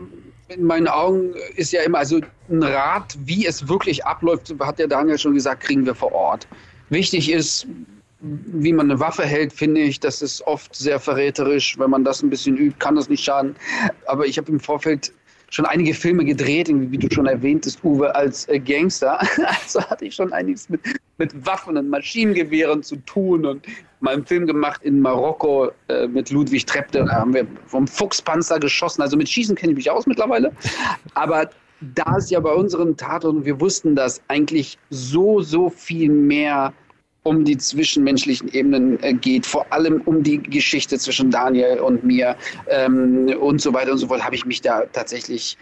in 0.49 0.63
meinen 0.63 0.87
Augen 0.87 1.35
ist 1.57 1.73
ja 1.73 1.83
immer, 1.83 1.99
also 1.99 2.21
ein 2.49 2.63
Rat, 2.63 3.17
wie 3.25 3.45
es 3.45 3.67
wirklich 3.67 4.07
abläuft, 4.07 4.55
hat 4.61 4.79
der 4.79 4.87
Daniel 4.87 5.19
schon 5.19 5.35
gesagt, 5.35 5.65
kriegen 5.65 5.85
wir 5.85 5.97
vor 5.97 6.13
Ort. 6.13 6.47
Wichtig 6.89 7.33
ist, 7.33 7.67
wie 8.21 8.73
man 8.73 8.89
eine 8.89 9.01
Waffe 9.01 9.25
hält, 9.25 9.53
finde 9.53 9.81
ich, 9.81 9.99
das 9.99 10.23
ist 10.23 10.41
oft 10.47 10.73
sehr 10.77 11.01
verräterisch. 11.01 11.77
Wenn 11.81 11.91
man 11.91 12.05
das 12.05 12.23
ein 12.23 12.31
bisschen 12.31 12.57
übt, 12.57 12.79
kann 12.79 12.95
das 12.95 13.09
nicht 13.09 13.25
schaden. 13.25 13.57
Aber 14.07 14.25
ich 14.25 14.39
habe 14.39 14.53
im 14.53 14.61
Vorfeld 14.61 15.13
schon 15.51 15.67
einige 15.67 15.95
Filme 15.95 16.25
gedreht, 16.25 16.69
wie 16.71 16.99
du 16.99 17.13
schon 17.13 17.27
erwähntest, 17.27 17.83
Uwe, 17.83 18.15
als 18.15 18.49
äh, 18.49 18.61
Gangster. 18.61 19.19
Also 19.47 19.81
hatte 19.83 20.05
ich 20.05 20.15
schon 20.15 20.33
einiges 20.33 20.69
mit, 20.69 20.81
mit 21.19 21.45
Waffen 21.45 21.77
und 21.77 21.91
Maschinengewehren 21.91 22.85
zu 22.85 22.97
tun 22.97 23.47
und 23.47 23.67
mal 24.01 24.15
einen 24.15 24.27
Film 24.27 24.47
gemacht 24.47 24.83
in 24.83 25.01
Marokko 25.01 25.71
äh, 25.89 26.07
mit 26.07 26.31
Ludwig 26.31 26.67
Trepte. 26.67 27.05
Da 27.05 27.13
haben 27.13 27.35
wir 27.35 27.47
vom 27.67 27.87
Fuchspanzer 27.87 28.59
geschossen. 28.59 29.03
Also 29.03 29.17
mit 29.17 29.29
Schießen 29.29 29.57
kenne 29.57 29.73
ich 29.73 29.77
mich 29.77 29.91
aus 29.91 30.07
mittlerweile. 30.07 30.53
Aber 31.15 31.49
da 31.95 32.17
ist 32.17 32.31
ja 32.31 32.41
bei 32.41 32.53
unseren 32.53 32.97
Tatorten, 32.97 33.45
wir 33.45 33.61
wussten 33.61 33.95
das 33.95 34.21
eigentlich 34.29 34.79
so, 34.91 35.41
so 35.41 35.69
viel 35.69 36.11
mehr 36.11 36.73
um 37.23 37.45
die 37.45 37.59
zwischenmenschlichen 37.59 38.49
Ebenen 38.53 39.03
äh, 39.03 39.13
geht, 39.13 39.45
vor 39.45 39.67
allem 39.73 40.01
um 40.03 40.23
die 40.23 40.39
Geschichte 40.39 40.97
zwischen 40.97 41.31
Daniel 41.31 41.81
und 41.81 42.05
mir 42.05 42.37
ähm, 42.69 43.35
und 43.41 43.61
so 43.61 43.75
weiter 43.75 43.93
und 43.93 43.99
so 43.99 44.07
fort, 44.07 44.25
habe 44.25 44.37
ich 44.37 44.47
mich 44.47 44.61
da 44.61 44.85
tatsächlich 44.93 45.59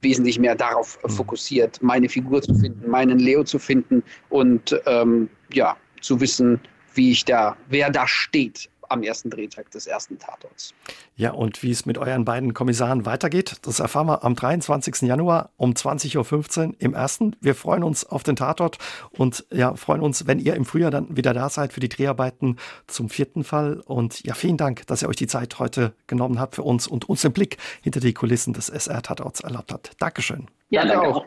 wesentlich 0.00 0.38
mehr 0.38 0.54
darauf 0.54 0.98
mhm. 1.02 1.10
fokussiert, 1.10 1.82
meine 1.82 2.08
Figur 2.08 2.40
zu 2.42 2.54
finden, 2.54 2.90
meinen 2.90 3.18
Leo 3.18 3.44
zu 3.44 3.58
finden 3.58 4.02
und 4.30 4.80
ähm, 4.86 5.28
ja, 5.52 5.76
zu 6.00 6.20
wissen, 6.20 6.58
wie 6.94 7.12
ich 7.12 7.24
da, 7.24 7.56
wer 7.68 7.90
da 7.90 8.06
steht 8.06 8.68
am 8.92 9.02
ersten 9.02 9.30
Drehtag 9.30 9.70
des 9.70 9.86
ersten 9.86 10.18
Tatorts. 10.18 10.74
Ja, 11.16 11.32
und 11.32 11.62
wie 11.62 11.70
es 11.70 11.86
mit 11.86 11.98
euren 11.98 12.24
beiden 12.24 12.54
Kommissaren 12.54 13.06
weitergeht, 13.06 13.56
das 13.62 13.80
erfahren 13.80 14.06
wir 14.06 14.22
am 14.22 14.34
23. 14.34 15.02
Januar 15.02 15.50
um 15.56 15.72
20.15 15.72 16.68
Uhr 16.68 16.74
im 16.78 16.94
ersten. 16.94 17.34
Wir 17.40 17.54
freuen 17.54 17.82
uns 17.82 18.04
auf 18.04 18.22
den 18.22 18.36
Tatort 18.36 18.78
und 19.10 19.44
ja, 19.50 19.74
freuen 19.74 20.02
uns, 20.02 20.26
wenn 20.26 20.38
ihr 20.38 20.54
im 20.54 20.64
Frühjahr 20.64 20.90
dann 20.90 21.16
wieder 21.16 21.32
da 21.32 21.48
seid 21.48 21.72
für 21.72 21.80
die 21.80 21.88
Dreharbeiten 21.88 22.58
zum 22.86 23.08
vierten 23.08 23.44
Fall. 23.44 23.80
Und 23.80 24.22
ja, 24.24 24.34
vielen 24.34 24.58
Dank, 24.58 24.86
dass 24.86 25.02
ihr 25.02 25.08
euch 25.08 25.16
die 25.16 25.26
Zeit 25.26 25.58
heute 25.58 25.94
genommen 26.06 26.38
habt 26.38 26.54
für 26.54 26.62
uns 26.62 26.86
und 26.86 27.08
uns 27.08 27.22
den 27.22 27.32
Blick 27.32 27.56
hinter 27.82 28.00
die 28.00 28.12
Kulissen 28.12 28.52
des 28.52 28.68
SR-Tatorts 28.68 29.40
erlaubt 29.40 29.72
habt. 29.72 29.92
Dankeschön. 29.98 30.48
Ja, 30.68 30.84
danke 30.84 31.08
auch. 31.08 31.26